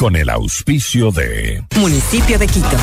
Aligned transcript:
con 0.00 0.16
el 0.16 0.30
auspicio 0.30 1.10
de 1.10 1.62
Municipio 1.76 2.38
de 2.38 2.46
Quito. 2.46 2.74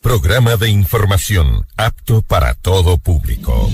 Programa 0.00 0.54
de 0.56 0.70
información 0.70 1.66
apto 1.76 2.22
para 2.22 2.54
todo 2.54 2.96
público. 2.98 3.68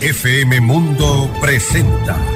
FM 0.00 0.60
Mundo 0.60 1.32
presenta 1.40 2.35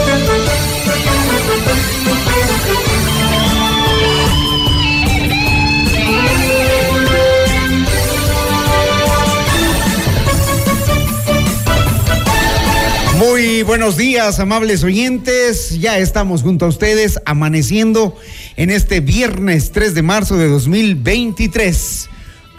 Buenos 13.63 13.95
días, 13.95 14.39
amables 14.39 14.83
oyentes. 14.83 15.79
Ya 15.79 15.99
estamos 15.99 16.41
junto 16.41 16.65
a 16.65 16.69
ustedes 16.69 17.19
amaneciendo 17.25 18.17
en 18.57 18.71
este 18.71 19.01
viernes 19.01 19.71
3 19.71 19.93
de 19.93 20.01
marzo 20.01 20.35
de 20.37 20.47
2023. 20.47 22.09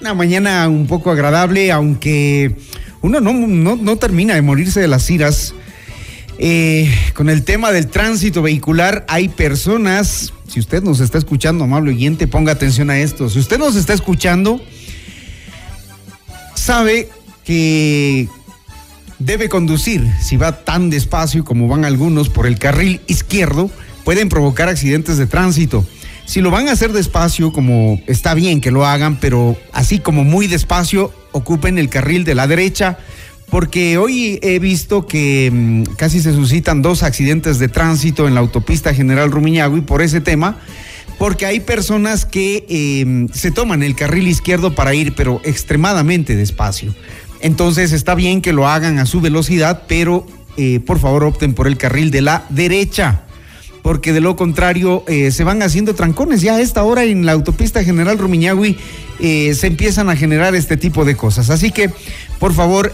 Una 0.01 0.15
mañana 0.15 0.69
un 0.69 0.87
poco 0.87 1.11
agradable, 1.11 1.73
aunque 1.73 2.55
uno 3.01 3.21
no, 3.21 3.33
no, 3.33 3.75
no 3.77 3.97
termina 3.97 4.35
de 4.35 4.43
morirse 4.43 4.81
de 4.81 4.87
las 4.87 5.11
iras. 5.11 5.55
Eh, 6.39 6.93
con 7.15 7.29
el 7.29 7.43
tema 7.43 7.73
del 7.73 7.89
tránsito 7.89 8.41
vehicular, 8.41 9.05
hay 9.09 9.29
personas, 9.29 10.33
si 10.47 10.61
usted 10.61 10.83
nos 10.83 11.01
está 11.01 11.19
escuchando, 11.19 11.65
amable 11.65 11.91
oyente, 11.91 12.29
ponga 12.29 12.53
atención 12.53 12.91
a 12.91 12.99
esto. 13.01 13.29
Si 13.29 13.41
usted 13.41 13.59
nos 13.59 13.75
está 13.75 13.93
escuchando, 13.93 14.61
sabe 16.55 17.09
que 17.45 18.29
debe 19.25 19.49
conducir. 19.49 20.07
Si 20.21 20.37
va 20.37 20.65
tan 20.65 20.91
despacio 20.91 21.45
como 21.45 21.69
van 21.69 21.85
algunos 21.85 22.29
por 22.29 22.47
el 22.47 22.59
carril 22.59 23.01
izquierdo, 23.07 23.71
pueden 24.05 24.29
provocar 24.29 24.69
accidentes 24.69 25.17
de 25.19 25.27
tránsito. 25.27 25.87
Si 26.25 26.41
lo 26.41 26.51
van 26.51 26.69
a 26.69 26.73
hacer 26.73 26.93
despacio, 26.93 27.53
como 27.53 28.01
está 28.07 28.35
bien 28.35 28.61
que 28.61 28.71
lo 28.71 28.87
hagan, 28.87 29.19
pero 29.21 29.57
así 29.73 29.99
como 29.99 30.25
muy 30.25 30.47
despacio, 30.47 31.13
ocupen 31.33 31.79
el 31.79 31.89
carril 31.89 32.25
de 32.25 32.35
la 32.35 32.47
derecha, 32.47 32.99
porque 33.51 33.99
hoy 33.99 34.39
he 34.43 34.59
visto 34.59 35.07
que 35.07 35.51
mmm, 35.53 35.83
casi 35.97 36.21
se 36.21 36.33
suscitan 36.33 36.81
dos 36.81 37.03
accidentes 37.03 37.59
de 37.59 37.69
tránsito 37.69 38.27
en 38.27 38.35
la 38.35 38.41
autopista 38.41 38.95
General 38.95 39.31
Rumiñahui 39.31 39.83
por 39.83 40.01
ese 40.01 40.21
tema, 40.21 40.59
porque 41.19 41.45
hay 41.45 41.61
personas 41.61 42.25
que 42.25 42.65
eh, 42.69 43.27
se 43.33 43.51
toman 43.51 43.83
el 43.83 43.95
carril 43.95 44.27
izquierdo 44.27 44.75
para 44.75 44.95
ir, 44.95 45.15
pero 45.15 45.41
extremadamente 45.45 46.35
despacio. 46.35 46.95
Entonces 47.43 47.93
está 47.93 48.15
bien 48.15 48.41
que 48.41 48.53
lo 48.53 48.69
hagan 48.69 48.99
a 48.99 49.07
su 49.07 49.21
velocidad, 49.21 49.83
pero 49.89 50.27
eh, 50.57 50.81
por 50.81 50.99
favor 50.99 51.25
opten 51.25 51.55
por 51.55 51.67
el 51.67 51.77
carril 51.77 52.11
de 52.11 52.23
la 52.23 52.45
derecha, 52.49 53.23
porque 53.83 54.13
de 54.13 54.21
lo 54.21 54.37
contrario 54.37 55.05
eh, 55.07 55.31
se 55.31 55.45
van 55.45 55.63
haciendo 55.63 55.95
trancones. 55.95 56.41
Ya 56.41 56.55
a 56.55 56.61
esta 56.61 56.83
hora 56.85 57.05
en 57.05 57.27
la 57.27 57.33
autopista 57.33 57.85
General 57.85 58.17
Rumiñahui 58.17 58.79
eh, 59.21 59.55
se 59.55 59.67
empiezan 59.67 60.09
a 60.09 60.17
generar 60.17 60.55
este 60.55 60.77
tipo 60.77 61.05
de 61.05 61.17
cosas. 61.17 61.51
Así 61.51 61.71
que 61.71 61.91
por 62.39 62.55
favor 62.55 62.93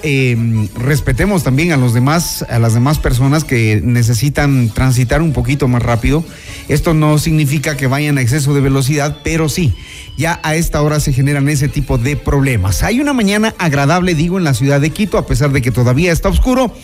respetemos 0.77 1.43
también 1.43 1.73
a 1.73 1.79
los 1.79 1.95
demás, 1.95 2.45
a 2.51 2.59
las 2.59 2.75
demás 2.75 2.99
personas 2.99 3.45
que 3.45 3.81
necesitan 3.83 4.69
transitar 4.71 5.23
un 5.23 5.33
poquito 5.33 5.69
más 5.69 5.83
rápido. 5.83 6.25
Esto 6.69 6.93
no 6.93 7.19
significa 7.19 7.77
que 7.77 7.87
vayan 7.87 8.19
a 8.19 8.23
exceso 8.23 8.53
de 8.53 8.61
velocidad, 8.61 9.19
pero 9.23 9.49
sí 9.49 9.75
ya 10.19 10.41
a 10.43 10.57
esta 10.57 10.83
hora 10.83 10.99
se 10.99 11.13
generan 11.13 11.49
ese 11.49 11.69
tipo 11.69 11.97
de 11.97 12.17
problemas. 12.17 12.83
Hay 12.83 13.01
una 13.01 13.13
mañana 13.13 13.55
agradable, 13.57 14.17
digo, 14.17 14.37
en 14.37 14.45
la 14.45 14.53
ciudad 14.53 14.81
de 14.81 14.91
Quito, 14.91 15.17
a 15.17 15.27
pesar 15.27 15.53
de 15.53 15.63
que 15.63 15.71
todavía 15.71 16.11
está 16.11 16.29
oscuro, 16.29 16.75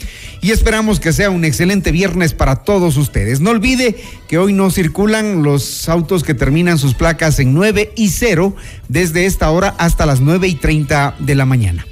y 0.44 0.50
esperamos 0.50 1.00
que 1.00 1.15
sea 1.15 1.31
un 1.31 1.43
excelente 1.43 1.91
viernes 1.91 2.34
para 2.34 2.56
todos 2.56 2.99
ustedes. 2.99 3.41
No 3.41 3.49
olvide 3.49 3.97
que 4.28 4.37
hoy 4.37 4.53
no 4.53 4.71
circulan 4.71 5.43
los 5.43 5.88
autos 5.88 6.22
que 6.22 6.34
terminan 6.34 6.77
sus 6.77 6.93
placas 6.93 7.38
en 7.38 7.55
9 7.55 7.94
y 7.97 8.10
0 8.10 8.55
desde 8.91 9.25
esta 9.25 9.50
hora 9.50 9.75
hasta 9.78 10.05
las 10.05 10.21
9 10.21 10.47
y 10.47 10.56
30 10.56 11.15
de 11.19 11.34
la 11.34 11.47
mañana. 11.47 11.87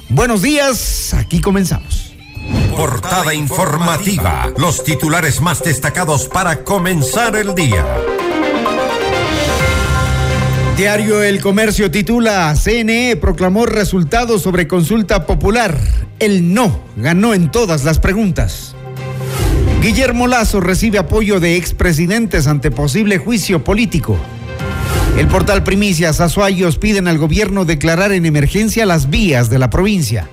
Buenos 0.10 0.42
días, 0.42 1.14
aquí 1.14 1.40
comenzamos. 1.40 2.16
Portada 2.76 3.36
informativa, 3.36 4.52
los 4.58 4.84
titulares 4.84 5.40
más 5.40 5.62
destacados 5.62 6.28
para 6.28 6.64
comenzar 6.64 7.36
el 7.36 7.54
día. 7.54 7.86
Diario 10.80 11.22
El 11.22 11.42
Comercio 11.42 11.92
titula, 11.92 12.56
CNE 12.56 13.18
proclamó 13.18 13.66
resultados 13.66 14.42
sobre 14.42 14.66
consulta 14.66 15.26
popular. 15.26 15.78
El 16.20 16.54
no 16.54 16.80
ganó 16.96 17.34
en 17.34 17.52
todas 17.52 17.84
las 17.84 18.00
preguntas. 18.00 18.78
Guillermo 19.82 20.26
Lazo 20.28 20.62
recibe 20.62 20.98
apoyo 20.98 21.42
de 21.42 21.58
expresidentes 21.58 22.48
ante 22.48 22.72
posible 22.72 23.18
juicio 23.18 23.62
político. 23.62 24.18
El 25.18 25.28
portal 25.28 25.66
Primicias 25.66 26.22
Azuayos 26.22 26.78
piden 26.78 27.10
al 27.10 27.18
gobierno 27.18 27.66
declarar 27.66 28.14
en 28.14 28.26
emergencia 28.26 28.86
las 28.86 29.10
vías 29.10 29.50
de 29.50 29.60
la 29.60 29.70
provincia. 29.70 30.30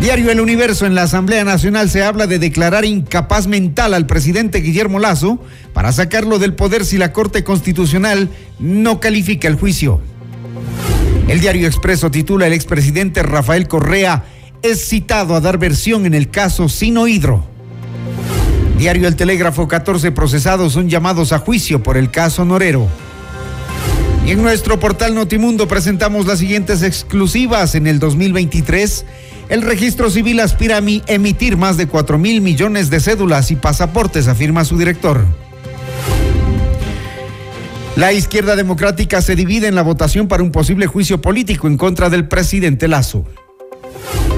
Diario 0.00 0.30
El 0.30 0.40
Universo 0.40 0.86
en 0.86 0.94
la 0.94 1.02
Asamblea 1.02 1.44
Nacional 1.44 1.90
se 1.90 2.04
habla 2.04 2.28
de 2.28 2.38
declarar 2.38 2.84
incapaz 2.84 3.48
mental 3.48 3.94
al 3.94 4.06
presidente 4.06 4.60
Guillermo 4.60 5.00
Lazo 5.00 5.40
para 5.72 5.90
sacarlo 5.92 6.38
del 6.38 6.54
poder 6.54 6.84
si 6.84 6.98
la 6.98 7.12
Corte 7.12 7.42
Constitucional 7.42 8.28
no 8.60 9.00
califica 9.00 9.48
el 9.48 9.56
juicio. 9.56 10.00
El 11.26 11.40
diario 11.40 11.66
Expreso 11.66 12.12
titula 12.12 12.46
El 12.46 12.52
expresidente 12.52 13.24
Rafael 13.24 13.66
Correa 13.66 14.24
es 14.62 14.88
citado 14.88 15.34
a 15.34 15.40
dar 15.40 15.58
versión 15.58 16.06
en 16.06 16.14
el 16.14 16.30
caso 16.30 16.68
Sino 16.68 17.08
Hidro. 17.08 17.44
Diario 18.78 19.08
El 19.08 19.16
Telégrafo 19.16 19.66
14 19.66 20.12
procesados 20.12 20.74
son 20.74 20.88
llamados 20.88 21.32
a 21.32 21.38
juicio 21.38 21.82
por 21.82 21.96
el 21.96 22.12
caso 22.12 22.44
Norero. 22.44 22.86
Y 24.24 24.30
en 24.30 24.42
nuestro 24.42 24.78
portal 24.78 25.14
Notimundo 25.14 25.66
presentamos 25.66 26.26
las 26.26 26.38
siguientes 26.38 26.82
exclusivas 26.82 27.74
en 27.74 27.88
el 27.88 27.98
2023. 27.98 29.04
El 29.48 29.62
registro 29.62 30.10
civil 30.10 30.40
aspira 30.40 30.76
a 30.76 30.82
emitir 31.06 31.56
más 31.56 31.78
de 31.78 31.86
4 31.86 32.18
mil 32.18 32.42
millones 32.42 32.90
de 32.90 33.00
cédulas 33.00 33.50
y 33.50 33.56
pasaportes, 33.56 34.28
afirma 34.28 34.64
su 34.64 34.76
director. 34.76 35.24
La 37.96 38.12
izquierda 38.12 38.56
democrática 38.56 39.22
se 39.22 39.34
divide 39.34 39.66
en 39.66 39.74
la 39.74 39.82
votación 39.82 40.28
para 40.28 40.42
un 40.42 40.52
posible 40.52 40.86
juicio 40.86 41.20
político 41.20 41.66
en 41.66 41.78
contra 41.78 42.10
del 42.10 42.28
presidente 42.28 42.88
Lazo. 42.88 43.24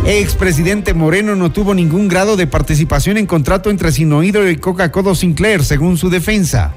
Expresidente 0.06 0.94
Moreno 0.94 1.34
no 1.34 1.52
tuvo 1.52 1.74
ningún 1.74 2.08
grado 2.08 2.36
de 2.36 2.46
participación 2.46 3.18
en 3.18 3.26
contrato 3.26 3.68
entre 3.68 3.92
Sinohidro 3.92 4.48
y 4.48 4.56
Coca-Cola 4.56 5.14
Sinclair, 5.14 5.64
según 5.64 5.98
su 5.98 6.08
defensa. 6.08 6.72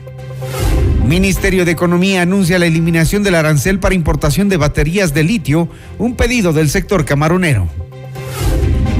Ministerio 1.05 1.65
de 1.65 1.71
Economía 1.71 2.23
anuncia 2.23 2.59
la 2.59 2.65
eliminación 2.65 3.23
del 3.23 3.35
arancel 3.35 3.79
para 3.79 3.95
importación 3.95 4.49
de 4.49 4.57
baterías 4.57 5.13
de 5.13 5.23
litio, 5.23 5.69
un 5.99 6.15
pedido 6.15 6.51
del 6.51 6.69
sector 6.69 7.05
camaronero. 7.05 7.69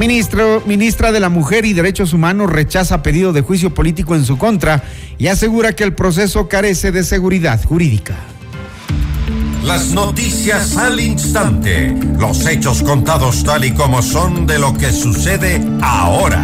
Ministro, 0.04 0.62
ministra 0.66 1.14
de 1.14 1.22
la 1.22 1.30
Mujer 1.30 1.64
y 1.64 1.72
Derechos 1.72 2.12
Humanos 2.12 2.50
rechaza 2.50 3.02
pedido 3.02 3.32
de 3.32 3.40
juicio 3.40 3.74
político 3.74 4.16
en 4.16 4.26
su 4.26 4.38
contra 4.38 4.84
y 5.18 5.28
asegura 5.28 5.78
que 5.78 5.86
el 5.86 5.94
proceso 5.94 6.50
carece 6.50 6.92
de 6.92 7.06
seguridad 7.06 7.64
jurídica. 7.64 8.14
Las 9.64 9.92
noticias 9.92 10.76
al 10.76 11.00
instante, 11.00 11.96
los 12.20 12.46
hechos 12.46 12.84
contados 12.84 13.46
tal 13.46 13.64
y 13.64 13.72
como 13.72 14.02
son 14.02 14.46
de 14.46 14.60
lo 14.60 14.74
que 14.74 14.92
sucede 14.92 15.62
ahora. 15.82 16.44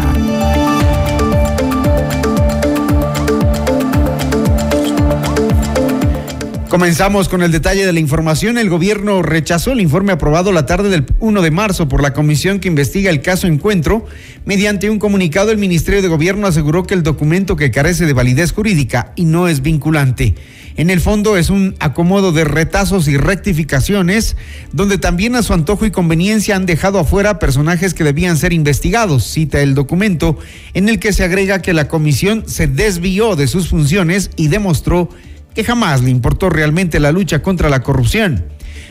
Comenzamos 6.70 7.28
con 7.28 7.42
el 7.42 7.50
detalle 7.50 7.84
de 7.84 7.92
la 7.92 7.98
información. 7.98 8.56
El 8.56 8.70
gobierno 8.70 9.22
rechazó 9.22 9.72
el 9.72 9.80
informe 9.80 10.12
aprobado 10.12 10.52
la 10.52 10.66
tarde 10.66 10.88
del 10.88 11.04
1 11.18 11.42
de 11.42 11.50
marzo 11.50 11.88
por 11.88 12.00
la 12.00 12.12
comisión 12.12 12.60
que 12.60 12.68
investiga 12.68 13.10
el 13.10 13.22
caso 13.22 13.48
Encuentro. 13.48 14.06
Mediante 14.44 14.88
un 14.88 15.00
comunicado, 15.00 15.50
el 15.50 15.58
Ministerio 15.58 16.00
de 16.00 16.06
Gobierno 16.06 16.46
aseguró 16.46 16.84
que 16.84 16.94
el 16.94 17.02
documento 17.02 17.56
que 17.56 17.72
carece 17.72 18.06
de 18.06 18.12
validez 18.12 18.52
jurídica 18.52 19.12
y 19.16 19.24
no 19.24 19.48
es 19.48 19.62
vinculante. 19.62 20.36
En 20.76 20.90
el 20.90 21.00
fondo 21.00 21.36
es 21.36 21.50
un 21.50 21.74
acomodo 21.80 22.30
de 22.30 22.44
retazos 22.44 23.08
y 23.08 23.16
rectificaciones, 23.16 24.36
donde 24.72 24.96
también 24.96 25.34
a 25.34 25.42
su 25.42 25.52
antojo 25.54 25.86
y 25.86 25.90
conveniencia 25.90 26.54
han 26.54 26.66
dejado 26.66 27.00
afuera 27.00 27.40
personajes 27.40 27.94
que 27.94 28.04
debían 28.04 28.36
ser 28.36 28.52
investigados, 28.52 29.24
cita 29.24 29.60
el 29.60 29.74
documento, 29.74 30.38
en 30.72 30.88
el 30.88 31.00
que 31.00 31.12
se 31.12 31.24
agrega 31.24 31.62
que 31.62 31.72
la 31.72 31.88
comisión 31.88 32.44
se 32.46 32.68
desvió 32.68 33.34
de 33.34 33.48
sus 33.48 33.68
funciones 33.68 34.30
y 34.36 34.46
demostró 34.46 35.10
que 35.54 35.64
jamás 35.64 36.02
le 36.02 36.10
importó 36.10 36.50
realmente 36.50 37.00
la 37.00 37.12
lucha 37.12 37.42
contra 37.42 37.68
la 37.68 37.82
corrupción. 37.82 38.44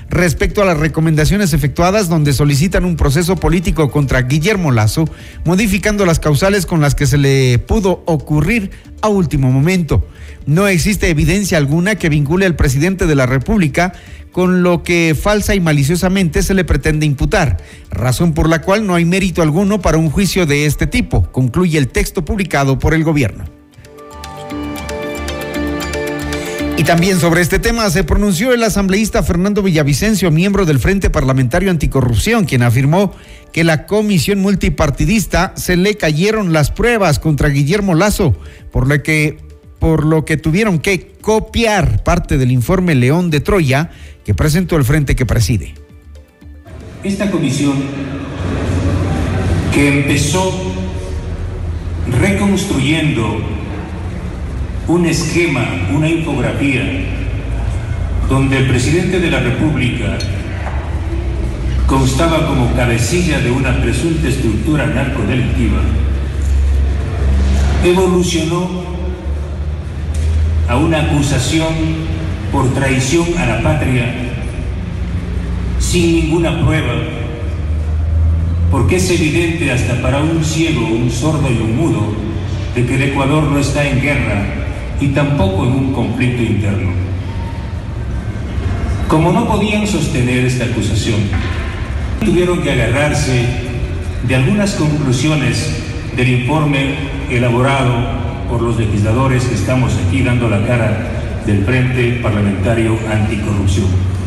Respecto 0.10 0.64
a 0.64 0.66
las 0.66 0.78
recomendaciones 0.78 1.54
efectuadas 1.54 2.10
donde 2.10 2.34
solicitan 2.34 2.84
un 2.84 2.96
proceso 2.96 3.36
político 3.36 3.92
contra 3.92 4.24
Guillermo 4.24 4.72
Lazo, 4.72 5.06
modificando 5.46 6.06
las 6.06 6.20
causales 6.20 6.66
con 6.66 6.82
las 6.82 6.96
que 6.96 7.06
se 7.06 7.20
le 7.20 7.60
pudo 7.60 8.04
ocurrir 8.08 8.72
a 9.02 9.08
último 9.08 9.52
momento. 9.52 10.08
No 10.48 10.68
existe 10.68 11.10
evidencia 11.10 11.60
alguna 11.60 11.96
que 11.96 12.10
vincule 12.10 12.48
al 12.48 12.56
presidente 12.56 13.06
de 13.06 13.16
la 13.16 13.28
República 13.28 13.94
con 14.32 14.64
lo 14.64 14.84
que 14.84 15.16
falsa 15.20 15.54
y 15.54 15.60
maliciosamente 15.60 16.42
se 16.42 16.54
le 16.54 16.64
pretende 16.64 17.06
imputar, 17.06 17.58
razón 17.92 18.34
por 18.34 18.50
la 18.50 18.62
cual 18.62 18.86
no 18.86 18.96
hay 18.96 19.06
mérito 19.06 19.42
alguno 19.42 19.82
para 19.82 19.98
un 19.98 20.10
juicio 20.10 20.46
de 20.46 20.66
este 20.66 20.88
tipo, 20.88 21.32
concluye 21.32 21.78
el 21.78 21.88
texto 21.88 22.26
publicado 22.26 22.80
por 22.80 22.94
el 22.94 23.04
gobierno. 23.04 23.59
Y 26.80 26.86
también 26.86 27.20
sobre 27.20 27.42
este 27.42 27.60
tema 27.60 27.90
se 27.90 28.06
pronunció 28.06 28.54
el 28.54 28.64
asambleísta 28.64 29.22
Fernando 29.22 29.62
Villavicencio, 29.62 30.32
miembro 30.32 30.66
del 30.66 30.80
Frente 30.80 31.10
Parlamentario 31.10 31.72
Anticorrupción, 31.72 32.46
quien 32.46 32.64
afirmó 32.64 33.14
que 33.52 33.66
la 33.66 33.86
comisión 33.86 34.40
multipartidista 34.40 35.52
se 35.58 35.76
le 35.76 35.96
cayeron 35.96 36.54
las 36.54 36.72
pruebas 36.72 37.20
contra 37.20 37.50
Guillermo 37.50 37.96
Lazo, 37.96 38.34
por 38.72 38.88
lo 38.88 39.04
que 39.04 39.40
por 39.78 40.06
lo 40.06 40.24
que 40.24 40.38
tuvieron 40.38 40.80
que 40.80 41.12
copiar 41.20 42.02
parte 42.02 42.38
del 42.38 42.50
informe 42.50 42.96
León 42.96 43.30
de 43.30 43.42
Troya 43.42 43.90
que 44.24 44.34
presentó 44.34 44.78
el 44.78 44.86
frente 44.86 45.18
que 45.18 45.26
preside. 45.26 45.74
Esta 47.04 47.30
comisión 47.30 47.76
que 49.74 50.00
empezó 50.00 50.54
reconstruyendo 52.22 53.42
un 54.90 55.06
esquema, 55.06 55.64
una 55.96 56.10
infografía, 56.10 56.82
donde 58.28 58.58
el 58.58 58.68
presidente 58.68 59.20
de 59.20 59.30
la 59.30 59.40
República 59.40 60.18
constaba 61.86 62.48
como 62.48 62.74
cabecilla 62.74 63.40
de 63.40 63.52
una 63.52 63.80
presunta 63.82 64.28
estructura 64.28 64.88
narcodelictiva, 64.88 65.78
evolucionó 67.84 68.68
a 70.68 70.76
una 70.78 71.02
acusación 71.02 71.68
por 72.52 72.74
traición 72.74 73.28
a 73.38 73.46
la 73.46 73.62
patria 73.62 74.06
sin 75.78 76.16
ninguna 76.16 76.66
prueba, 76.66 76.96
porque 78.72 78.96
es 78.96 79.10
evidente 79.12 79.72
hasta 79.72 80.02
para 80.02 80.24
un 80.24 80.44
ciego, 80.44 80.88
un 80.88 81.12
sordo 81.12 81.48
y 81.48 81.62
un 81.62 81.78
mudo 81.78 82.16
de 82.74 82.86
que 82.88 82.96
el 82.96 83.04
Ecuador 83.04 83.44
no 83.44 83.60
está 83.60 83.88
en 83.88 84.02
guerra 84.02 84.59
y 85.02 85.08
tampoco 85.10 85.66
en 85.66 85.72
un 85.72 85.94
conflicto 85.94 86.44
interno. 86.44 86.92
Como 89.08 89.32
no 89.32 89.48
podían 89.48 89.88
sostener 89.88 90.46
esta 90.46 90.66
acusación, 90.66 91.20
tuvieron 92.24 92.62
que 92.62 92.72
agarrarse 92.72 93.46
de 94.28 94.36
algunas 94.36 94.74
conclusiones 94.76 95.84
del 96.16 96.42
informe 96.42 96.96
elaborado 97.30 97.94
por 98.50 98.62
los 98.62 98.78
legisladores 98.78 99.46
que 99.46 99.56
estamos 99.56 99.94
aquí 100.06 100.22
dando 100.22 100.50
la 100.50 100.66
cara 100.66 101.42
del 101.46 101.64
Frente 101.64 102.20
Parlamentario 102.22 102.98
Anticorrupción. 103.12 104.19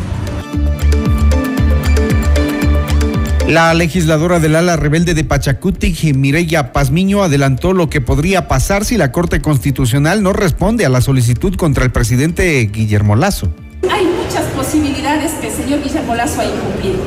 La 3.52 3.74
legisladora 3.74 4.40
del 4.40 4.56
ala 4.56 4.76
rebelde 4.76 5.12
de 5.12 5.24
Pachacutic, 5.24 6.16
Mireya 6.16 6.72
Pazmiño, 6.72 7.22
adelantó 7.22 7.74
lo 7.74 7.90
que 7.90 8.00
podría 8.00 8.48
pasar 8.48 8.86
si 8.86 8.96
la 8.96 9.12
Corte 9.12 9.42
Constitucional 9.42 10.22
no 10.22 10.32
responde 10.32 10.86
a 10.86 10.88
la 10.88 11.02
solicitud 11.02 11.54
contra 11.56 11.84
el 11.84 11.92
presidente 11.92 12.64
Guillermo 12.72 13.14
Lazo. 13.14 13.52
Hay 13.90 14.06
muchas 14.06 14.44
posibilidades 14.56 15.32
que 15.32 15.48
el 15.48 15.52
señor 15.52 15.82
Guillermo 15.82 16.14
Lazo 16.14 16.40
ha 16.40 16.46
incumplido. 16.46 17.00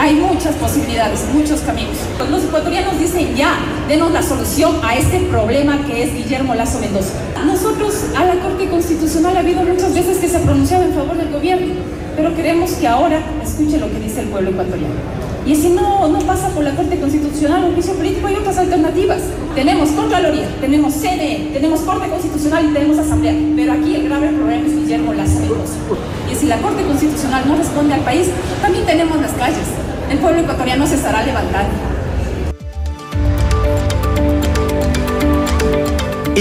Hay 0.00 0.16
muchas 0.16 0.56
posibilidades, 0.56 1.20
muchos 1.32 1.60
caminos. 1.60 1.96
Los 2.28 2.42
ecuatorianos 2.46 2.98
dicen 2.98 3.36
ya, 3.36 3.54
denos 3.86 4.10
la 4.10 4.24
solución 4.24 4.80
a 4.82 4.96
este 4.96 5.20
problema 5.30 5.86
que 5.86 6.02
es 6.02 6.12
Guillermo 6.12 6.56
Lazo 6.56 6.80
Mendoza. 6.80 7.12
Nosotros 7.46 7.94
a 8.16 8.24
la 8.24 8.42
Corte 8.42 8.68
Constitucional 8.68 9.36
ha 9.36 9.38
habido 9.38 9.62
muchas 9.62 9.94
veces 9.94 10.18
que 10.18 10.28
se 10.28 10.38
ha 10.38 10.40
pronunciado 10.40 10.82
en 10.82 10.94
favor 10.94 11.16
del 11.16 11.30
gobierno, 11.30 11.74
pero 12.16 12.34
queremos 12.34 12.72
que 12.72 12.88
ahora 12.88 13.20
escuche 13.40 13.78
lo 13.78 13.88
que 13.88 14.00
dice 14.00 14.22
el 14.22 14.26
pueblo 14.26 14.50
ecuatoriano. 14.50 15.21
Y 15.44 15.56
si 15.56 15.70
no, 15.70 16.06
no 16.06 16.20
pasa 16.20 16.48
por 16.50 16.62
la 16.62 16.74
Corte 16.76 17.00
Constitucional 17.00 17.64
un 17.64 17.74
juicio 17.74 17.94
político, 17.94 18.28
hay 18.28 18.36
otras 18.36 18.58
alternativas. 18.58 19.22
Tenemos 19.56 19.90
Contraloría, 19.90 20.48
tenemos 20.60 20.94
CNE, 20.94 21.50
tenemos 21.52 21.80
Corte 21.80 22.08
Constitucional 22.08 22.70
y 22.70 22.72
tenemos 22.72 22.98
Asamblea. 22.98 23.34
Pero 23.56 23.72
aquí 23.72 23.96
el 23.96 24.04
grave 24.04 24.28
problema 24.28 24.66
es 24.66 24.76
Guillermo 24.76 25.12
Lazo 25.14 25.40
Y 26.30 26.34
si 26.36 26.46
la 26.46 26.58
Corte 26.58 26.84
Constitucional 26.84 27.42
no 27.48 27.56
responde 27.56 27.94
al 27.94 28.02
país, 28.02 28.28
también 28.60 28.86
tenemos 28.86 29.20
las 29.20 29.32
calles. 29.32 29.66
El 30.10 30.18
pueblo 30.18 30.42
ecuatoriano 30.42 30.86
se 30.86 30.94
estará 30.94 31.24
levantando. 31.24 31.91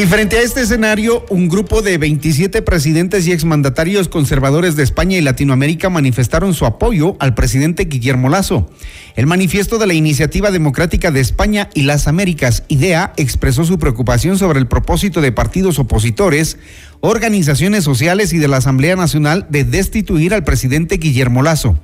Y 0.01 0.07
frente 0.07 0.37
a 0.37 0.41
este 0.41 0.61
escenario, 0.61 1.23
un 1.29 1.47
grupo 1.47 1.83
de 1.83 1.99
27 1.99 2.63
presidentes 2.63 3.27
y 3.27 3.33
exmandatarios 3.33 4.07
conservadores 4.07 4.75
de 4.75 4.81
España 4.81 5.15
y 5.15 5.21
Latinoamérica 5.21 5.91
manifestaron 5.91 6.55
su 6.55 6.65
apoyo 6.65 7.15
al 7.19 7.35
presidente 7.35 7.85
Guillermo 7.85 8.27
Lazo. 8.27 8.67
El 9.15 9.27
manifiesto 9.27 9.77
de 9.77 9.85
la 9.85 9.93
Iniciativa 9.93 10.49
Democrática 10.49 11.11
de 11.11 11.19
España 11.19 11.69
y 11.75 11.83
las 11.83 12.07
Américas, 12.07 12.63
IDEA, 12.67 13.13
expresó 13.15 13.63
su 13.63 13.77
preocupación 13.77 14.39
sobre 14.39 14.57
el 14.57 14.65
propósito 14.65 15.21
de 15.21 15.33
partidos 15.33 15.77
opositores, 15.77 16.57
organizaciones 17.01 17.83
sociales 17.83 18.33
y 18.33 18.39
de 18.39 18.47
la 18.47 18.57
Asamblea 18.57 18.95
Nacional 18.95 19.45
de 19.51 19.65
destituir 19.65 20.33
al 20.33 20.43
presidente 20.43 20.97
Guillermo 20.97 21.43
Lazo. 21.43 21.79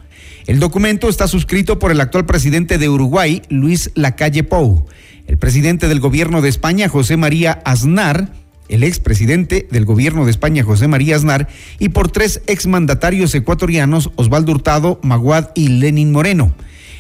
El 0.48 0.60
documento 0.60 1.08
está 1.08 1.28
suscrito 1.28 1.78
por 1.78 1.92
el 1.92 2.02
actual 2.02 2.26
presidente 2.26 2.80
de 2.80 2.90
Uruguay, 2.90 3.44
Luis 3.50 3.92
Lacalle 3.94 4.42
Pou 4.42 4.88
el 5.28 5.38
presidente 5.38 5.88
del 5.88 6.00
gobierno 6.00 6.42
de 6.42 6.50
España, 6.50 6.90
José 6.90 7.18
María 7.18 7.62
Aznar, 7.66 8.30
el 8.69 8.84
expresidente 8.84 9.68
del 9.69 9.86
gobierno 9.86 10.26
de 10.26 10.31
España, 10.31 10.64
José 10.64 10.88
María 10.88 11.16
Aznar, 11.16 11.48
y 11.80 11.90
por 11.90 12.10
tres 12.10 12.42
exmandatarios 12.48 13.36
ecuatorianos, 13.36 14.12
Osvaldo 14.16 14.54
Hurtado, 14.54 15.00
Maguad 15.04 15.50
y 15.54 15.68
Lenin 15.68 16.12
Moreno. 16.12 16.54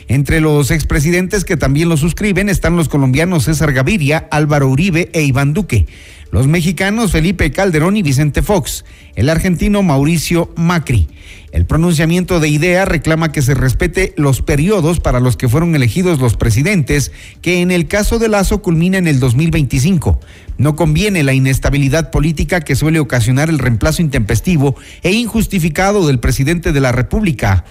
Entre 0.09 0.39
los 0.39 0.71
expresidentes 0.71 1.43
que 1.43 1.57
también 1.57 1.89
lo 1.89 1.97
suscriben 1.97 2.47
están 2.47 2.77
los 2.77 2.87
colombianos 2.87 3.43
César 3.43 3.73
Gaviria, 3.73 4.27
Álvaro 4.31 4.69
Uribe 4.69 5.09
e 5.11 5.23
Iván 5.23 5.53
Duque, 5.53 5.85
los 6.31 6.47
mexicanos 6.47 7.11
Felipe 7.11 7.51
Calderón 7.51 7.97
y 7.97 8.03
Vicente 8.03 8.41
Fox, 8.41 8.85
el 9.15 9.29
argentino 9.29 9.83
Mauricio 9.83 10.53
Macri. 10.55 11.09
El 11.51 11.65
pronunciamiento 11.65 12.39
de 12.39 12.47
IDEA 12.47 12.85
reclama 12.85 13.33
que 13.33 13.41
se 13.41 13.53
respete 13.53 14.13
los 14.15 14.41
periodos 14.41 15.01
para 15.01 15.19
los 15.19 15.35
que 15.35 15.49
fueron 15.49 15.75
elegidos 15.75 16.19
los 16.19 16.37
presidentes, 16.37 17.11
que 17.41 17.61
en 17.61 17.71
el 17.71 17.87
caso 17.87 18.17
de 18.17 18.29
Lazo 18.29 18.61
culmina 18.61 18.97
en 18.97 19.07
el 19.07 19.19
2025. 19.19 20.21
No 20.57 20.75
conviene 20.77 21.23
la 21.23 21.33
inestabilidad 21.33 22.11
política 22.11 22.61
que 22.61 22.75
suele 22.75 22.99
ocasionar 22.99 23.49
el 23.49 23.59
reemplazo 23.59 24.01
intempestivo 24.01 24.75
e 25.03 25.11
injustificado 25.11 26.07
del 26.07 26.19
presidente 26.19 26.71
de 26.71 26.81
la 26.81 26.93
República, 26.93 27.65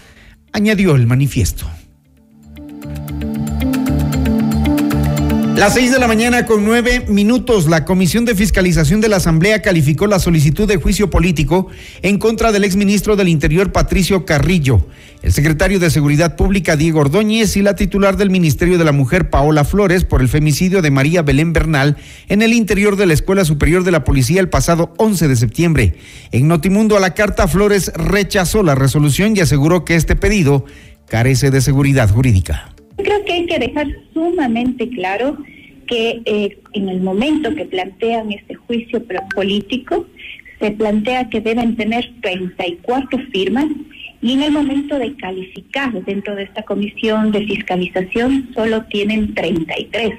añadió 0.53 0.97
el 0.97 1.07
manifiesto. 1.07 1.67
Las 5.57 5.73
seis 5.73 5.91
de 5.91 5.99
la 5.99 6.07
mañana 6.07 6.45
con 6.45 6.67
nueve 6.67 7.07
minutos, 7.09 7.67
la 7.67 7.87
Comisión 7.87 8.27
de 8.27 8.35
Fiscalización 8.35 9.01
de 9.01 9.09
la 9.09 9.17
Asamblea 9.17 9.63
calificó 9.63 10.07
la 10.07 10.19
solicitud 10.19 10.69
de 10.69 10.77
juicio 10.77 11.09
político 11.09 11.69
en 12.03 12.19
contra 12.19 12.53
del 12.53 12.63
exministro 12.63 13.17
del 13.17 13.29
Interior 13.29 13.73
Patricio 13.73 14.27
Carrillo, 14.27 14.87
el 15.23 15.33
secretario 15.33 15.81
de 15.81 15.89
Seguridad 15.89 16.37
Pública 16.37 16.77
Diego 16.77 17.01
Ordóñez 17.01 17.57
y 17.57 17.63
la 17.63 17.75
titular 17.75 18.19
del 18.19 18.29
Ministerio 18.29 18.77
de 18.77 18.85
la 18.85 18.93
Mujer 18.93 19.31
Paola 19.31 19.65
Flores 19.65 20.05
por 20.05 20.21
el 20.21 20.29
femicidio 20.29 20.83
de 20.83 20.91
María 20.91 21.23
Belén 21.23 21.55
Bernal 21.55 21.97
en 22.29 22.43
el 22.43 22.53
interior 22.53 22.97
de 22.97 23.07
la 23.07 23.15
Escuela 23.15 23.47
Superior 23.47 23.83
de 23.83 23.93
la 23.93 24.05
Policía 24.05 24.43
el 24.43 24.51
pasado 24.51 24.93
11 24.99 25.27
de 25.27 25.37
septiembre. 25.37 25.95
En 26.33 26.49
Notimundo 26.49 26.99
a 26.99 27.01
la 27.01 27.15
carta, 27.15 27.49
Flores 27.49 27.91
rechazó 27.95 28.63
la 28.63 28.75
resolución 28.75 29.35
y 29.35 29.41
aseguró 29.41 29.87
que 29.87 29.95
este 29.95 30.17
pedido 30.17 30.67
carece 31.09 31.51
de 31.51 31.63
seguridad 31.63 32.11
jurídica. 32.11 32.76
Creo 32.97 33.25
que 33.25 33.33
hay 33.33 33.47
que 33.47 33.59
dejar 33.59 33.87
sumamente 34.13 34.89
claro 34.89 35.37
que 35.87 36.23
eh, 36.25 36.59
en 36.73 36.89
el 36.89 37.01
momento 37.01 37.55
que 37.55 37.65
plantean 37.65 38.33
este 38.33 38.55
juicio 38.55 39.03
político 39.35 40.07
se 40.59 40.71
plantea 40.73 41.29
que 41.29 41.41
deben 41.41 41.77
tener 41.77 42.11
34 42.23 43.19
firmas 43.31 43.67
y 44.23 44.33
en 44.33 44.43
el 44.43 44.53
momento 44.53 44.99
de 44.99 45.15
calificar 45.17 45.93
dentro 46.05 46.35
de 46.35 46.45
esta 46.45 46.63
comisión 46.63 47.31
de 47.33 47.45
fiscalización 47.47 48.49
solo 48.55 48.83
tienen 48.85 49.35
33. 49.35 50.11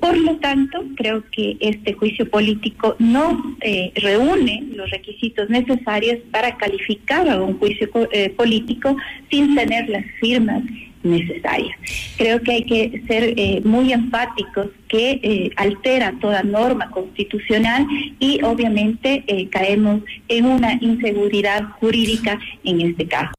Por 0.00 0.18
lo 0.18 0.36
tanto, 0.36 0.84
creo 0.96 1.22
que 1.30 1.56
este 1.60 1.92
juicio 1.92 2.28
político 2.28 2.96
no 2.98 3.56
eh, 3.60 3.92
reúne 3.94 4.64
los 4.74 4.90
requisitos 4.90 5.48
necesarios 5.48 6.18
para 6.32 6.56
calificar 6.56 7.28
a 7.28 7.40
un 7.40 7.56
juicio 7.58 7.88
eh, 8.12 8.30
político 8.30 8.96
sin 9.30 9.54
tener 9.54 9.88
las 9.88 10.04
firmas 10.20 10.62
necesarias. 11.10 11.76
Creo 12.16 12.40
que 12.40 12.52
hay 12.52 12.64
que 12.64 13.02
ser 13.06 13.34
eh, 13.36 13.60
muy 13.64 13.92
enfáticos 13.92 14.68
que 14.88 15.52
altera 15.56 16.14
toda 16.20 16.42
norma 16.42 16.90
constitucional 16.90 17.86
y 18.18 18.42
obviamente 18.42 19.24
caemos 19.50 20.00
en 20.28 20.46
una 20.46 20.78
inseguridad 20.80 21.62
jurídica 21.78 22.38
en 22.64 22.80
este 22.80 23.06
caso. 23.06 23.32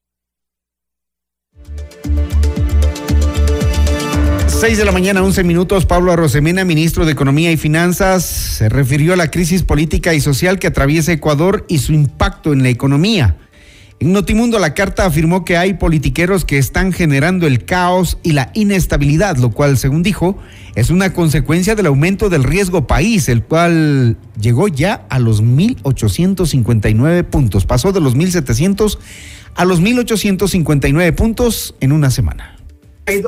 6 4.60 4.78
de 4.78 4.84
la 4.84 4.92
mañana, 4.92 5.24
11 5.24 5.46
minutos. 5.46 5.86
Pablo 5.86 6.12
Arrosemena, 6.12 6.66
ministro 6.66 7.06
de 7.06 7.14
Economía 7.14 7.50
y 7.50 7.56
Finanzas, 7.56 8.26
se 8.26 8.68
refirió 8.68 9.14
a 9.14 9.16
la 9.16 9.32
crisis 9.32 9.64
política 9.64 10.14
y 10.14 10.20
social 10.20 10.60
que 10.60 10.68
atraviesa 10.68 11.14
Ecuador 11.14 11.66
y 11.70 11.78
su 11.78 11.94
impacto 11.94 12.52
en 12.52 12.64
la 12.64 12.68
economía. 12.68 13.38
En 14.02 14.14
Notimundo, 14.14 14.60
la 14.60 14.74
carta 14.74 15.06
afirmó 15.06 15.44
que 15.44 15.58
hay 15.58 15.74
politiqueros 15.74 16.46
que 16.46 16.58
están 16.58 16.94
generando 16.94 17.48
el 17.48 17.66
caos 17.66 18.18
y 18.24 18.32
la 18.32 18.50
inestabilidad, 18.54 19.36
lo 19.36 19.52
cual, 19.52 19.78
según 19.78 20.04
dijo, 20.04 20.38
es 20.76 20.90
una 20.90 21.12
consecuencia 21.12 21.76
del 21.76 21.88
aumento 21.88 22.30
del 22.30 22.46
riesgo 22.46 22.88
país, 22.88 23.28
el 23.28 23.44
cual 23.44 24.16
llegó 24.40 24.70
ya 24.70 25.06
a 25.10 25.20
los 25.20 25.44
1.859 25.44 27.26
puntos. 27.26 27.66
Pasó 27.66 27.92
de 27.92 28.00
los 28.00 28.16
1.700 28.16 28.98
a 29.56 29.66
los 29.66 29.82
1.859 29.82 31.16
puntos 31.16 31.76
en 31.82 31.92
una 31.92 32.10
semana 32.10 32.56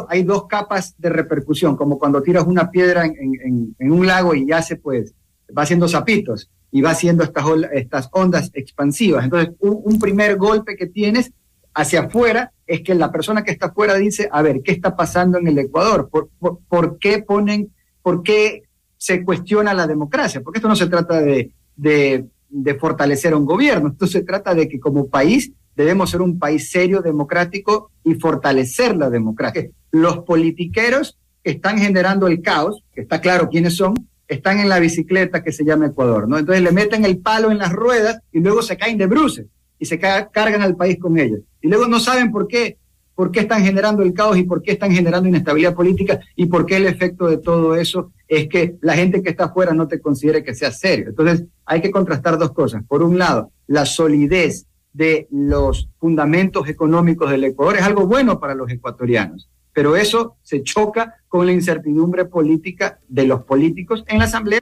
hay, 0.10 0.24
dos 0.24 0.48
capas 0.48 0.96
de 0.98 1.10
repercusión, 1.10 1.76
como 1.76 1.98
cuando 1.98 2.22
tiras 2.22 2.46
una 2.46 2.70
piedra 2.70 3.06
en, 3.06 3.76
un 3.80 4.08
lago 4.08 4.36
y 4.36 4.48
ya 4.48 4.62
se 4.62 4.76
pues 4.76 5.14
va 5.58 5.64
haciendo 5.64 5.88
zapitos 5.88 6.50
y 6.72 6.82
va 6.82 6.92
haciendo 6.92 7.24
estas, 7.24 7.46
estas 7.74 8.10
ondas 8.14 8.50
expansivas. 8.54 9.26
Entonces, 9.26 9.54
un, 9.60 10.00
primer 10.00 10.38
golpe 10.38 10.78
que 10.78 10.88
tienes 10.88 11.32
hacia 11.74 12.02
afuera 12.02 12.52
es 12.66 12.82
que 12.82 12.96
la 12.96 13.12
persona 13.12 13.44
que 13.44 13.52
está 13.52 13.68
afuera 13.68 13.96
dice, 13.96 14.30
a 14.32 14.42
ver, 14.42 14.62
¿qué 14.64 14.72
está 14.72 14.96
pasando 14.96 15.38
en 15.38 15.48
el 15.48 15.60
Ecuador? 15.60 16.10
¿Por, 16.10 16.30
por, 16.70 16.98
qué 16.98 17.22
ponen, 17.22 17.72
por 18.02 18.24
qué 18.24 18.64
se 18.98 19.24
cuestiona 19.26 19.74
la 19.74 19.86
democracia? 19.86 20.42
Porque 20.42 20.60
esto 20.60 20.70
no 20.70 20.76
se 20.78 20.88
trata 20.88 21.22
de, 21.22 21.52
de, 21.76 22.76
fortalecer 22.80 23.34
a 23.34 23.38
un 23.38 23.46
gobierno, 23.46 23.90
esto 23.90 24.08
se 24.08 24.24
trata 24.24 24.56
de 24.56 24.70
que 24.70 24.80
como 24.80 25.08
país 25.08 25.52
debemos 25.76 26.10
ser 26.10 26.22
un 26.22 26.40
país 26.40 26.70
serio, 26.70 27.02
democrático 27.02 27.92
y 28.04 28.16
fortalecer 28.16 28.96
la 28.96 29.10
democracia. 29.10 29.70
Los 29.92 30.20
politiqueros 30.20 31.18
que 31.44 31.52
están 31.52 31.80
generando 31.80 32.28
el 32.28 32.42
caos, 32.42 32.84
está 32.96 33.20
claro 33.20 33.50
quiénes 33.50 33.76
son, 33.76 33.94
están 34.32 34.60
en 34.60 34.70
la 34.70 34.80
bicicleta 34.80 35.44
que 35.44 35.52
se 35.52 35.66
llama 35.66 35.88
Ecuador, 35.88 36.26
¿no? 36.26 36.38
Entonces 36.38 36.64
le 36.64 36.72
meten 36.72 37.04
el 37.04 37.18
palo 37.18 37.52
en 37.52 37.58
las 37.58 37.74
ruedas 37.74 38.20
y 38.32 38.40
luego 38.40 38.62
se 38.62 38.78
caen 38.78 38.98
de 38.98 39.06
bruces 39.06 39.48
y 39.78 39.86
se 39.86 40.00
cargan 40.00 40.62
al 40.62 40.78
país 40.78 40.98
con 41.00 41.20
ellos. 41.20 41.42
Y 41.62 41.68
luego 41.68 41.86
no 41.88 42.00
saben 42.00 42.32
por 42.32 42.48
qué, 42.48 42.78
por 43.14 43.30
qué 43.30 43.42
están 43.42 43.62
generando 43.62 44.04
el 44.04 44.14
caos 44.14 44.38
y 44.38 44.44
por 44.44 44.62
qué 44.62 44.72
están 44.72 44.94
generando 44.94 45.28
inestabilidad 45.28 45.76
política 45.76 46.22
y 46.38 46.46
por 46.46 46.66
qué 46.66 46.78
el 46.78 46.86
efecto 46.86 47.28
de 47.28 47.40
todo 47.40 47.76
eso 47.76 48.14
es 48.26 48.48
que 48.48 48.78
la 48.80 48.94
gente 48.94 49.22
que 49.22 49.32
está 49.32 49.46
afuera 49.46 49.74
no 49.74 49.90
te 49.90 50.00
considere 50.00 50.46
que 50.46 50.56
sea 50.56 50.72
serio. 50.72 51.10
Entonces 51.10 51.44
hay 51.66 51.82
que 51.82 51.92
contrastar 51.92 52.38
dos 52.38 52.54
cosas. 52.54 52.84
Por 52.88 53.04
un 53.04 53.18
lado, 53.18 53.52
la 53.68 53.86
solidez 53.86 54.66
de 54.94 55.28
los 55.30 55.90
fundamentos 56.00 56.70
económicos 56.70 57.30
del 57.30 57.44
Ecuador 57.44 57.76
es 57.76 57.84
algo 57.84 58.08
bueno 58.08 58.40
para 58.40 58.56
los 58.56 58.72
ecuatorianos, 58.72 59.50
pero 59.74 59.96
eso 59.96 60.36
se 60.44 60.64
choca 60.64 61.16
con 61.28 61.46
la 61.46 61.52
incertidumbre 61.52 62.26
política 62.26 63.00
de 63.08 63.26
los 63.26 63.44
políticos 63.44 64.04
en 64.08 64.20
la 64.20 64.26
Asamblea. 64.26 64.60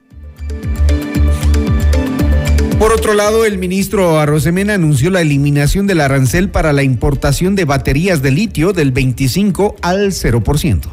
Por 2.78 2.92
otro 2.92 3.12
lado, 3.12 3.44
el 3.44 3.58
ministro 3.58 4.18
Arrosemena 4.18 4.72
anunció 4.72 5.10
la 5.10 5.20
eliminación 5.20 5.86
del 5.86 6.00
arancel 6.00 6.48
para 6.48 6.72
la 6.72 6.82
importación 6.82 7.54
de 7.54 7.66
baterías 7.66 8.22
de 8.22 8.30
litio 8.30 8.72
del 8.72 8.90
25 8.90 9.76
al 9.82 10.12
0%. 10.12 10.88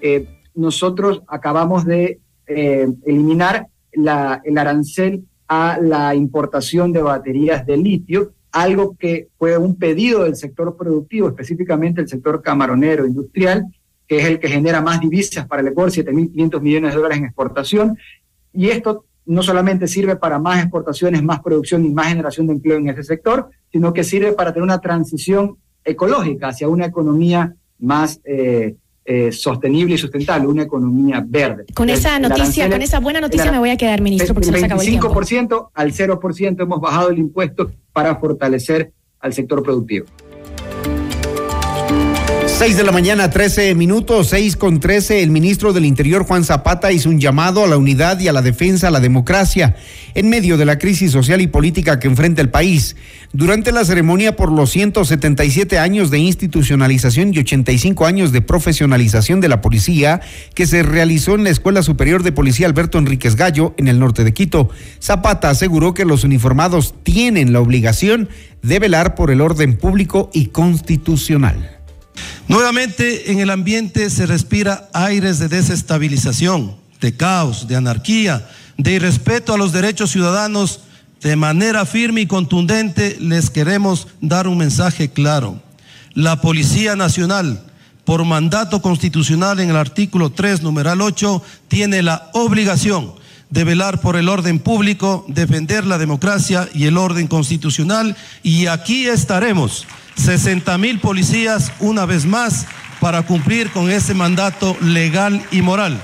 Eh, 0.00 0.26
nosotros 0.54 1.22
acabamos 1.28 1.84
de 1.84 2.20
eh, 2.46 2.88
eliminar 3.04 3.66
la, 3.92 4.40
el 4.44 4.56
arancel 4.56 5.24
a 5.46 5.78
la 5.80 6.14
importación 6.14 6.92
de 6.92 7.02
baterías 7.02 7.66
de 7.66 7.76
litio 7.76 8.32
algo 8.56 8.96
que 8.98 9.28
fue 9.38 9.58
un 9.58 9.76
pedido 9.76 10.24
del 10.24 10.34
sector 10.34 10.76
productivo, 10.76 11.28
específicamente 11.28 12.00
el 12.00 12.08
sector 12.08 12.40
camaronero 12.40 13.06
industrial, 13.06 13.66
que 14.08 14.18
es 14.18 14.24
el 14.24 14.38
que 14.38 14.48
genera 14.48 14.80
más 14.80 14.98
divisas 15.00 15.46
para 15.46 15.60
el 15.60 15.68
Ecuador, 15.68 15.92
7.500 15.92 16.60
millones 16.62 16.90
de 16.90 16.96
dólares 16.96 17.18
en 17.18 17.24
exportación. 17.26 17.98
Y 18.54 18.68
esto 18.68 19.04
no 19.26 19.42
solamente 19.42 19.86
sirve 19.86 20.16
para 20.16 20.38
más 20.38 20.62
exportaciones, 20.62 21.22
más 21.22 21.40
producción 21.40 21.84
y 21.84 21.90
más 21.90 22.08
generación 22.08 22.46
de 22.46 22.54
empleo 22.54 22.78
en 22.78 22.88
ese 22.88 23.02
sector, 23.02 23.50
sino 23.70 23.92
que 23.92 24.04
sirve 24.04 24.32
para 24.32 24.52
tener 24.52 24.62
una 24.62 24.80
transición 24.80 25.58
ecológica 25.84 26.48
hacia 26.48 26.68
una 26.68 26.86
economía 26.86 27.54
más 27.78 28.20
eh, 28.24 28.76
eh, 29.06 29.30
sostenible 29.30 29.94
y 29.94 29.98
sustentable, 29.98 30.48
una 30.48 30.64
economía 30.64 31.22
verde. 31.24 31.66
Con 31.74 31.88
esa 31.90 32.18
noticia, 32.18 32.68
con 32.68 32.82
esa 32.82 32.98
buena 32.98 33.20
noticia 33.20 33.52
me 33.52 33.58
voy 33.58 33.70
a 33.70 33.76
quedar, 33.76 34.00
ministro, 34.00 34.34
porque 34.34 34.46
se 34.46 34.52
nos 34.52 34.62
acabó 34.64 34.82
el 34.82 34.88
tiempo. 34.88 35.08
25% 35.08 35.70
al 35.72 35.92
0% 35.92 36.62
hemos 36.62 36.80
bajado 36.80 37.10
el 37.10 37.18
impuesto 37.18 37.70
para 37.92 38.16
fortalecer 38.16 38.92
al 39.20 39.32
sector 39.32 39.62
productivo. 39.62 40.06
6 42.58 42.74
de 42.78 42.84
la 42.84 42.92
mañana, 42.92 43.28
13 43.28 43.74
minutos, 43.74 44.28
6 44.28 44.56
con 44.56 44.80
13. 44.80 45.22
El 45.22 45.30
ministro 45.30 45.74
del 45.74 45.84
Interior, 45.84 46.24
Juan 46.24 46.42
Zapata, 46.42 46.90
hizo 46.90 47.10
un 47.10 47.20
llamado 47.20 47.62
a 47.62 47.66
la 47.66 47.76
unidad 47.76 48.18
y 48.18 48.28
a 48.28 48.32
la 48.32 48.40
defensa 48.40 48.88
a 48.88 48.90
la 48.90 49.00
democracia 49.00 49.76
en 50.14 50.30
medio 50.30 50.56
de 50.56 50.64
la 50.64 50.78
crisis 50.78 51.12
social 51.12 51.42
y 51.42 51.48
política 51.48 51.98
que 51.98 52.08
enfrenta 52.08 52.40
el 52.40 52.48
país. 52.48 52.96
Durante 53.34 53.72
la 53.72 53.84
ceremonia 53.84 54.36
por 54.36 54.50
los 54.50 54.70
177 54.70 55.78
años 55.78 56.10
de 56.10 56.18
institucionalización 56.18 57.34
y 57.34 57.40
85 57.40 58.06
años 58.06 58.32
de 58.32 58.40
profesionalización 58.40 59.42
de 59.42 59.48
la 59.50 59.60
policía, 59.60 60.22
que 60.54 60.66
se 60.66 60.82
realizó 60.82 61.34
en 61.34 61.44
la 61.44 61.50
Escuela 61.50 61.82
Superior 61.82 62.22
de 62.22 62.32
Policía 62.32 62.66
Alberto 62.66 62.96
Enríquez 62.96 63.36
Gallo, 63.36 63.74
en 63.76 63.86
el 63.86 63.98
norte 63.98 64.24
de 64.24 64.32
Quito, 64.32 64.70
Zapata 64.98 65.50
aseguró 65.50 65.92
que 65.92 66.06
los 66.06 66.24
uniformados 66.24 66.94
tienen 67.02 67.52
la 67.52 67.60
obligación 67.60 68.30
de 68.62 68.78
velar 68.78 69.14
por 69.14 69.30
el 69.30 69.42
orden 69.42 69.76
público 69.76 70.30
y 70.32 70.46
constitucional. 70.46 71.75
Nuevamente 72.48 73.32
en 73.32 73.40
el 73.40 73.50
ambiente 73.50 74.08
se 74.10 74.26
respira 74.26 74.88
aires 74.92 75.38
de 75.38 75.48
desestabilización, 75.48 76.76
de 77.00 77.16
caos, 77.16 77.66
de 77.66 77.76
anarquía, 77.76 78.48
de 78.76 78.92
irrespeto 78.92 79.52
a 79.52 79.58
los 79.58 79.72
derechos 79.72 80.10
ciudadanos. 80.10 80.80
De 81.20 81.34
manera 81.34 81.86
firme 81.86 82.20
y 82.20 82.26
contundente 82.26 83.16
les 83.20 83.50
queremos 83.50 84.06
dar 84.20 84.46
un 84.46 84.58
mensaje 84.58 85.10
claro. 85.10 85.60
La 86.14 86.40
Policía 86.40 86.94
Nacional, 86.94 87.62
por 88.04 88.24
mandato 88.24 88.80
constitucional 88.80 89.58
en 89.60 89.70
el 89.70 89.76
artículo 89.76 90.30
3, 90.30 90.62
numeral 90.62 91.00
8, 91.00 91.42
tiene 91.68 92.02
la 92.02 92.30
obligación 92.32 93.14
de 93.50 93.64
velar 93.64 94.00
por 94.00 94.16
el 94.16 94.28
orden 94.28 94.58
público, 94.58 95.24
defender 95.28 95.86
la 95.86 95.98
democracia 95.98 96.68
y 96.74 96.84
el 96.86 96.96
orden 96.96 97.26
constitucional 97.26 98.16
y 98.42 98.66
aquí 98.66 99.06
estaremos 99.06 99.86
60 100.16 100.76
mil 100.78 100.98
policías 101.00 101.72
una 101.80 102.06
vez 102.06 102.26
más 102.26 102.66
para 103.00 103.22
cumplir 103.22 103.70
con 103.70 103.90
ese 103.90 104.14
mandato 104.14 104.76
legal 104.80 105.42
y 105.50 105.62
moral. 105.62 106.00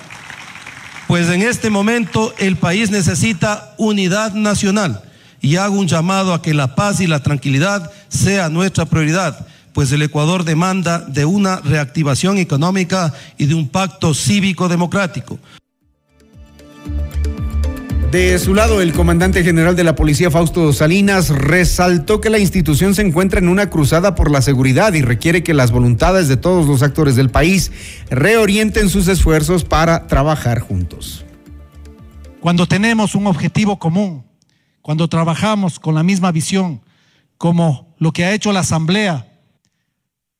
Pues 1.08 1.28
en 1.28 1.42
este 1.42 1.70
momento 1.70 2.34
el 2.38 2.56
país 2.56 2.90
necesita 2.90 3.74
unidad 3.76 4.34
nacional 4.34 5.02
y 5.40 5.56
hago 5.56 5.76
un 5.76 5.88
llamado 5.88 6.32
a 6.32 6.40
que 6.40 6.54
la 6.54 6.74
paz 6.74 7.00
y 7.00 7.06
la 7.06 7.20
tranquilidad 7.20 7.90
sea 8.08 8.48
nuestra 8.48 8.86
prioridad, 8.86 9.46
pues 9.72 9.90
el 9.92 10.02
Ecuador 10.02 10.44
demanda 10.44 11.00
de 11.00 11.24
una 11.24 11.56
reactivación 11.56 12.38
económica 12.38 13.12
y 13.36 13.46
de 13.46 13.54
un 13.54 13.68
pacto 13.68 14.14
cívico 14.14 14.68
democrático. 14.68 15.38
De 18.12 18.38
su 18.38 18.52
lado, 18.52 18.82
el 18.82 18.92
comandante 18.92 19.42
general 19.42 19.74
de 19.74 19.84
la 19.84 19.94
policía, 19.94 20.30
Fausto 20.30 20.70
Salinas, 20.74 21.30
resaltó 21.30 22.20
que 22.20 22.28
la 22.28 22.38
institución 22.38 22.94
se 22.94 23.00
encuentra 23.00 23.38
en 23.38 23.48
una 23.48 23.70
cruzada 23.70 24.14
por 24.14 24.30
la 24.30 24.42
seguridad 24.42 24.92
y 24.92 25.00
requiere 25.00 25.42
que 25.42 25.54
las 25.54 25.70
voluntades 25.70 26.28
de 26.28 26.36
todos 26.36 26.66
los 26.66 26.82
actores 26.82 27.16
del 27.16 27.30
país 27.30 27.72
reorienten 28.10 28.90
sus 28.90 29.08
esfuerzos 29.08 29.64
para 29.64 30.08
trabajar 30.08 30.60
juntos. 30.60 31.24
Cuando 32.40 32.66
tenemos 32.66 33.14
un 33.14 33.26
objetivo 33.26 33.78
común, 33.78 34.24
cuando 34.82 35.08
trabajamos 35.08 35.80
con 35.80 35.94
la 35.94 36.02
misma 36.02 36.32
visión, 36.32 36.82
como 37.38 37.94
lo 37.96 38.12
que 38.12 38.26
ha 38.26 38.34
hecho 38.34 38.52
la 38.52 38.60
Asamblea 38.60 39.26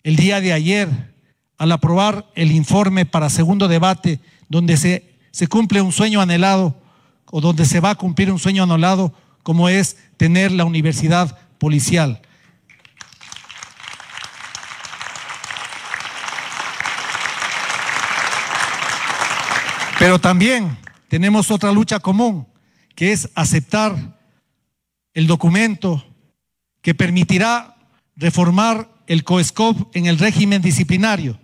el 0.03 0.17
día 0.17 0.43
de 0.43 0.53
ayer 0.53 0.91
al 1.57 1.73
aprobar 1.73 2.27
el 2.35 2.53
informe 2.53 3.07
para 3.07 3.31
segundo 3.31 3.67
debate, 3.67 4.21
donde 4.51 4.77
se, 4.77 5.15
se 5.31 5.47
cumple 5.47 5.81
un 5.81 5.93
sueño 5.93 6.21
anhelado 6.21 6.82
o 7.35 7.41
donde 7.41 7.65
se 7.65 7.81
va 7.81 7.91
a 7.91 7.95
cumplir 7.95 8.31
un 8.31 8.39
sueño 8.39 8.63
anulado 8.63 9.15
como 9.43 9.71
es 9.71 9.97
tener 10.19 10.53
la 10.53 10.67
universidad 10.67 11.39
policial. 11.59 12.21
Pero 19.99 20.19
también 20.19 20.77
tenemos 21.09 21.51
otra 21.51 21.73
lucha 21.73 22.01
común, 22.01 22.47
que 22.95 23.13
es 23.13 23.31
aceptar 23.35 24.19
el 25.15 25.27
documento 25.27 26.05
que 26.83 26.95
permitirá 26.95 27.77
reformar 28.15 28.91
el 29.07 29.25
COESCOP 29.25 29.97
en 29.97 30.05
el 30.05 30.19
régimen 30.19 30.61
disciplinario, 30.61 31.39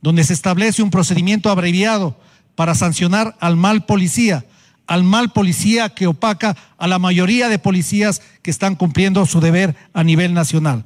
donde 0.00 0.22
se 0.22 0.34
establece 0.34 0.84
un 0.84 0.90
procedimiento 0.90 1.50
abreviado 1.50 2.16
para 2.54 2.76
sancionar 2.76 3.36
al 3.40 3.56
mal 3.56 3.86
policía, 3.86 4.44
al 4.86 5.04
mal 5.04 5.32
policía 5.32 5.90
que 5.90 6.06
opaca 6.06 6.56
a 6.78 6.86
la 6.86 6.98
mayoría 6.98 7.48
de 7.48 7.58
policías 7.58 8.22
que 8.42 8.50
están 8.50 8.74
cumpliendo 8.76 9.24
su 9.26 9.40
deber 9.40 9.76
a 9.92 10.04
nivel 10.04 10.34
nacional. 10.34 10.84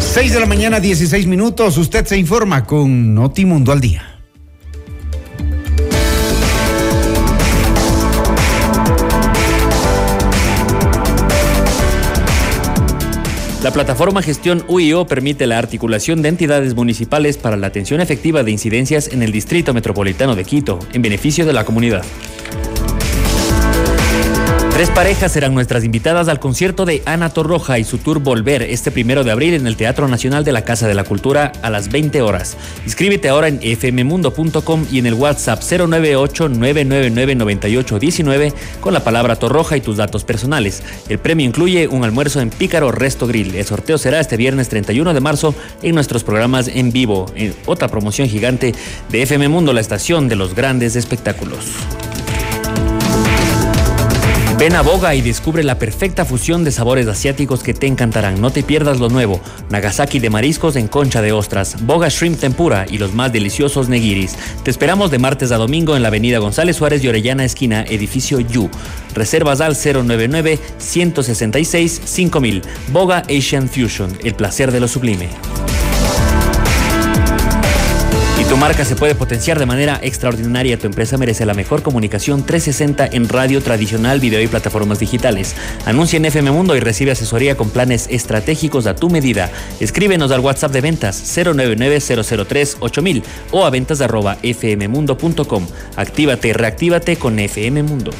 6 0.00 0.32
de 0.32 0.40
la 0.40 0.46
mañana, 0.46 0.80
16 0.80 1.26
minutos. 1.26 1.76
Usted 1.76 2.04
se 2.06 2.16
informa 2.16 2.64
con 2.64 3.14
Notimundo 3.14 3.72
al 3.72 3.80
día. 3.80 4.07
La 13.68 13.74
plataforma 13.74 14.22
Gestión 14.22 14.64
UIO 14.66 15.06
permite 15.06 15.46
la 15.46 15.58
articulación 15.58 16.22
de 16.22 16.30
entidades 16.30 16.74
municipales 16.74 17.36
para 17.36 17.58
la 17.58 17.66
atención 17.66 18.00
efectiva 18.00 18.42
de 18.42 18.50
incidencias 18.50 19.08
en 19.12 19.22
el 19.22 19.30
Distrito 19.30 19.74
Metropolitano 19.74 20.34
de 20.34 20.44
Quito, 20.44 20.78
en 20.94 21.02
beneficio 21.02 21.44
de 21.44 21.52
la 21.52 21.66
comunidad. 21.66 22.02
Tres 24.78 24.90
parejas 24.90 25.32
serán 25.32 25.54
nuestras 25.54 25.82
invitadas 25.82 26.28
al 26.28 26.38
concierto 26.38 26.84
de 26.84 27.02
Ana 27.04 27.30
Torroja 27.30 27.80
y 27.80 27.84
su 27.84 27.98
tour 27.98 28.20
Volver 28.20 28.62
este 28.62 28.92
primero 28.92 29.24
de 29.24 29.32
abril 29.32 29.54
en 29.54 29.66
el 29.66 29.76
Teatro 29.76 30.06
Nacional 30.06 30.44
de 30.44 30.52
la 30.52 30.62
Casa 30.62 30.86
de 30.86 30.94
la 30.94 31.02
Cultura 31.02 31.50
a 31.62 31.70
las 31.70 31.90
20 31.90 32.22
horas. 32.22 32.56
Inscríbete 32.84 33.28
ahora 33.28 33.48
en 33.48 33.58
fmmundo.com 33.58 34.86
y 34.88 35.00
en 35.00 35.06
el 35.06 35.14
WhatsApp 35.14 35.62
098-999-9819 35.62 38.54
con 38.80 38.94
la 38.94 39.02
palabra 39.02 39.34
Torroja 39.34 39.76
y 39.76 39.80
tus 39.80 39.96
datos 39.96 40.22
personales. 40.22 40.84
El 41.08 41.18
premio 41.18 41.44
incluye 41.44 41.88
un 41.88 42.04
almuerzo 42.04 42.40
en 42.40 42.50
Pícaro 42.50 42.92
Resto 42.92 43.26
Grill. 43.26 43.56
El 43.56 43.64
sorteo 43.64 43.98
será 43.98 44.20
este 44.20 44.36
viernes 44.36 44.68
31 44.68 45.12
de 45.12 45.20
marzo 45.20 45.56
en 45.82 45.96
nuestros 45.96 46.22
programas 46.22 46.68
en 46.68 46.92
vivo. 46.92 47.26
En 47.34 47.52
otra 47.66 47.88
promoción 47.88 48.28
gigante 48.28 48.76
de 49.10 49.22
FM 49.22 49.48
Mundo, 49.48 49.72
la 49.72 49.80
estación 49.80 50.28
de 50.28 50.36
los 50.36 50.54
grandes 50.54 50.94
espectáculos. 50.94 51.64
Ven 54.58 54.74
a 54.74 54.82
Boga 54.82 55.14
y 55.14 55.20
descubre 55.20 55.62
la 55.62 55.78
perfecta 55.78 56.24
fusión 56.24 56.64
de 56.64 56.72
sabores 56.72 57.06
asiáticos 57.06 57.62
que 57.62 57.74
te 57.74 57.86
encantarán. 57.86 58.40
No 58.40 58.50
te 58.50 58.64
pierdas 58.64 58.98
lo 58.98 59.08
nuevo. 59.08 59.40
Nagasaki 59.70 60.18
de 60.18 60.30
mariscos 60.30 60.74
en 60.74 60.88
concha 60.88 61.22
de 61.22 61.30
ostras, 61.30 61.76
Boga 61.82 62.08
Shrimp 62.08 62.40
Tempura 62.40 62.84
y 62.90 62.98
los 62.98 63.14
más 63.14 63.32
deliciosos 63.32 63.88
negiris. 63.88 64.34
Te 64.64 64.72
esperamos 64.72 65.12
de 65.12 65.20
martes 65.20 65.52
a 65.52 65.58
domingo 65.58 65.94
en 65.94 66.02
la 66.02 66.08
avenida 66.08 66.40
González 66.40 66.74
Suárez 66.74 67.02
de 67.02 67.08
Orellana, 67.08 67.44
esquina, 67.44 67.84
edificio 67.84 68.40
Yu. 68.40 68.68
Reservas 69.14 69.60
al 69.60 69.76
099 69.76 70.58
166 70.78 72.00
5000. 72.04 72.62
Boga 72.88 73.22
Asian 73.30 73.68
Fusion, 73.68 74.18
el 74.24 74.34
placer 74.34 74.72
de 74.72 74.80
lo 74.80 74.88
sublime. 74.88 75.28
Tu 78.48 78.56
marca 78.56 78.82
se 78.84 78.96
puede 78.96 79.14
potenciar 79.14 79.58
de 79.58 79.66
manera 79.66 80.00
extraordinaria. 80.02 80.78
Tu 80.78 80.86
empresa 80.86 81.18
merece 81.18 81.44
la 81.44 81.52
mejor 81.52 81.82
comunicación 81.82 82.46
360 82.46 83.06
en 83.12 83.28
radio 83.28 83.60
tradicional, 83.62 84.20
video 84.20 84.40
y 84.40 84.46
plataformas 84.46 84.98
digitales. 84.98 85.54
Anuncia 85.84 86.16
en 86.16 86.24
FM 86.24 86.50
Mundo 86.50 86.74
y 86.74 86.80
recibe 86.80 87.10
asesoría 87.10 87.58
con 87.58 87.68
planes 87.68 88.06
estratégicos 88.10 88.86
a 88.86 88.96
tu 88.96 89.10
medida. 89.10 89.50
Escríbenos 89.80 90.30
al 90.30 90.40
WhatsApp 90.40 90.72
de 90.72 90.80
ventas 90.80 91.22
099-003-8000 91.36 93.22
o 93.50 93.66
a 93.66 93.70
ventas 93.70 94.00
arroba 94.00 94.36
fmmundo.com. 94.36 95.66
Actívate 95.96 96.54
reactívate 96.54 97.16
con 97.16 97.38
FM 97.38 97.82
Mundo. 97.82 98.12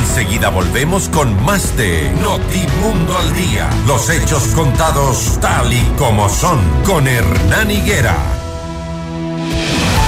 Enseguida 0.00 0.48
volvemos 0.48 1.10
con 1.10 1.44
más 1.44 1.76
de 1.76 2.10
Notimundo 2.22 3.18
al 3.18 3.34
Día. 3.34 3.68
Los 3.86 4.08
hechos 4.08 4.44
contados 4.54 5.38
tal 5.40 5.70
y 5.72 5.82
como 5.98 6.28
son 6.28 6.58
con 6.84 7.06
Hernán 7.06 7.70
Higuera. 7.70 8.16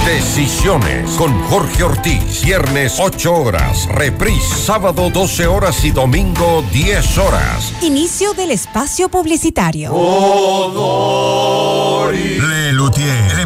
Decisiones 0.05 1.11
con 1.11 1.31
Jorge 1.43 1.83
Ortiz. 1.83 2.43
Viernes 2.43 2.99
8 2.99 3.33
horas. 3.33 3.87
Reprise 3.87 4.55
sábado 4.55 5.09
12 5.09 5.47
horas 5.47 5.85
y 5.85 5.91
domingo 5.91 6.63
10 6.73 7.17
horas. 7.19 7.73
Inicio 7.81 8.33
del 8.33 8.51
espacio 8.51 9.09
publicitario. 9.09 9.93
Le 12.11 12.73
Luthier, 12.73 13.31
el 13.31 13.39
emblemático 13.41 13.42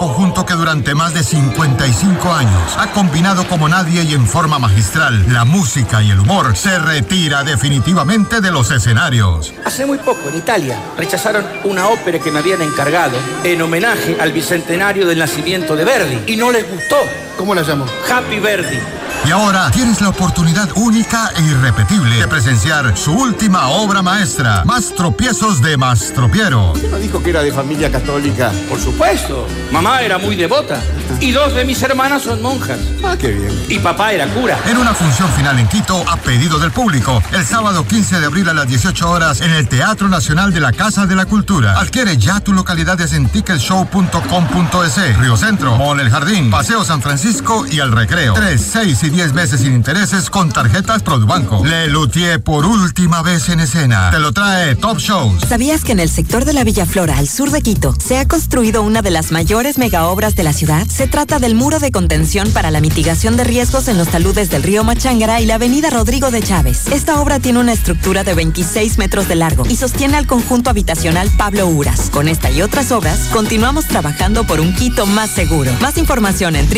conjunto 0.00 0.46
que 0.46 0.54
durante 0.54 0.94
más 0.94 1.12
de 1.12 1.22
55 1.22 2.32
años 2.32 2.74
ha 2.78 2.90
combinado 2.90 3.46
como 3.46 3.68
nadie 3.68 4.02
y 4.02 4.14
en 4.14 4.26
forma 4.26 4.58
magistral 4.58 5.30
la 5.30 5.44
música 5.44 6.02
y 6.02 6.10
el 6.10 6.20
humor, 6.20 6.56
se 6.56 6.78
retira 6.78 7.44
definitivamente 7.44 8.40
de 8.40 8.50
los 8.50 8.70
escenarios. 8.70 9.52
Hace 9.62 9.84
muy 9.84 9.98
poco 9.98 10.30
en 10.30 10.38
Italia 10.38 10.78
rechazaron 10.96 11.44
una 11.64 11.88
ópera 11.88 12.18
que 12.18 12.30
me 12.30 12.38
habían 12.38 12.62
encargado 12.62 13.18
en 13.44 13.60
homenaje 13.60 14.16
al 14.18 14.32
bicentenario 14.32 15.06
del 15.06 15.18
nacimiento 15.18 15.76
de 15.76 15.84
Verdi 15.84 16.32
y 16.32 16.36
no 16.38 16.50
les 16.50 16.66
gustó. 16.66 16.96
¿Cómo 17.36 17.54
la 17.54 17.60
llamó? 17.60 17.84
Happy 18.10 18.40
Verdi. 18.40 18.78
Y 19.26 19.30
ahora 19.32 19.70
tienes 19.70 20.00
la 20.00 20.08
oportunidad 20.08 20.70
única 20.76 21.30
e 21.36 21.42
irrepetible 21.42 22.16
de 22.16 22.26
presenciar 22.26 22.96
su 22.96 23.12
última 23.12 23.68
obra 23.68 24.02
maestra, 24.02 24.64
Más 24.64 24.94
tropiezos 24.94 25.60
de 25.60 25.76
Mastropiero. 25.76 26.72
¿No 26.90 26.96
dijo 26.96 27.22
que 27.22 27.30
era 27.30 27.42
de 27.42 27.52
familia 27.52 27.92
católica? 27.92 28.50
Por 28.68 28.80
supuesto. 28.80 29.46
Mamá 29.70 30.00
era 30.00 30.18
muy 30.18 30.36
devota. 30.36 30.80
Y 31.20 31.32
dos 31.32 31.54
de 31.54 31.64
mis 31.64 31.82
hermanas 31.82 32.22
son 32.22 32.40
monjas. 32.40 32.78
Ah, 33.04 33.14
qué 33.18 33.28
bien. 33.28 33.52
Y 33.68 33.78
papá 33.78 34.12
era 34.12 34.26
cura. 34.28 34.58
En 34.66 34.78
una 34.78 34.94
función 34.94 35.28
final 35.32 35.58
en 35.58 35.68
Quito, 35.68 36.02
a 36.08 36.16
pedido 36.16 36.58
del 36.58 36.70
público, 36.72 37.22
el 37.32 37.44
sábado 37.44 37.86
15 37.86 38.20
de 38.20 38.26
abril 38.26 38.48
a 38.48 38.54
las 38.54 38.66
18 38.68 39.10
horas 39.10 39.42
en 39.42 39.50
el 39.50 39.68
Teatro 39.68 40.08
Nacional 40.08 40.52
de 40.52 40.60
la 40.60 40.72
Casa 40.72 41.06
de 41.06 41.14
la 41.14 41.26
Cultura. 41.26 41.78
Adquiere 41.78 42.16
ya 42.16 42.40
tu 42.40 42.52
localidades 42.54 43.12
en 43.12 43.28
ticketshow.com.es, 43.28 45.18
Río 45.18 45.36
Centro, 45.36 45.76
Mall 45.76 46.00
El 46.00 46.10
Jardín, 46.10 46.50
Paseo 46.50 46.84
San 46.84 47.02
Francisco 47.02 47.66
y 47.70 47.80
El 47.80 47.92
Recreo. 47.92 48.32
3, 48.34 48.68
6 48.72 49.02
y 49.04 49.09
10 49.10 49.32
meses 49.32 49.60
sin 49.60 49.74
intereses 49.74 50.30
con 50.30 50.50
tarjetas 50.50 51.02
Produbanco. 51.02 51.64
Le 51.64 51.88
Luthier 51.88 52.40
por 52.42 52.64
última 52.64 53.22
vez 53.22 53.48
en 53.48 53.60
escena. 53.60 54.10
Te 54.10 54.18
lo 54.18 54.32
trae 54.32 54.76
Top 54.76 54.98
Shows. 54.98 55.42
¿Sabías 55.48 55.82
que 55.82 55.92
en 55.92 56.00
el 56.00 56.08
sector 56.08 56.44
de 56.44 56.52
la 56.52 56.64
Villa 56.64 56.86
Flora, 56.86 57.18
al 57.18 57.28
sur 57.28 57.50
de 57.50 57.60
Quito, 57.60 57.94
se 57.98 58.18
ha 58.18 58.28
construido 58.28 58.82
una 58.82 59.02
de 59.02 59.10
las 59.10 59.32
mayores 59.32 59.78
megaobras 59.78 60.36
de 60.36 60.44
la 60.44 60.52
ciudad? 60.52 60.86
Se 60.86 61.08
trata 61.08 61.38
del 61.38 61.54
muro 61.54 61.80
de 61.80 61.90
contención 61.90 62.50
para 62.52 62.70
la 62.70 62.80
mitigación 62.80 63.36
de 63.36 63.44
riesgos 63.44 63.88
en 63.88 63.98
los 63.98 64.08
taludes 64.08 64.50
del 64.50 64.62
río 64.62 64.84
Machangara 64.84 65.40
y 65.40 65.46
la 65.46 65.56
avenida 65.56 65.90
Rodrigo 65.90 66.30
de 66.30 66.42
Chávez. 66.42 66.86
Esta 66.92 67.20
obra 67.20 67.40
tiene 67.40 67.58
una 67.58 67.72
estructura 67.72 68.22
de 68.22 68.34
26 68.34 68.98
metros 68.98 69.26
de 69.28 69.34
largo 69.34 69.64
y 69.68 69.76
sostiene 69.76 70.16
al 70.16 70.26
conjunto 70.26 70.70
habitacional 70.70 71.30
Pablo 71.36 71.66
Uras. 71.66 72.10
Con 72.10 72.28
esta 72.28 72.50
y 72.50 72.62
otras 72.62 72.92
obras, 72.92 73.28
continuamos 73.32 73.86
trabajando 73.86 74.44
por 74.44 74.60
un 74.60 74.74
Quito 74.74 75.06
más 75.06 75.30
seguro. 75.30 75.72
Más 75.80 75.98
información 75.98 76.54
en 76.54 76.68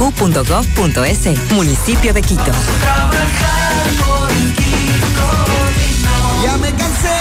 www.mseguridad-medioq.gov.es. 0.00 1.52
Municipio 1.52 2.14
de 2.14 2.22
Quito. 2.22 2.52
Ya 6.42 6.56
me 6.56 6.72
cansé. 6.72 7.20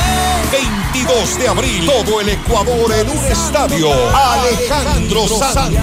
22 0.93 1.39
de 1.39 1.47
abril, 1.49 1.85
todo 1.85 2.21
el 2.21 2.29
Ecuador 2.29 2.93
en 2.93 3.09
un 3.09 3.25
estadio. 3.25 3.89
Alejandro 4.15 5.27
Sanz. 5.27 5.75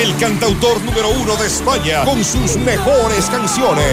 El 0.00 0.16
cantautor 0.16 0.80
número 0.82 1.10
uno 1.10 1.34
de 1.36 1.46
España 1.46 2.04
con 2.04 2.24
sus 2.24 2.56
mejores 2.56 3.26
canciones. 3.26 3.86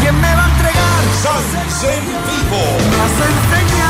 ¿Quién 0.00 0.20
me 0.20 0.34
va 0.34 0.44
a 0.44 0.50
entregar? 0.50 1.04
Sanz 1.22 1.84
en 1.84 2.04
vivo. 2.06 3.83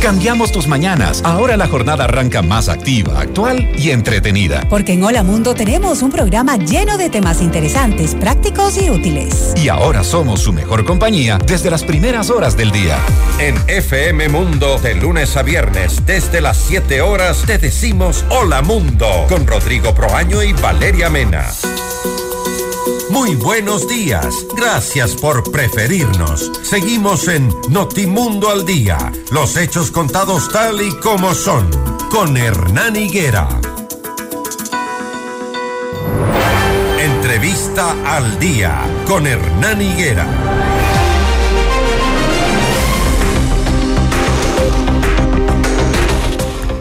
Cambiamos 0.00 0.50
tus 0.50 0.66
mañanas. 0.66 1.20
Ahora 1.24 1.58
la 1.58 1.68
jornada 1.68 2.04
arranca 2.04 2.40
más 2.40 2.70
activa, 2.70 3.20
actual 3.20 3.70
y 3.76 3.90
entretenida. 3.90 4.66
Porque 4.70 4.94
en 4.94 5.04
Hola 5.04 5.22
Mundo 5.22 5.54
tenemos 5.54 6.00
un 6.00 6.10
programa 6.10 6.56
lleno 6.56 6.96
de 6.96 7.10
temas 7.10 7.42
interesantes, 7.42 8.14
prácticos 8.14 8.80
y 8.80 8.88
útiles. 8.88 9.52
Y 9.62 9.68
ahora 9.68 10.02
somos 10.02 10.40
su 10.40 10.54
mejor 10.54 10.86
compañía 10.86 11.38
desde 11.46 11.70
las 11.70 11.84
primeras 11.84 12.30
horas 12.30 12.56
del 12.56 12.70
día. 12.70 12.96
En 13.38 13.56
FM 13.68 14.30
Mundo, 14.30 14.78
de 14.78 14.94
lunes 14.94 15.36
a 15.36 15.42
viernes, 15.42 16.06
desde 16.06 16.40
las 16.40 16.56
7 16.56 17.02
horas, 17.02 17.42
te 17.46 17.58
decimos 17.58 18.24
Hola 18.30 18.62
Mundo, 18.62 19.26
con 19.28 19.46
Rodrigo 19.46 19.94
Proaño 19.94 20.42
y 20.42 20.54
Valeria 20.54 21.10
Mena. 21.10 21.44
Muy 23.10 23.34
buenos 23.34 23.88
días. 23.88 24.46
Gracias 24.56 25.16
por 25.16 25.50
preferirnos. 25.50 26.52
Seguimos 26.62 27.26
en 27.26 27.48
Notimundo 27.68 28.48
al 28.48 28.64
Día. 28.64 28.98
Los 29.32 29.56
hechos 29.56 29.90
contados 29.90 30.48
tal 30.52 30.80
y 30.80 30.90
como 31.00 31.34
son. 31.34 31.68
Con 32.08 32.36
Hernán 32.36 32.94
Higuera. 32.94 33.48
Entrevista 37.00 37.96
al 38.06 38.38
Día. 38.38 38.80
Con 39.08 39.26
Hernán 39.26 39.82
Higuera. 39.82 40.26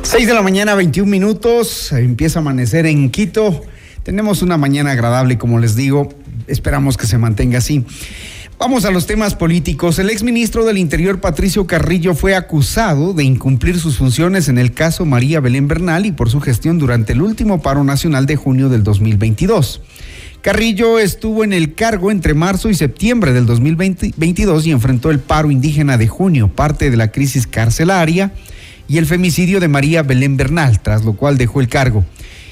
Seis 0.04 0.28
de 0.28 0.34
la 0.36 0.44
mañana, 0.44 0.76
21 0.76 1.10
minutos. 1.10 1.92
Empieza 1.92 2.38
a 2.38 2.42
amanecer 2.42 2.86
en 2.86 3.10
Quito. 3.10 3.64
Tenemos 4.04 4.42
una 4.42 4.58
mañana 4.58 4.92
agradable, 4.92 5.38
como 5.38 5.60
les 5.60 5.76
digo. 5.76 6.10
Esperamos 6.48 6.98
que 6.98 7.08
se 7.08 7.18
mantenga 7.18 7.60
así. 7.60 7.86
Vamos 8.60 8.84
a 8.84 8.92
los 8.92 9.08
temas 9.08 9.36
políticos. 9.36 10.00
El 10.00 10.10
exministro 10.10 10.66
del 10.66 10.78
Interior, 10.78 11.22
Patricio 11.22 11.66
Carrillo, 11.66 12.14
fue 12.14 12.36
acusado 12.36 13.14
de 13.14 13.24
incumplir 13.24 13.80
sus 13.80 13.98
funciones 13.98 14.50
en 14.50 14.58
el 14.58 14.74
caso 14.74 15.06
María 15.06 15.40
Belén 15.40 15.70
Bernal 15.70 16.06
y 16.06 16.12
por 16.12 16.30
su 16.30 16.42
gestión 16.42 16.78
durante 16.78 17.14
el 17.14 17.22
último 17.22 17.62
paro 17.62 17.86
nacional 17.86 18.26
de 18.26 18.36
junio 18.36 18.68
del 18.68 18.84
2022. 18.84 19.82
Carrillo 20.42 21.00
estuvo 21.00 21.44
en 21.44 21.54
el 21.54 21.74
cargo 21.74 22.12
entre 22.12 22.34
marzo 22.34 22.70
y 22.70 22.74
septiembre 22.74 23.32
del 23.32 23.46
2022 23.46 24.68
y 24.68 24.72
enfrentó 24.72 25.12
el 25.12 25.20
paro 25.20 25.52
indígena 25.52 25.98
de 25.98 26.08
junio, 26.08 26.50
parte 26.50 26.90
de 26.90 26.98
la 26.98 27.12
crisis 27.12 27.48
carcelaria 27.48 28.34
y 28.90 28.98
el 28.98 29.06
femicidio 29.06 29.62
de 29.62 29.68
María 29.70 30.04
Belén 30.04 30.36
Bernal, 30.36 30.82
tras 30.82 31.06
lo 31.06 31.14
cual 31.14 31.38
dejó 31.38 31.62
el 31.62 31.70
cargo. 31.70 32.04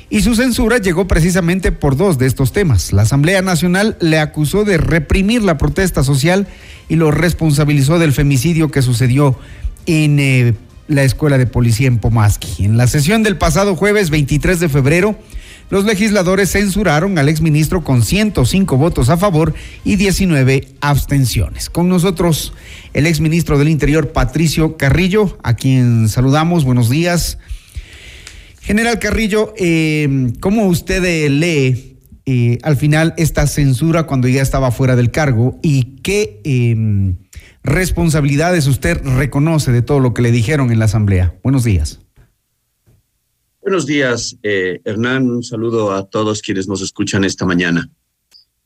Y 0.10 0.22
su 0.22 0.36
censura 0.36 0.78
llegó 0.78 1.08
precisamente 1.08 1.74
por 1.74 1.98
dos 1.98 2.18
de 2.18 2.28
estos 2.28 2.54
temas. 2.54 2.94
La 2.94 3.02
Asamblea 3.02 3.42
Nacional 3.42 3.98
le 4.00 4.20
acusó 4.20 4.64
de 4.64 4.78
reprimir 4.78 5.44
la 5.44 5.58
protesta 5.58 6.04
social 6.04 6.48
y 6.88 6.96
lo 6.96 7.12
responsabilizó 7.12 8.00
del 8.00 8.14
femicidio 8.14 8.72
que 8.72 8.82
sucedió 8.82 9.38
en 9.86 10.20
eh, 10.20 10.54
la 10.88 11.04
Escuela 11.04 11.38
de 11.38 11.46
Policía 11.46 11.88
en 11.88 12.00
Pomaski. 12.00 12.64
En 12.64 12.78
la 12.78 12.88
sesión 12.88 13.22
del 13.22 13.38
pasado 13.38 13.76
jueves 13.76 14.10
23 14.10 14.62
de 14.62 14.70
febrero, 14.70 15.18
los 15.70 15.84
legisladores 15.84 16.52
censuraron 16.52 17.18
al 17.18 17.28
exministro 17.28 17.84
con 17.84 18.02
105 18.02 18.78
votos 18.78 19.10
a 19.10 19.18
favor 19.18 19.54
y 19.84 19.98
19 19.98 20.70
abstenciones. 20.80 21.70
Con 21.70 21.90
nosotros 21.90 22.54
el 22.94 23.06
exministro 23.06 23.60
del 23.60 23.68
Interior, 23.68 24.14
Patricio 24.14 24.78
Carrillo, 24.78 25.38
a 25.44 25.56
quien 25.56 26.08
saludamos. 26.08 26.64
Buenos 26.64 26.90
días. 26.90 27.38
General 28.68 29.00
Carrillo, 29.00 29.54
eh, 29.56 30.34
¿cómo 30.42 30.68
usted 30.68 31.02
eh, 31.06 31.30
lee 31.30 32.00
eh, 32.26 32.58
al 32.64 32.76
final 32.76 33.14
esta 33.16 33.48
censura 33.48 34.04
cuando 34.04 34.28
ya 34.28 34.42
estaba 34.42 34.72
fuera 34.72 34.98
del 34.98 35.10
cargo 35.10 35.58
y 35.64 36.02
qué 36.02 36.42
em, 36.44 37.16
responsabilidades 37.64 38.68
usted 38.68 39.02
reconoce 39.06 39.72
de 39.72 39.82
todo 39.82 40.02
lo 40.02 40.14
que 40.14 40.22
le 40.22 40.34
dijeron 40.34 40.70
en 40.70 40.80
la 40.80 40.86
Asamblea? 40.86 41.40
Buenos 41.44 41.64
días. 41.64 42.02
Buenos 43.62 43.86
días, 43.86 44.38
Hernán. 44.44 45.32
Un 45.32 45.44
saludo 45.44 45.94
a 45.94 46.06
todos 46.10 46.42
quienes 46.42 46.68
nos 46.68 46.82
escuchan 46.82 47.24
esta 47.24 47.46
mañana. 47.46 47.90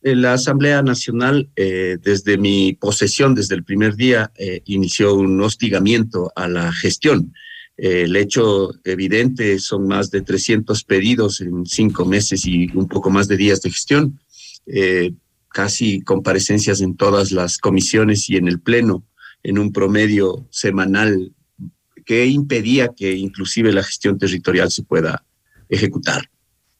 La 0.02 0.34
Asamblea 0.34 0.82
Nacional, 0.82 1.52
desde 1.56 2.40
mi 2.40 2.74
posesión, 2.74 3.36
desde 3.36 3.54
el 3.54 3.64
primer 3.64 3.96
día, 3.96 4.32
inició 4.66 5.14
un 5.14 5.40
hostigamiento 5.42 6.32
a 6.36 6.48
la 6.48 6.72
gestión 6.74 7.34
el 7.78 8.16
hecho 8.16 8.72
evidente 8.84 9.60
son 9.60 9.88
más 9.88 10.12
de 10.12 10.22
300 10.22 10.84
pedidos 10.84 11.42
en 11.42 11.66
cinco 11.66 12.06
meses 12.06 12.46
y 12.46 12.68
un 12.76 12.88
poco 12.88 13.10
más 13.10 13.28
de 13.28 13.38
días 13.38 13.62
de 13.62 13.72
gestión, 13.72 14.20
eh, 14.68 15.14
casi 15.50 16.02
comparecencias 16.02 16.82
en 16.82 16.96
todas 16.96 17.32
las 17.32 17.58
comisiones 17.58 18.30
y 18.30 18.38
en 18.38 18.48
el 18.48 18.60
Pleno, 18.60 19.04
en 19.44 19.58
un 19.58 19.72
promedio 19.72 20.48
semanal 20.52 21.34
que 22.06 22.26
impedía 22.26 22.90
que 22.96 23.14
inclusive 23.14 23.74
la 23.74 23.84
gestión 23.84 24.18
territorial 24.18 24.72
se 24.72 24.84
pueda 24.84 25.26
ejecutar. 25.70 26.30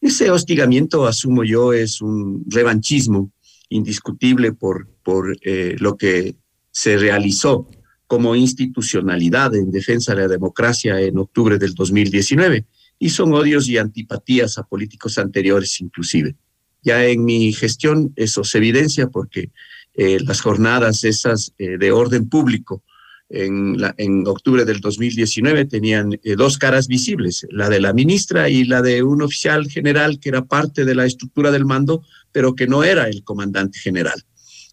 Ese 0.02 0.32
hostigamiento, 0.32 1.06
asumo 1.06 1.44
yo, 1.44 1.74
es 1.74 2.02
un 2.02 2.44
revanchismo 2.48 3.32
indiscutible 3.70 4.52
por, 4.52 4.88
por 5.04 5.38
eh, 5.42 5.76
lo 5.80 5.96
que 5.96 6.36
se 6.72 6.98
realizó 6.98 7.68
como 8.12 8.36
institucionalidad 8.36 9.56
en 9.56 9.72
defensa 9.72 10.14
de 10.14 10.24
la 10.24 10.28
democracia 10.28 11.00
en 11.00 11.18
octubre 11.18 11.58
del 11.58 11.74
2019 11.74 12.66
y 13.00 13.10
son 13.10 13.32
odios 13.34 13.70
y 13.70 13.78
antipatías 13.78 14.58
a 14.58 14.64
políticos 14.64 15.18
anteriores 15.18 15.80
inclusive. 15.80 16.36
Ya 16.84 17.06
en 17.06 17.24
mi 17.24 17.54
gestión 17.54 18.12
eso 18.18 18.44
se 18.44 18.58
evidencia 18.58 19.08
porque 19.08 19.52
eh, 19.94 20.18
las 20.26 20.42
jornadas 20.42 21.06
esas 21.06 21.54
eh, 21.58 21.78
de 21.78 21.92
orden 21.94 22.28
público 22.28 22.84
en, 23.30 24.28
octubre 24.28 24.66
del 24.66 24.82
2019 24.82 25.64
tenían 25.64 26.12
eh, 26.12 26.36
dos 26.36 26.58
caras 26.58 26.90
visibles, 26.90 27.48
la 27.50 27.70
de 27.70 27.80
la 27.80 27.94
ministra 27.94 28.50
y 28.50 28.66
la 28.66 28.82
de 28.82 29.04
un 29.04 29.22
oficial 29.22 29.70
general 29.70 30.20
que 30.20 30.28
era 30.28 30.44
parte 30.44 30.84
de 30.84 30.96
la 30.96 31.06
estructura 31.06 31.50
del 31.50 31.64
mando, 31.64 32.04
pero 32.34 32.56
que 32.56 32.68
no 32.68 32.84
era 32.84 33.08
el 33.08 33.24
comandante 33.24 33.80
general. 33.80 34.22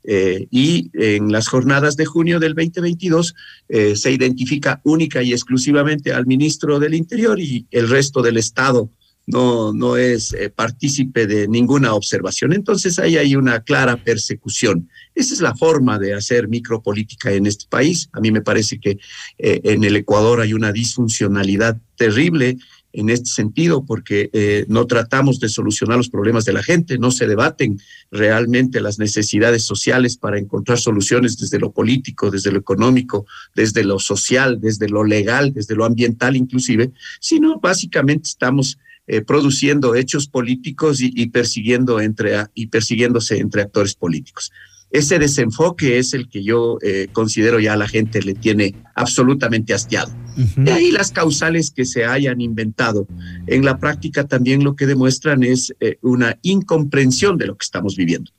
Eh, 0.05 0.47
y 0.51 0.91
en 0.95 1.33
las 1.33 1.49
jornadas 1.49 1.97
de 1.97 2.07
junio 2.07 2.39
del 2.39 2.55
2022 2.55 3.35
eh, 3.69 3.97
se 3.97 4.13
identifica 4.13 4.81
única 4.85 5.23
y 5.23 5.33
exclusivamente 5.33 6.13
al 6.13 6.27
ministro 6.27 6.79
del 6.79 6.95
Interior 6.95 7.39
y 7.41 7.67
el 7.71 7.89
resto 7.89 8.23
del 8.23 8.37
Estado 8.37 8.91
no, 9.27 9.75
no 9.75 9.99
es 9.99 10.33
eh, 10.33 10.49
partícipe 10.49 11.27
de 11.27 11.49
ninguna 11.49 11.93
observación. 11.93 12.55
Entonces 12.55 12.99
ahí 12.99 13.19
hay 13.19 13.37
una 13.37 13.61
clara 13.61 14.03
persecución. 14.03 14.89
Esa 15.15 15.35
es 15.35 15.41
la 15.41 15.55
forma 15.55 15.99
de 15.99 16.15
hacer 16.15 16.49
micropolítica 16.49 17.33
en 17.33 17.47
este 17.47 17.67
país. 17.69 18.09
A 18.13 18.21
mí 18.21 18.31
me 18.31 18.41
parece 18.41 18.81
que 18.81 18.99
en 19.37 19.85
el 19.85 19.97
Ecuador 19.97 20.41
hay 20.41 20.55
una 20.55 20.73
disfuncionalidad 20.73 21.79
terrible 21.97 22.57
en 22.99 23.11
este 23.11 23.31
sentido, 23.31 23.85
porque 23.85 24.29
eh, 24.33 24.65
no 24.69 24.87
tratamos 24.87 25.39
de 25.39 25.49
solucionar 25.49 25.97
los 25.97 26.09
problemas 26.09 26.45
de 26.45 26.53
la 26.53 26.63
gente, 26.63 26.99
no 26.99 27.11
se 27.11 27.27
debaten 27.27 27.79
realmente 28.11 28.81
las 28.81 28.99
necesidades 28.99 29.63
sociales 29.63 30.17
para 30.17 30.39
encontrar 30.39 30.79
soluciones 30.79 31.39
desde 31.39 31.61
lo 31.61 31.73
político, 31.73 32.31
desde 32.31 32.51
lo 32.51 32.59
económico, 32.59 33.25
desde 33.55 33.85
lo 33.85 33.99
social, 33.99 34.61
desde 34.61 34.89
lo 34.89 35.05
legal, 35.05 35.53
desde 35.53 35.77
lo 35.77 35.85
ambiental 35.85 36.35
inclusive, 36.35 36.91
sino 37.21 37.61
básicamente 37.61 38.29
estamos 38.29 38.79
eh, 39.07 39.23
produciendo 39.23 39.95
hechos 39.95 40.29
políticos 40.29 40.99
y, 41.01 41.27
persiguiendo 41.29 42.01
entre, 42.01 42.47
y 42.55 42.67
persiguiéndose 42.67 43.39
entre 43.39 43.63
actores 43.63 43.95
políticos. 43.95 44.53
Ese 44.91 45.19
desenfoque 45.19 45.99
es 45.99 46.15
el 46.15 46.29
que 46.29 46.43
yo 46.43 46.79
eh, 46.83 47.09
considero 47.13 47.61
ya 47.61 47.77
la 47.77 47.89
gente 47.89 48.23
le 48.23 48.35
tiene 48.35 48.75
absolutamente 48.95 49.73
hastiado. 49.73 50.13
De 50.57 50.73
ahí 50.73 50.91
las 50.91 51.11
causales 51.13 51.71
que 51.71 51.85
se 51.85 52.05
hayan 52.05 52.41
inventado. 52.41 53.07
En 53.47 53.65
la 53.65 53.79
práctica 53.79 54.25
también 54.25 54.63
lo 54.65 54.77
que 54.77 54.87
demuestran 54.87 55.43
es 55.43 55.75
eh, 55.81 55.99
una 56.03 56.39
incomprensión 56.43 57.39
de 57.39 57.47
lo 57.47 57.57
que 57.57 57.65
estamos 57.65 57.97
viviendo. 57.97 58.31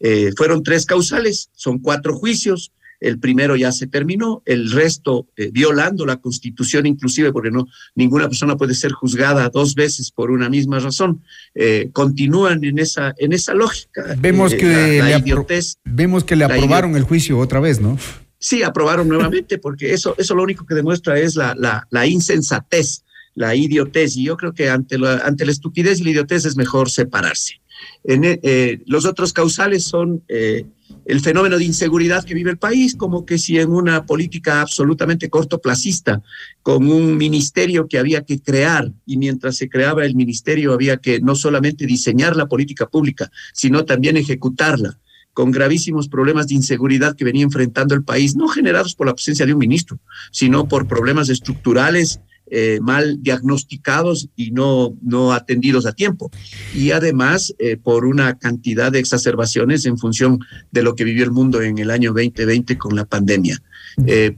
Eh, 0.00 0.32
fueron 0.36 0.62
tres 0.62 0.84
causales, 0.84 1.48
son 1.54 1.78
cuatro 1.78 2.14
juicios, 2.14 2.72
El 2.98 3.18
primero 3.18 3.56
ya 3.56 3.72
se 3.72 3.86
terminó, 3.86 4.42
el 4.46 4.70
resto 4.72 5.26
eh, 5.36 5.50
violando 5.52 6.06
la 6.06 6.16
constitución 6.16 6.86
inclusive, 6.86 7.30
porque 7.30 7.50
no 7.50 7.66
ninguna 7.94 8.26
persona 8.26 8.56
puede 8.56 8.72
ser 8.74 8.92
juzgada 8.92 9.50
dos 9.50 9.74
veces 9.74 10.10
por 10.10 10.30
una 10.30 10.48
misma 10.48 10.78
razón. 10.78 11.20
Eh, 11.54 11.90
continúan 11.92 12.64
en 12.64 12.78
esa 12.78 13.14
en 13.18 13.34
esa 13.34 13.52
lógica. 13.52 14.16
Vemos 14.18 14.54
Eh, 14.54 14.56
que 14.56 14.66
la- 14.98 15.10
la 15.10 15.18
le, 15.18 15.24
idiotez- 15.24 15.76
vemos 15.84 16.24
que 16.24 16.36
le 16.36 16.44
aprobaron 16.46 16.96
el 16.96 17.02
juicio 17.02 17.38
otra 17.38 17.60
vez, 17.60 17.82
¿no? 17.82 17.98
Sí, 18.46 18.62
aprobaron 18.62 19.08
nuevamente, 19.08 19.58
porque 19.58 19.92
eso, 19.92 20.14
eso 20.18 20.32
lo 20.36 20.44
único 20.44 20.64
que 20.64 20.76
demuestra 20.76 21.18
es 21.18 21.34
la, 21.34 21.84
la, 21.90 22.06
insensatez, 22.06 23.02
la 23.34 23.56
idiotez. 23.56 24.16
Y 24.16 24.26
yo 24.26 24.36
creo 24.36 24.54
que 24.54 24.70
ante 24.70 24.98
la, 24.98 25.14
ante 25.16 25.44
la 25.44 25.50
estupidez 25.50 25.98
y 25.98 26.04
la 26.04 26.10
idiotez 26.10 26.44
es 26.44 26.56
mejor 26.56 26.88
separarse. 26.88 27.60
Eh, 28.04 28.78
los 28.86 29.04
otros 29.04 29.32
causales 29.32 29.82
son 29.82 30.22
eh, 30.28 30.64
el 31.06 31.20
fenómeno 31.22 31.58
de 31.58 31.64
inseguridad 31.64 32.22
que 32.22 32.34
vive 32.34 32.52
el 32.52 32.56
país, 32.56 32.94
como 32.94 33.26
que 33.26 33.36
si 33.36 33.58
en 33.58 33.72
una 33.72 34.06
política 34.06 34.60
absolutamente 34.60 35.28
cortoplacista, 35.28 36.22
con 36.62 36.88
un 36.88 37.16
ministerio 37.16 37.88
que 37.88 37.98
había 37.98 38.22
que 38.22 38.40
crear, 38.40 38.92
y 39.06 39.16
mientras 39.16 39.56
se 39.56 39.68
creaba 39.68 40.04
el 40.04 40.14
ministerio 40.14 40.72
había 40.72 40.98
que 40.98 41.18
no 41.18 41.34
solamente 41.34 41.84
diseñar 41.84 42.36
la 42.36 42.46
política 42.46 42.86
pública, 42.86 43.28
sino 43.52 43.84
también 43.84 44.16
ejecutarla 44.16 45.00
con 45.36 45.50
gravísimos 45.50 46.08
problemas 46.08 46.48
de 46.48 46.54
inseguridad 46.54 47.14
que 47.14 47.26
venía 47.26 47.44
enfrentando 47.44 47.94
el 47.94 48.02
país, 48.02 48.36
no 48.36 48.48
generados 48.48 48.94
por 48.94 49.06
la 49.06 49.12
presencia 49.12 49.44
de 49.44 49.52
un 49.52 49.58
ministro, 49.58 49.98
sino 50.32 50.66
por 50.66 50.88
problemas 50.88 51.28
estructurales 51.28 52.20
eh, 52.50 52.78
mal 52.80 53.22
diagnosticados 53.22 54.30
y 54.34 54.52
no, 54.52 54.94
no 55.02 55.34
atendidos 55.34 55.84
a 55.84 55.92
tiempo. 55.92 56.30
Y 56.74 56.92
además 56.92 57.54
eh, 57.58 57.76
por 57.76 58.06
una 58.06 58.38
cantidad 58.38 58.90
de 58.90 58.98
exacerbaciones 58.98 59.84
en 59.84 59.98
función 59.98 60.38
de 60.72 60.82
lo 60.82 60.94
que 60.94 61.04
vivió 61.04 61.24
el 61.24 61.32
mundo 61.32 61.60
en 61.60 61.76
el 61.76 61.90
año 61.90 62.14
2020 62.14 62.78
con 62.78 62.96
la 62.96 63.04
pandemia. 63.04 63.60
Eh, 64.06 64.36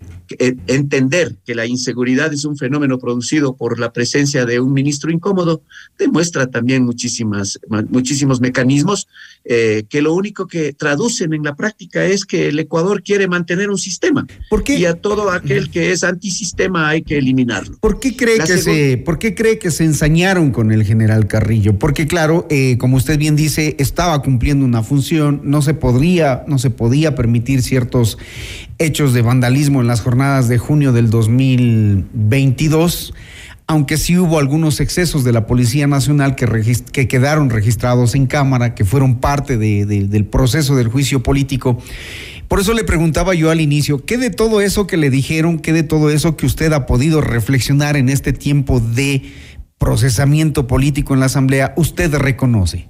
entender 0.67 1.37
que 1.45 1.55
la 1.55 1.67
inseguridad 1.67 2.33
es 2.33 2.45
un 2.45 2.57
fenómeno 2.57 2.99
producido 2.99 3.57
por 3.57 3.79
la 3.79 3.93
presencia 3.93 4.45
de 4.45 4.61
un 4.61 4.73
ministro 4.73 5.11
incómodo 5.11 5.62
demuestra 5.99 6.49
también 6.49 6.85
muchísimas, 6.85 7.59
ma- 7.69 7.85
muchísimos 7.88 8.41
mecanismos 8.41 9.09
eh, 9.45 9.85
que 9.88 10.03
lo 10.03 10.14
único 10.14 10.47
que 10.47 10.73
traducen 10.73 11.33
en 11.33 11.43
la 11.43 11.57
práctica 11.57 12.05
es 12.05 12.25
que 12.25 12.49
el 12.49 12.59
Ecuador 12.59 13.03
quiere 13.03 13.29
mantener 13.29 13.71
un 13.71 13.79
sistema 13.79 14.27
y 14.67 14.85
a 14.85 14.95
todo 14.95 15.31
aquel 15.31 15.71
que 15.71 15.93
es 15.93 16.05
antisistema 16.05 16.88
hay 16.88 17.03
que 17.03 17.19
eliminarlo. 17.19 17.79
¿Por 17.81 18.01
qué 18.01 18.17
cree 18.17 18.38
La 18.38 18.45
que 18.47 18.59
se, 18.59 18.99
por 18.99 19.19
qué 19.19 19.35
cree 19.35 19.59
que 19.59 19.71
se 19.71 19.85
ensañaron 19.85 20.51
con 20.51 20.73
el 20.73 20.85
general 20.85 21.27
Carrillo? 21.27 21.79
Porque 21.79 22.07
claro, 22.07 22.47
eh, 22.51 22.77
como 22.79 22.97
usted 22.97 23.19
bien 23.19 23.37
dice, 23.37 23.77
estaba 23.79 24.21
cumpliendo 24.23 24.64
una 24.64 24.83
función, 24.83 25.41
no 25.45 25.62
se 25.62 25.75
podría, 25.75 26.45
no 26.47 26.59
se 26.59 26.71
podía 26.71 27.14
permitir 27.14 27.62
ciertos 27.62 28.19
hechos 28.79 29.12
de 29.12 29.23
vandalismo 29.23 29.81
en 29.81 29.87
las 29.88 30.01
jornadas 30.01 30.18
de 30.19 30.59
junio 30.59 30.93
del 30.93 31.11
2022, 31.11 33.15
aunque 33.69 33.97
sí 33.97 34.19
hubo 34.19 34.41
algunos 34.41 34.81
excesos 34.81 35.23
de 35.23 35.33
la 35.33 35.47
Policía 35.47 35.87
Nacional 35.87 36.35
que, 36.35 36.49
regis- 36.49 36.83
que 36.91 37.07
quedaron 37.07 37.51
registrados 37.51 38.17
en 38.17 38.27
cámara, 38.27 38.75
que 38.75 38.85
fueron 38.85 39.21
parte 39.21 39.57
de- 39.59 39.87
de- 39.87 40.09
del 40.09 40.25
proceso 40.25 40.75
del 40.75 40.89
juicio 40.89 41.23
político. 41.23 41.79
Por 42.49 42.59
eso 42.59 42.73
le 42.75 42.83
preguntaba 42.83 43.35
yo 43.35 43.51
al 43.51 43.61
inicio, 43.61 44.05
¿qué 44.05 44.19
de 44.19 44.31
todo 44.31 44.61
eso 44.61 44.89
que 44.89 44.97
le 44.97 45.11
dijeron, 45.11 45.61
qué 45.61 45.73
de 45.73 45.85
todo 45.85 46.11
eso 46.11 46.37
que 46.37 46.47
usted 46.47 46.73
ha 46.73 46.85
podido 46.87 47.21
reflexionar 47.21 47.97
en 47.97 48.09
este 48.09 48.33
tiempo 48.33 48.81
de 48.81 49.23
procesamiento 49.79 50.67
político 50.67 51.15
en 51.15 51.21
la 51.21 51.27
Asamblea, 51.27 51.75
usted 51.77 52.13
reconoce? 52.15 52.89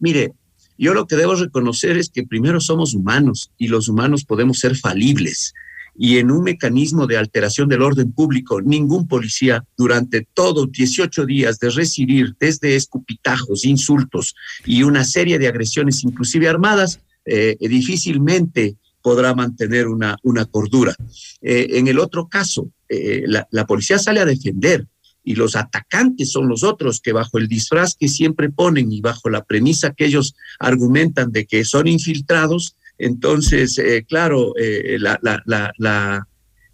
Mire, 0.00 0.32
yo 0.78 0.94
lo 0.94 1.06
que 1.06 1.14
debo 1.14 1.36
reconocer 1.36 1.96
es 1.96 2.08
que 2.08 2.24
primero 2.26 2.60
somos 2.60 2.94
humanos 2.94 3.52
y 3.56 3.68
los 3.68 3.88
humanos 3.88 4.24
podemos 4.24 4.58
ser 4.58 4.74
falibles. 4.76 5.54
Y 6.02 6.16
en 6.16 6.30
un 6.30 6.42
mecanismo 6.42 7.06
de 7.06 7.18
alteración 7.18 7.68
del 7.68 7.82
orden 7.82 8.10
público, 8.12 8.62
ningún 8.62 9.06
policía 9.06 9.62
durante 9.76 10.26
todos 10.32 10.72
18 10.72 11.26
días 11.26 11.58
de 11.58 11.68
recibir 11.68 12.34
desde 12.40 12.74
escupitajos, 12.74 13.66
insultos 13.66 14.34
y 14.64 14.82
una 14.82 15.04
serie 15.04 15.38
de 15.38 15.48
agresiones, 15.48 16.02
inclusive 16.02 16.48
armadas, 16.48 17.00
eh, 17.26 17.58
difícilmente 17.60 18.76
podrá 19.02 19.34
mantener 19.34 19.88
una, 19.88 20.16
una 20.22 20.46
cordura. 20.46 20.94
Eh, 21.42 21.66
en 21.72 21.86
el 21.86 21.98
otro 21.98 22.28
caso, 22.28 22.70
eh, 22.88 23.24
la, 23.26 23.46
la 23.50 23.66
policía 23.66 23.98
sale 23.98 24.20
a 24.20 24.24
defender 24.24 24.86
y 25.22 25.34
los 25.34 25.54
atacantes 25.54 26.32
son 26.32 26.48
los 26.48 26.64
otros 26.64 27.02
que 27.02 27.12
bajo 27.12 27.36
el 27.36 27.46
disfraz 27.46 27.94
que 27.94 28.08
siempre 28.08 28.48
ponen 28.48 28.90
y 28.90 29.02
bajo 29.02 29.28
la 29.28 29.44
premisa 29.44 29.92
que 29.92 30.06
ellos 30.06 30.34
argumentan 30.58 31.30
de 31.30 31.44
que 31.44 31.64
son 31.64 31.88
infiltrados, 31.88 32.74
entonces, 33.00 33.78
eh, 33.78 34.04
claro, 34.06 34.52
eh, 34.56 34.96
la, 34.98 35.18
la, 35.22 35.72
la, 35.78 36.28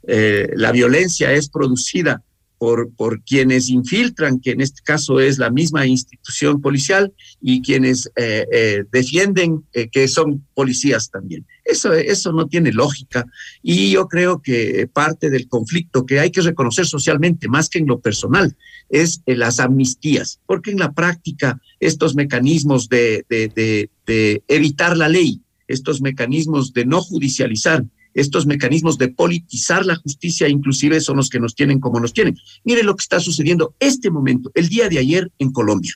eh, 0.08 0.50
la 0.56 0.72
violencia 0.72 1.32
es 1.32 1.48
producida 1.48 2.20
por, 2.58 2.90
por 2.94 3.22
quienes 3.22 3.68
infiltran, 3.68 4.40
que 4.40 4.50
en 4.50 4.60
este 4.60 4.80
caso 4.82 5.20
es 5.20 5.38
la 5.38 5.50
misma 5.50 5.86
institución 5.86 6.60
policial, 6.60 7.12
y 7.40 7.62
quienes 7.62 8.10
defienden 8.90 9.62
que 9.92 10.08
son 10.08 10.42
policías 10.54 11.10
también. 11.10 11.44
Eso, 11.64 11.92
eso 11.92 12.32
no 12.32 12.46
tiene 12.46 12.72
lógica 12.72 13.26
y 13.62 13.90
yo 13.90 14.08
creo 14.08 14.40
que 14.40 14.88
parte 14.90 15.28
del 15.28 15.48
conflicto 15.48 16.06
que 16.06 16.18
hay 16.18 16.30
que 16.30 16.40
reconocer 16.40 16.86
socialmente, 16.86 17.46
más 17.46 17.68
que 17.68 17.78
en 17.78 17.86
lo 17.86 18.00
personal, 18.00 18.56
es 18.88 19.20
las 19.26 19.60
amnistías, 19.60 20.40
porque 20.46 20.70
en 20.70 20.78
la 20.78 20.92
práctica 20.92 21.60
estos 21.78 22.14
mecanismos 22.14 22.88
de, 22.88 23.26
de, 23.28 23.90
de 24.06 24.42
evitar 24.48 24.96
la 24.96 25.10
ley, 25.10 25.42
estos 25.68 26.00
mecanismos 26.00 26.72
de 26.72 26.84
no 26.84 27.00
judicializar, 27.00 27.84
estos 28.14 28.46
mecanismos 28.46 28.96
de 28.96 29.08
politizar 29.08 29.84
la 29.84 29.96
justicia, 29.96 30.48
inclusive 30.48 31.00
son 31.00 31.18
los 31.18 31.28
que 31.28 31.38
nos 31.40 31.54
tienen 31.54 31.80
como 31.80 32.00
nos 32.00 32.12
tienen. 32.12 32.36
Mire 32.64 32.82
lo 32.82 32.96
que 32.96 33.02
está 33.02 33.20
sucediendo 33.20 33.74
este 33.78 34.10
momento, 34.10 34.50
el 34.54 34.68
día 34.68 34.88
de 34.88 34.98
ayer 34.98 35.30
en 35.38 35.52
Colombia. 35.52 35.92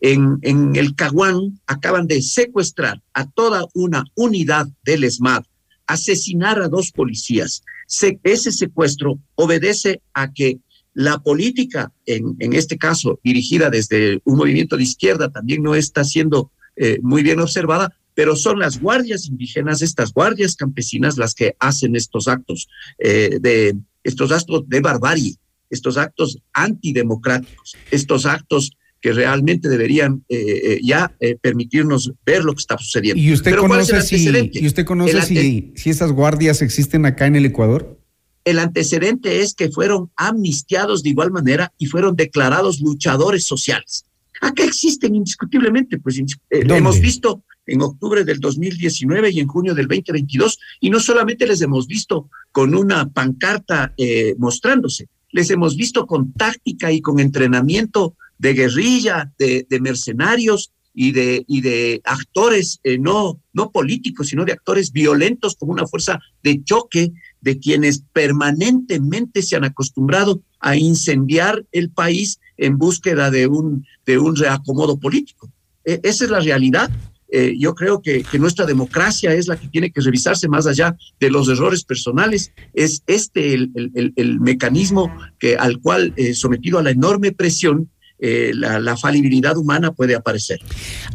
En, 0.00 0.38
el 0.76 0.94
Caguán 0.94 1.60
acaban 1.66 2.06
de 2.06 2.22
secuestrar 2.22 3.02
a 3.12 3.28
toda 3.28 3.66
una 3.74 4.04
unidad 4.14 4.68
del 4.84 5.04
ESMAD, 5.04 5.42
asesinar 5.86 6.60
a 6.62 6.68
dos 6.68 6.92
policías. 6.92 7.62
Se- 7.86 8.20
ese 8.22 8.52
secuestro 8.52 9.18
obedece 9.34 10.00
a 10.14 10.32
que 10.32 10.60
la 10.94 11.18
política, 11.18 11.92
en, 12.06 12.36
en 12.38 12.52
este 12.54 12.76
caso 12.78 13.20
dirigida 13.22 13.70
desde 13.70 14.20
un 14.24 14.36
movimiento 14.36 14.76
de 14.76 14.84
izquierda, 14.84 15.30
también 15.30 15.62
no 15.62 15.74
está 15.74 16.04
siendo 16.04 16.50
eh, 16.76 16.98
muy 17.02 17.22
bien 17.22 17.40
observada, 17.40 17.92
pero 18.18 18.34
son 18.34 18.58
las 18.58 18.80
guardias 18.80 19.26
indígenas, 19.26 19.80
estas 19.80 20.12
guardias 20.12 20.56
campesinas, 20.56 21.18
las 21.18 21.36
que 21.36 21.54
hacen 21.60 21.94
estos 21.94 22.26
actos 22.26 22.66
eh, 22.98 23.38
de 23.40 23.76
estos 24.02 24.32
actos 24.32 24.68
de 24.68 24.80
barbarie, 24.80 25.36
estos 25.70 25.96
actos 25.96 26.36
antidemocráticos, 26.52 27.76
estos 27.92 28.26
actos 28.26 28.72
que 29.00 29.12
realmente 29.12 29.68
deberían 29.68 30.24
eh, 30.28 30.36
eh, 30.36 30.80
ya 30.82 31.14
eh, 31.20 31.36
permitirnos 31.40 32.10
ver 32.26 32.42
lo 32.42 32.54
que 32.54 32.58
está 32.58 32.76
sucediendo. 32.76 33.22
¿Y 33.22 33.32
usted 33.32 33.52
Pero 33.52 33.68
¿cuál 33.68 33.82
es 33.82 33.88
el 33.90 33.94
conoce 33.94 34.18
si, 34.18 34.50
y 34.52 34.66
usted 34.66 34.84
conoce 34.84 35.22
si, 35.22 35.72
si 35.76 35.90
esas 35.90 36.10
guardias 36.10 36.60
existen 36.60 37.06
acá 37.06 37.28
en 37.28 37.36
el 37.36 37.46
Ecuador? 37.46 38.00
El 38.44 38.58
antecedente 38.58 39.42
es 39.42 39.54
que 39.54 39.70
fueron 39.70 40.10
amnistiados 40.16 41.04
de 41.04 41.10
igual 41.10 41.30
manera 41.30 41.72
y 41.78 41.86
fueron 41.86 42.16
declarados 42.16 42.80
luchadores 42.80 43.44
sociales. 43.44 44.06
Acá 44.40 44.64
existen 44.64 45.14
indiscutiblemente, 45.14 45.98
pues 45.98 46.18
eh, 46.18 46.24
hemos 46.50 47.00
visto 47.00 47.44
en 47.68 47.82
octubre 47.82 48.24
del 48.24 48.40
2019 48.40 49.30
y 49.30 49.40
en 49.40 49.46
junio 49.46 49.74
del 49.74 49.86
2022, 49.86 50.58
y 50.80 50.90
no 50.90 50.98
solamente 50.98 51.46
les 51.46 51.60
hemos 51.60 51.86
visto 51.86 52.28
con 52.50 52.74
una 52.74 53.08
pancarta 53.08 53.94
eh, 53.96 54.34
mostrándose, 54.38 55.06
les 55.30 55.50
hemos 55.50 55.76
visto 55.76 56.06
con 56.06 56.32
táctica 56.32 56.90
y 56.90 57.00
con 57.00 57.20
entrenamiento 57.20 58.16
de 58.38 58.54
guerrilla, 58.54 59.32
de, 59.38 59.66
mercenarios 59.80 60.72
y 60.94 61.12
de, 61.12 61.44
y 61.46 61.60
de 61.60 62.00
actores 62.04 62.80
eh, 62.82 62.98
no, 62.98 63.40
no 63.52 63.70
políticos, 63.70 64.28
sino 64.28 64.44
de 64.44 64.52
actores 64.52 64.90
violentos 64.90 65.54
como 65.56 65.72
una 65.72 65.86
fuerza 65.86 66.18
de 66.42 66.62
choque 66.64 67.12
de 67.40 67.58
quienes 67.58 68.02
permanentemente 68.12 69.42
se 69.42 69.56
han 69.56 69.64
acostumbrado 69.64 70.40
a 70.60 70.76
incendiar 70.76 71.64
el 71.72 71.90
país 71.90 72.40
en 72.56 72.78
búsqueda 72.78 73.30
de 73.30 73.46
un, 73.46 73.86
de 74.06 74.18
un 74.18 74.34
reacomodo 74.34 74.98
político. 74.98 75.50
E- 75.84 76.00
esa 76.02 76.24
es 76.24 76.30
la 76.30 76.40
realidad. 76.40 76.90
Eh, 77.30 77.54
yo 77.58 77.74
creo 77.74 78.00
que, 78.00 78.22
que 78.22 78.38
nuestra 78.38 78.64
democracia 78.64 79.34
es 79.34 79.48
la 79.48 79.56
que 79.56 79.68
tiene 79.68 79.90
que 79.90 80.00
revisarse 80.00 80.48
más 80.48 80.66
allá 80.66 80.96
de 81.20 81.30
los 81.30 81.48
errores 81.48 81.84
personales. 81.84 82.52
Es 82.74 83.02
este 83.06 83.52
el, 83.54 83.70
el- 83.94 84.12
el- 84.16 84.40
mecanismo 84.40 85.12
que, 85.38 85.56
al 85.56 85.78
cual, 85.80 86.14
eh, 86.16 86.32
sometido 86.34 86.78
a 86.78 86.82
la 86.82 86.90
enorme 86.90 87.32
presión, 87.32 87.90
eh, 88.20 88.50
la, 88.54 88.80
la 88.80 88.96
falibilidad 88.96 89.56
humana 89.56 89.92
puede 89.92 90.16
aparecer. 90.16 90.58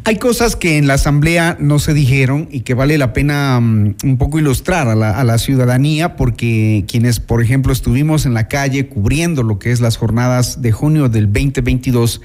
Hay 0.05 0.17
cosas 0.17 0.55
que 0.55 0.77
en 0.77 0.87
la 0.87 0.93
Asamblea 0.93 1.57
no 1.59 1.77
se 1.79 1.93
dijeron 1.93 2.47
y 2.49 2.61
que 2.61 2.75
vale 2.75 2.97
la 2.97 3.11
pena 3.11 3.59
mm, 3.59 3.95
un 4.05 4.17
poco 4.17 4.39
ilustrar 4.39 4.87
a 4.87 4.95
la, 4.95 5.19
a 5.19 5.23
la 5.25 5.37
ciudadanía, 5.37 6.15
porque 6.15 6.85
quienes, 6.87 7.19
por 7.19 7.41
ejemplo, 7.41 7.73
estuvimos 7.73 8.25
en 8.25 8.33
la 8.33 8.47
calle 8.47 8.87
cubriendo 8.87 9.43
lo 9.43 9.59
que 9.59 9.71
es 9.71 9.81
las 9.81 9.97
jornadas 9.97 10.61
de 10.61 10.71
junio 10.71 11.09
del 11.09 11.25
2022, 11.25 12.21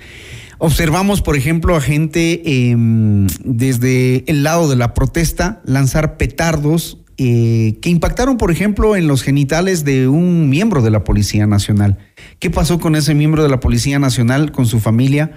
observamos, 0.59 1.23
por 1.23 1.37
ejemplo, 1.37 1.77
a 1.77 1.81
gente 1.81 2.71
em, 2.71 3.27
desde 3.45 4.25
el 4.31 4.43
lado 4.43 4.69
de 4.69 4.77
la 4.77 4.95
protesta 4.95 5.61
lanzar 5.65 6.17
petardos 6.17 6.99
eh, 7.21 7.79
que 7.83 7.91
impactaron, 7.91 8.37
por 8.37 8.53
ejemplo, 8.53 8.95
en 8.95 9.09
los 9.09 9.23
genitales 9.23 9.85
de 9.85 10.07
un 10.07 10.49
miembro 10.49 10.83
de 10.83 10.91
la 10.91 11.03
Policía 11.03 11.49
Nacional. 11.49 11.99
¿Qué 12.39 12.49
pasó 12.49 12.79
con 12.79 12.95
ese 12.95 13.15
miembro 13.15 13.43
de 13.43 13.49
la 13.49 13.59
Policía 13.59 13.99
Nacional, 13.99 14.53
con 14.53 14.67
su 14.67 14.79
familia? 14.79 15.33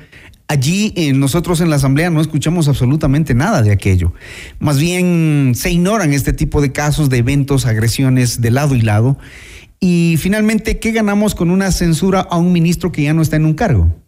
Allí 0.48 0.94
eh, 0.96 1.14
nosotros 1.14 1.62
en 1.62 1.70
la 1.70 1.78
Asamblea 1.78 2.10
no 2.10 2.22
escuchamos 2.22 2.68
absolutamente 2.68 3.34
nada 3.34 3.64
de 3.64 3.72
aquello. 3.72 4.14
Más 4.60 4.80
bien 4.80 5.54
se 5.56 5.72
ignoran 5.72 6.14
este 6.14 6.34
tipo 6.34 6.62
de 6.62 6.72
casos 6.72 7.10
de 7.10 7.18
eventos, 7.18 7.66
agresiones 7.66 8.42
de 8.42 8.52
lado 8.52 8.76
y 8.76 8.82
lado. 8.82 9.18
Y 9.80 10.18
finalmente, 10.20 10.78
¿qué 10.78 10.92
ganamos 10.92 11.34
con 11.34 11.50
una 11.50 11.72
censura 11.72 12.20
a 12.20 12.38
un 12.38 12.52
ministro 12.52 12.92
que 12.92 13.02
ya 13.02 13.14
no 13.16 13.24
está 13.24 13.38
en 13.38 13.46
un 13.46 13.56
cargo? 13.56 14.01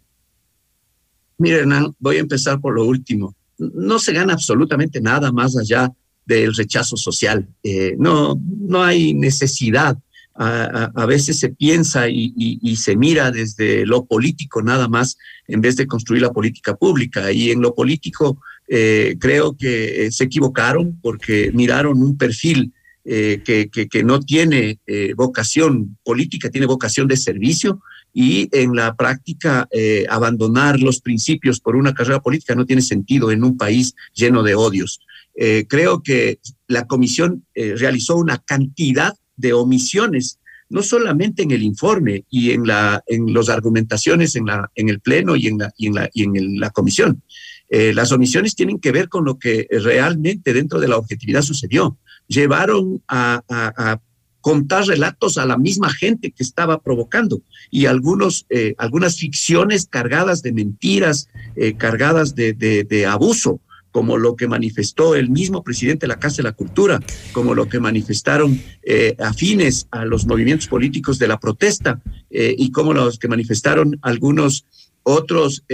Mire, 1.38 1.60
Hernán, 1.60 1.94
voy 1.98 2.16
a 2.16 2.20
empezar 2.20 2.60
por 2.60 2.74
lo 2.74 2.84
último. 2.84 3.34
No 3.58 3.98
se 3.98 4.12
gana 4.12 4.32
absolutamente 4.32 5.00
nada 5.00 5.32
más 5.32 5.56
allá 5.56 5.92
del 6.26 6.54
rechazo 6.54 6.96
social. 6.96 7.48
Eh, 7.62 7.96
no, 7.98 8.40
no 8.60 8.82
hay 8.82 9.14
necesidad. 9.14 9.98
A, 10.36 11.06
veces 11.06 11.38
se 11.38 11.50
piensa 11.50 12.08
y, 12.08 12.76
se 12.76 12.96
mira 12.96 13.30
desde 13.30 13.86
lo 13.86 14.04
político 14.04 14.62
nada 14.62 14.88
más 14.88 15.16
en 15.46 15.60
vez 15.60 15.76
de 15.76 15.86
construir 15.86 16.22
la 16.22 16.32
política 16.32 16.74
pública. 16.74 17.30
Y 17.30 17.52
en 17.52 17.60
lo 17.60 17.72
político 17.72 18.40
eh, 18.66 19.14
creo 19.20 19.56
que 19.56 20.10
se 20.10 20.24
equivocaron 20.24 20.98
porque 21.00 21.52
miraron 21.54 22.02
un 22.02 22.16
perfil 22.18 22.72
eh, 23.04 23.42
que, 23.44 24.02
no 24.02 24.18
tiene 24.18 24.80
vocación 25.14 25.98
política, 26.02 26.50
tiene 26.50 26.66
vocación 26.66 27.06
de 27.06 27.16
servicio 27.16 27.80
y 28.14 28.48
en 28.52 28.76
la 28.76 28.94
práctica 28.94 29.66
eh, 29.72 30.06
abandonar 30.08 30.78
los 30.78 31.00
principios 31.00 31.58
por 31.58 31.74
una 31.74 31.92
carrera 31.92 32.22
política 32.22 32.54
no 32.54 32.64
tiene 32.64 32.80
sentido 32.80 33.32
en 33.32 33.42
un 33.42 33.56
país 33.58 33.94
lleno 34.14 34.44
de 34.44 34.54
odios. 34.54 35.00
Eh, 35.34 35.66
creo 35.68 36.00
que 36.00 36.38
la 36.68 36.86
comisión 36.86 37.44
eh, 37.56 37.74
realizó 37.76 38.14
una 38.16 38.38
cantidad 38.38 39.14
de 39.36 39.52
omisiones, 39.52 40.38
no 40.68 40.84
solamente 40.84 41.42
en 41.42 41.50
el 41.50 41.64
informe 41.64 42.24
y 42.30 42.52
en, 42.52 42.68
la, 42.68 43.02
en 43.08 43.34
las 43.34 43.48
argumentaciones 43.48 44.36
en, 44.36 44.46
la, 44.46 44.70
en 44.76 44.88
el 44.88 45.00
Pleno 45.00 45.34
y 45.34 45.48
en 45.48 45.58
la, 45.58 45.72
y 45.76 45.88
en 45.88 45.94
la, 45.94 46.08
y 46.14 46.22
en 46.22 46.60
la 46.60 46.70
comisión. 46.70 47.20
las 47.68 48.12
omisiones 48.12 48.54
tienen 48.54 48.78
que 48.78 48.92
ver 48.92 49.08
con 49.08 49.24
lo 49.24 49.36
que 49.36 49.66
realmente 49.70 50.52
dentro 50.52 50.78
de 50.78 50.86
la 50.86 50.96
objetividad 50.96 51.42
sucedió. 51.42 51.98
Llevaron 52.28 53.02
a, 53.08 53.42
a 53.48 54.00
contar 54.44 54.84
relatos 54.84 55.38
a 55.38 55.46
la 55.46 55.56
misma 55.56 55.90
gente 55.90 56.30
que 56.30 56.42
estaba 56.42 56.78
provocando 56.82 57.40
y 57.70 57.86
algunos, 57.86 58.44
eh, 58.50 58.74
algunas 58.76 59.16
ficciones 59.16 59.86
cargadas 59.86 60.42
de 60.42 60.52
mentiras, 60.52 61.30
eh, 61.56 61.78
cargadas 61.78 62.34
de, 62.34 62.52
de, 62.52 63.06
abuso, 63.06 63.60
como 63.90 64.18
lo 64.18 64.36
que 64.36 64.46
manifestó 64.46 65.14
el 65.14 65.30
mismo 65.30 65.64
presidente 65.64 66.04
de 66.04 66.08
la 66.08 66.18
Casa 66.18 66.36
de 66.36 66.42
la 66.42 66.52
Cultura, 66.52 67.00
como 67.32 67.54
lo 67.54 67.70
que 67.70 67.80
manifestaron 67.80 68.60
eh, 68.82 69.16
afines 69.18 69.88
a 69.90 70.04
los 70.04 70.26
movimientos 70.26 70.68
políticos 70.68 71.18
de 71.18 71.28
la 71.28 71.40
protesta 71.40 72.02
y 72.28 72.70
como 72.70 72.92
los 72.92 73.18
que 73.18 73.28
manifestaron 73.28 73.98
algunos 74.02 74.66
otros 75.04 75.64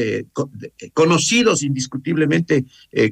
conocidos 0.95 1.65
indiscutiblemente 1.65 2.67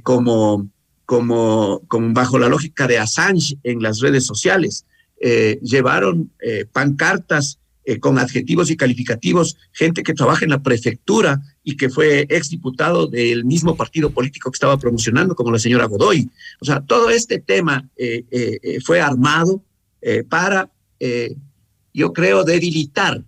como, 0.05 0.69
como, 1.05 1.83
como 1.89 2.13
bajo 2.13 2.39
la 2.39 2.49
lógica 2.49 2.87
de 2.87 2.99
Assange 2.99 3.59
en 3.65 3.83
las 3.83 3.99
redes 3.99 4.25
sociales. 4.25 4.85
Eh, 5.21 5.59
llevaron 5.63 6.31
eh, 6.41 6.65
pancartas 6.71 7.59
eh, 7.85 7.99
con 7.99 8.19
adjetivos 8.19 8.71
y 8.71 8.77
calificativos, 8.77 9.57
gente 9.73 10.05
que 10.05 10.15
trabaja 10.15 10.45
en 10.45 10.53
la 10.53 10.63
prefectura 10.63 11.41
y 11.65 11.77
que 11.77 11.89
fue 11.89 12.21
exdiputado 12.29 13.09
del 13.09 13.45
mismo 13.45 13.77
partido 13.77 14.11
político 14.11 14.51
que 14.51 14.57
estaba 14.57 14.79
promocionando, 14.79 15.35
como 15.35 15.51
la 15.51 15.59
señora 15.59 15.87
Godoy. 15.87 16.31
O 16.61 16.65
sea, 16.65 16.81
todo 16.81 17.11
este 17.11 17.41
tema 17.41 17.89
fue 18.85 19.01
armado 19.01 19.63
para, 20.29 20.71
yo 21.93 22.13
creo, 22.13 22.45
debilitar 22.45 23.23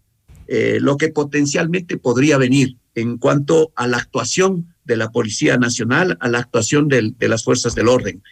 lo 0.80 0.96
que 0.96 1.08
potencialmente 1.08 1.98
podría 1.98 2.38
venir 2.38 2.76
en 2.94 3.18
cuanto 3.18 3.72
a 3.76 3.86
la 3.86 3.98
actuación 3.98 4.74
de 4.84 4.96
la 4.96 5.10
Policía 5.10 5.58
Nacional, 5.58 6.16
a 6.20 6.28
la 6.28 6.38
actuación 6.38 6.88
de 6.88 7.28
las 7.28 7.44
fuerzas 7.44 7.74
del 7.74 7.88
orden. 7.88 8.22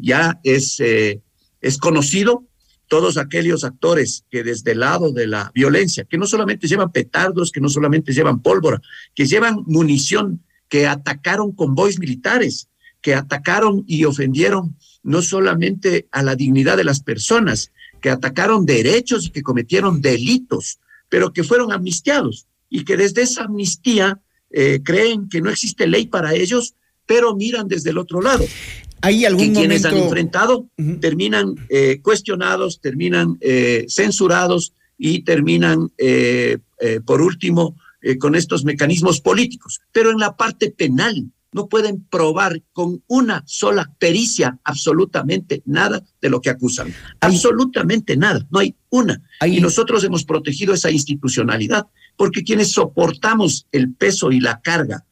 ya 0.00 0.40
es, 0.44 0.80
es 0.80 1.78
conocido 1.78 2.44
todos 2.92 3.16
aquellos 3.16 3.64
actores 3.64 4.26
que 4.28 4.44
desde 4.44 4.72
el 4.72 4.80
lado 4.80 5.12
de 5.12 5.26
la 5.26 5.50
violencia, 5.54 6.04
que 6.04 6.18
no 6.18 6.26
solamente 6.26 6.68
llevan 6.68 6.92
petardos, 6.92 7.50
que 7.50 7.62
no 7.62 7.70
solamente 7.70 8.12
llevan 8.12 8.42
pólvora, 8.42 8.82
que 9.14 9.24
llevan 9.24 9.64
munición, 9.66 10.42
que 10.68 10.86
atacaron 10.86 11.52
convoys 11.52 11.98
militares, 11.98 12.68
que 13.00 13.14
atacaron 13.14 13.82
y 13.86 14.04
ofendieron 14.04 14.76
no 15.02 15.22
solamente 15.22 16.06
a 16.12 16.22
la 16.22 16.36
dignidad 16.36 16.76
de 16.76 16.84
las 16.84 17.00
personas, 17.02 17.72
que 18.02 18.10
atacaron 18.10 18.66
derechos 18.66 19.24
y 19.24 19.30
que 19.30 19.42
cometieron 19.42 20.02
delitos, 20.02 20.78
pero 21.08 21.32
que 21.32 21.44
fueron 21.44 21.72
amnistiados 21.72 22.46
y 22.68 22.84
que 22.84 22.98
desde 22.98 23.22
esa 23.22 23.44
amnistía 23.44 24.20
eh, 24.50 24.82
creen 24.84 25.30
que 25.30 25.40
no 25.40 25.48
existe 25.48 25.86
ley 25.86 26.08
para 26.08 26.34
ellos, 26.34 26.74
pero 27.06 27.34
miran 27.34 27.68
desde 27.68 27.88
el 27.88 27.96
otro 27.96 28.20
lado. 28.20 28.44
¿Hay 29.02 29.24
algún 29.24 29.52
quienes 29.52 29.84
han 29.84 29.96
enfrentado 29.96 30.68
terminan 31.00 31.56
eh, 31.68 32.00
cuestionados, 32.02 32.80
terminan 32.80 33.36
eh, 33.40 33.84
censurados 33.88 34.74
y 34.96 35.24
terminan, 35.24 35.90
eh, 35.98 36.58
por 37.04 37.20
último, 37.20 37.76
con 38.20 38.34
estos 38.36 38.64
mecanismos 38.64 39.20
políticos. 39.20 39.80
Pero 39.90 40.10
en 40.10 40.18
la 40.18 40.36
parte 40.36 40.70
penal 40.70 41.30
no 41.52 41.68
pueden 41.68 42.04
probar 42.04 42.62
con 42.72 43.02
una 43.08 43.42
sola 43.46 43.92
pericia 43.98 44.58
absolutamente 44.64 45.62
nada 45.66 46.02
de 46.20 46.30
lo 46.30 46.40
que 46.40 46.50
acusan. 46.50 46.94
Absolutamente 47.20 48.16
nada, 48.16 48.46
no 48.50 48.60
hay 48.60 48.76
una. 48.90 49.20
Y 49.44 49.60
nosotros 49.60 50.04
hemos 50.04 50.24
protegido 50.24 50.74
esa 50.74 50.90
institucionalidad 50.90 51.86
porque 52.16 52.44
quienes 52.44 52.70
soportamos 52.70 53.66
el 53.72 53.92
peso 53.92 54.30
y 54.30 54.40
la 54.40 54.60
carga 54.60 55.04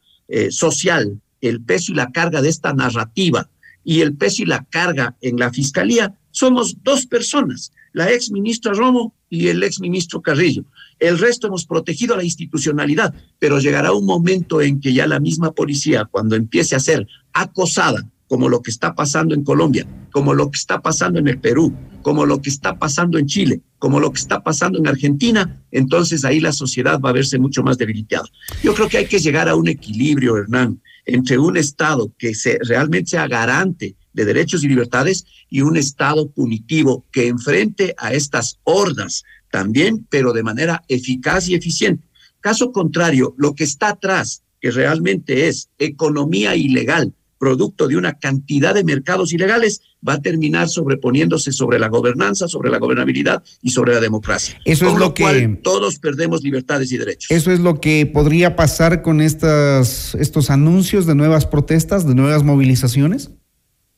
social, 0.49 1.21
el 1.41 1.61
peso 1.61 1.91
y 1.91 1.95
la 1.95 2.11
carga 2.11 2.41
de 2.41 2.49
esta 2.49 2.73
narrativa, 2.73 3.49
y 3.83 4.01
el 4.01 4.15
peso 4.15 4.43
y 4.43 4.45
la 4.45 4.65
carga 4.65 5.15
en 5.21 5.37
la 5.37 5.51
fiscalía 5.51 6.15
somos 6.31 6.77
dos 6.83 7.05
personas, 7.05 7.71
la 7.93 8.11
ex 8.11 8.31
ministra 8.31 8.73
Romo 8.73 9.13
y 9.29 9.47
el 9.47 9.63
ex 9.63 9.79
ministro 9.79 10.21
Carrillo. 10.21 10.63
El 10.99 11.17
resto 11.17 11.47
hemos 11.47 11.65
protegido 11.65 12.15
la 12.15 12.23
institucionalidad, 12.23 13.13
pero 13.39 13.59
llegará 13.59 13.91
un 13.91 14.05
momento 14.05 14.61
en 14.61 14.79
que 14.79 14.93
ya 14.93 15.07
la 15.07 15.19
misma 15.19 15.51
policía, 15.51 16.05
cuando 16.05 16.35
empiece 16.35 16.75
a 16.75 16.79
ser 16.79 17.07
acosada, 17.33 18.07
como 18.31 18.47
lo 18.47 18.61
que 18.61 18.71
está 18.71 18.95
pasando 18.95 19.35
en 19.35 19.43
Colombia, 19.43 19.85
como 20.09 20.33
lo 20.33 20.49
que 20.49 20.57
está 20.57 20.81
pasando 20.81 21.19
en 21.19 21.27
el 21.27 21.39
Perú, 21.39 21.73
como 22.01 22.25
lo 22.25 22.41
que 22.41 22.49
está 22.49 22.79
pasando 22.79 23.17
en 23.17 23.25
Chile, 23.25 23.61
como 23.77 23.99
lo 23.99 24.13
que 24.13 24.19
está 24.19 24.41
pasando 24.41 24.79
en 24.79 24.87
Argentina, 24.87 25.61
entonces 25.69 26.23
ahí 26.23 26.39
la 26.39 26.53
sociedad 26.53 27.01
va 27.01 27.09
a 27.09 27.13
verse 27.13 27.39
mucho 27.39 27.61
más 27.61 27.77
debilitada. 27.77 28.23
Yo 28.63 28.73
creo 28.73 28.87
que 28.87 28.99
hay 28.99 29.05
que 29.05 29.19
llegar 29.19 29.49
a 29.49 29.55
un 29.55 29.67
equilibrio, 29.67 30.37
Hernán, 30.37 30.81
entre 31.05 31.37
un 31.37 31.57
Estado 31.57 32.13
que 32.17 32.35
se, 32.35 32.59
realmente 32.61 33.11
sea 33.11 33.27
garante 33.27 33.95
de 34.13 34.25
derechos 34.25 34.63
y 34.63 34.67
libertades 34.67 35.25
y 35.49 35.61
un 35.61 35.77
Estado 35.77 36.29
punitivo 36.29 37.05
que 37.11 37.27
enfrente 37.27 37.95
a 37.97 38.13
estas 38.13 38.59
hordas 38.63 39.23
también, 39.49 40.05
pero 40.09 40.33
de 40.33 40.43
manera 40.43 40.83
eficaz 40.87 41.47
y 41.47 41.55
eficiente. 41.55 42.07
Caso 42.39 42.71
contrario, 42.71 43.35
lo 43.37 43.53
que 43.53 43.63
está 43.63 43.89
atrás, 43.89 44.43
que 44.59 44.71
realmente 44.71 45.47
es 45.47 45.69
economía 45.77 46.55
ilegal, 46.55 47.13
producto 47.41 47.87
de 47.87 47.97
una 47.97 48.19
cantidad 48.19 48.75
de 48.75 48.83
mercados 48.83 49.33
ilegales, 49.33 49.81
va 50.07 50.13
a 50.13 50.21
terminar 50.21 50.69
sobreponiéndose 50.69 51.51
sobre 51.51 51.79
la 51.79 51.87
gobernanza, 51.87 52.47
sobre 52.47 52.69
la 52.69 52.77
gobernabilidad 52.77 53.43
y 53.63 53.71
sobre 53.71 53.95
la 53.95 53.99
democracia. 53.99 54.59
Eso 54.63 54.87
es 54.87 54.93
lo, 54.93 55.15
que 55.15 55.59
todos 55.63 55.97
perdemos 55.97 56.43
libertades 56.43 56.91
y 56.91 56.97
derechos. 56.99 57.31
Eso 57.31 57.51
es 57.51 57.59
lo 57.59 57.81
que 57.81 58.05
podría 58.05 58.55
pasar 58.55 59.01
con 59.01 59.21
estas 59.21 60.13
estos 60.13 60.51
anuncios 60.51 61.07
de 61.07 61.15
nuevas 61.15 61.47
protestas, 61.47 62.07
de 62.07 62.13
nuevas 62.13 62.43
movilizaciones. 62.43 63.31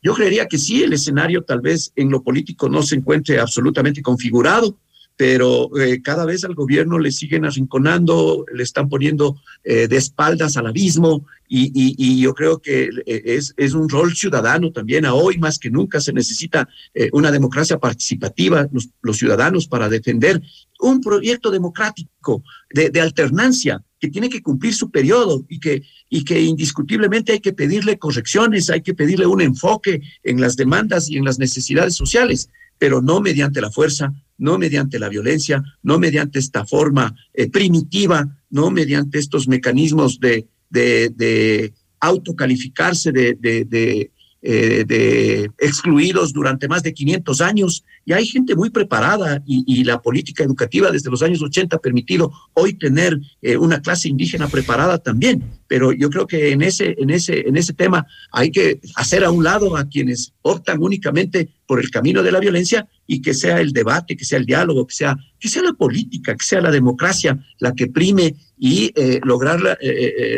Yo 0.02 0.14
creería 0.14 0.46
que 0.46 0.56
sí, 0.56 0.82
el 0.82 0.94
escenario 0.94 1.42
tal 1.42 1.60
vez 1.60 1.92
en 1.96 2.10
lo 2.10 2.22
político 2.22 2.70
no 2.70 2.82
se 2.82 2.96
encuentre 2.96 3.40
absolutamente 3.40 4.00
configurado, 4.00 4.78
pero 5.16 5.70
eh, 5.78 6.02
cada 6.02 6.24
vez 6.24 6.44
al 6.44 6.54
gobierno 6.54 6.98
le 6.98 7.12
siguen 7.12 7.44
arrinconando, 7.44 8.44
le 8.52 8.62
están 8.62 8.88
poniendo 8.88 9.36
eh, 9.62 9.86
de 9.86 9.96
espaldas 9.96 10.56
al 10.56 10.66
abismo 10.66 11.24
y, 11.46 11.70
y, 11.74 12.20
yo 12.20 12.34
creo 12.34 12.58
que 12.58 12.88
eh, 13.06 13.22
es, 13.26 13.54
es, 13.56 13.74
un 13.74 13.88
rol 13.88 14.14
ciudadano 14.16 14.72
también. 14.72 15.04
A 15.04 15.14
hoy 15.14 15.38
más 15.38 15.58
que 15.58 15.70
nunca 15.70 16.00
se 16.00 16.12
necesita 16.12 16.68
una 17.12 17.30
democracia 17.30 17.78
participativa, 17.78 18.66
los, 18.72 18.88
los, 19.02 19.18
ciudadanos 19.18 19.68
para 19.68 19.88
defender 19.88 20.42
un 20.80 21.00
proyecto 21.00 21.50
democrático 21.50 22.42
de, 22.70 22.90
de, 22.90 23.00
alternancia 23.00 23.84
que 24.00 24.08
tiene 24.08 24.28
que 24.28 24.42
cumplir 24.42 24.74
su 24.74 24.90
periodo 24.90 25.44
y 25.48 25.60
que, 25.60 25.82
y 26.08 26.24
que 26.24 26.40
indiscutiblemente 26.40 27.32
hay 27.32 27.40
que 27.40 27.52
pedirle 27.52 27.98
correcciones, 27.98 28.70
hay 28.70 28.82
que 28.82 28.94
pedirle 28.94 29.26
un 29.26 29.40
enfoque 29.40 30.02
en 30.24 30.40
las 30.40 30.56
demandas 30.56 31.08
y 31.08 31.18
en 31.18 31.24
las 31.24 31.38
necesidades 31.38 31.94
sociales, 31.94 32.48
pero 32.78 33.00
no 33.00 33.20
mediante 33.20 33.60
la 33.60 33.70
fuerza, 33.70 34.12
no 34.38 34.58
mediante 34.58 34.98
la 34.98 35.08
violencia, 35.08 35.62
no 35.82 35.98
mediante 35.98 36.38
esta 36.38 36.66
forma 36.66 37.14
eh, 37.32 37.48
primitiva, 37.48 38.36
no 38.50 38.70
mediante 38.70 39.18
estos 39.18 39.48
mecanismos 39.48 40.18
de, 40.20 40.46
de, 40.70 41.10
de 41.14 41.72
autocalificarse 42.00 43.12
de, 43.12 43.34
de, 43.34 44.10
eh, 44.46 44.84
de 44.86 45.50
excluidos 45.56 46.34
durante 46.34 46.68
más 46.68 46.82
de 46.82 46.92
500 46.92 47.40
años 47.40 47.82
y 48.04 48.12
hay 48.12 48.26
gente 48.26 48.54
muy 48.54 48.68
preparada 48.68 49.42
y, 49.46 49.82
la 49.84 50.02
política 50.02 50.44
educativa 50.44 50.90
desde 50.90 51.10
los 51.10 51.22
años 51.22 51.40
80 51.40 51.76
ha 51.76 51.78
permitido 51.78 52.30
hoy 52.52 52.74
tener 52.74 53.18
eh, 53.40 53.56
una 53.56 53.80
clase 53.80 54.06
indígena 54.06 54.46
preparada 54.48 54.98
también. 54.98 55.42
Pero 55.66 55.92
yo 55.92 56.10
creo 56.10 56.26
que 56.26 56.52
en 56.52 56.60
ese, 56.60 56.94
en, 56.98 57.08
ese, 57.08 57.48
en 57.48 57.56
ese 57.56 57.72
tema 57.72 58.06
hay 58.32 58.50
que 58.50 58.80
hacer 58.96 59.24
a 59.24 59.30
un 59.30 59.44
lado 59.44 59.78
a 59.78 59.88
quienes 59.88 60.34
optan 60.42 60.82
únicamente 60.82 61.48
por 61.66 61.80
el 61.80 61.88
camino 61.90 62.22
de 62.22 62.32
la 62.32 62.40
violencia 62.40 62.86
y 63.06 63.22
que 63.22 63.32
sea 63.32 63.62
el 63.62 63.72
debate, 63.72 64.14
que 64.14 64.26
sea 64.26 64.36
el 64.36 64.44
diálogo, 64.44 64.86
que 64.86 64.94
sea, 64.94 65.16
que 65.40 65.48
sea 65.48 65.62
la 65.62 65.72
política, 65.72 66.36
que 66.36 66.44
sea 66.44 66.60
la 66.60 66.70
democracia 66.70 67.42
la 67.60 67.72
que 67.72 67.86
prime 67.86 68.34
y 68.58 68.92
eh, 68.94 69.20
lograr 69.24 69.78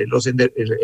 los, 0.07 0.31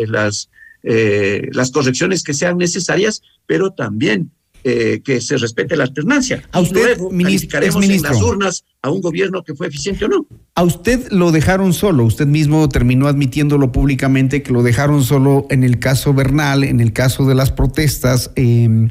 las 0.09 0.49
eh, 0.83 1.49
las 1.53 1.71
correcciones 1.71 2.23
que 2.23 2.33
sean 2.33 2.57
necesarias, 2.57 3.21
pero 3.45 3.71
también 3.71 4.31
eh, 4.65 5.01
que 5.03 5.19
se 5.19 5.37
respete 5.37 5.75
la 5.75 5.83
alternancia. 5.83 6.41
A 6.51 6.61
usted, 6.61 6.97
Luego, 6.97 7.09
ministro, 7.09 7.61
en 7.61 8.01
las 8.01 8.21
urnas 8.21 8.63
a 8.81 8.89
un 8.91 9.01
gobierno 9.01 9.43
que 9.43 9.55
fue 9.55 9.67
eficiente 9.67 10.05
o 10.05 10.07
no. 10.07 10.25
A 10.55 10.63
usted 10.63 11.09
lo 11.11 11.33
dejaron 11.33 11.73
solo, 11.73 12.05
usted 12.05 12.27
mismo 12.27 12.69
terminó 12.69 13.07
admitiéndolo 13.07 13.73
públicamente 13.73 14.41
que 14.41 14.53
lo 14.53 14.63
dejaron 14.63 15.03
solo 15.03 15.47
en 15.49 15.65
el 15.65 15.79
caso 15.79 16.13
Bernal, 16.13 16.63
en 16.63 16.79
el 16.79 16.93
caso 16.93 17.25
de 17.25 17.35
las 17.35 17.51
protestas. 17.51 18.31
Eh, 18.37 18.89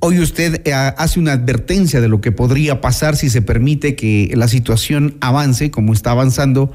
hoy 0.00 0.20
usted 0.20 0.62
hace 0.98 1.18
una 1.18 1.32
advertencia 1.32 2.02
de 2.02 2.08
lo 2.08 2.20
que 2.20 2.32
podría 2.32 2.82
pasar 2.82 3.16
si 3.16 3.30
se 3.30 3.40
permite 3.40 3.96
que 3.96 4.30
la 4.36 4.48
situación 4.48 5.16
avance 5.20 5.70
como 5.70 5.94
está 5.94 6.10
avanzando. 6.10 6.72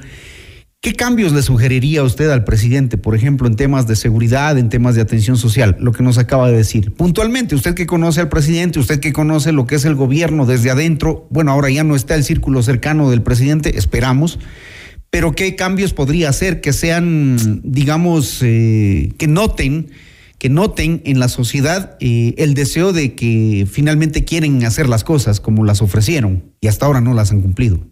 ¿Qué 0.83 0.93
cambios 0.93 1.31
le 1.31 1.43
sugeriría 1.43 2.01
usted 2.01 2.31
al 2.31 2.43
presidente, 2.43 2.97
por 2.97 3.13
ejemplo, 3.13 3.47
en 3.47 3.55
temas 3.55 3.85
de 3.85 3.95
seguridad, 3.95 4.57
en 4.57 4.69
temas 4.69 4.95
de 4.95 5.01
atención 5.01 5.37
social, 5.37 5.77
lo 5.79 5.91
que 5.91 6.01
nos 6.01 6.17
acaba 6.17 6.49
de 6.49 6.57
decir? 6.57 6.91
Puntualmente, 6.91 7.53
usted 7.53 7.75
que 7.75 7.85
conoce 7.85 8.19
al 8.19 8.29
presidente, 8.29 8.79
usted 8.79 8.99
que 8.99 9.13
conoce 9.13 9.51
lo 9.51 9.67
que 9.67 9.75
es 9.75 9.85
el 9.85 9.93
gobierno 9.93 10.47
desde 10.47 10.71
adentro, 10.71 11.27
bueno, 11.29 11.51
ahora 11.51 11.69
ya 11.69 11.83
no 11.83 11.95
está 11.95 12.15
el 12.15 12.23
círculo 12.23 12.63
cercano 12.63 13.11
del 13.11 13.21
presidente, 13.21 13.77
esperamos, 13.77 14.39
pero 15.11 15.33
¿qué 15.33 15.55
cambios 15.55 15.93
podría 15.93 16.29
hacer 16.29 16.61
que 16.61 16.73
sean, 16.73 17.61
digamos, 17.63 18.39
eh, 18.41 19.13
que 19.19 19.27
noten, 19.27 19.91
que 20.39 20.49
noten 20.49 21.03
en 21.05 21.19
la 21.19 21.27
sociedad 21.27 21.95
eh, 21.99 22.33
el 22.39 22.55
deseo 22.55 22.91
de 22.91 23.13
que 23.13 23.67
finalmente 23.71 24.25
quieren 24.25 24.65
hacer 24.65 24.89
las 24.89 25.03
cosas 25.03 25.39
como 25.41 25.63
las 25.63 25.83
ofrecieron 25.83 26.43
y 26.59 26.69
hasta 26.69 26.87
ahora 26.87 27.01
no 27.01 27.13
las 27.13 27.29
han 27.29 27.43
cumplido? 27.43 27.90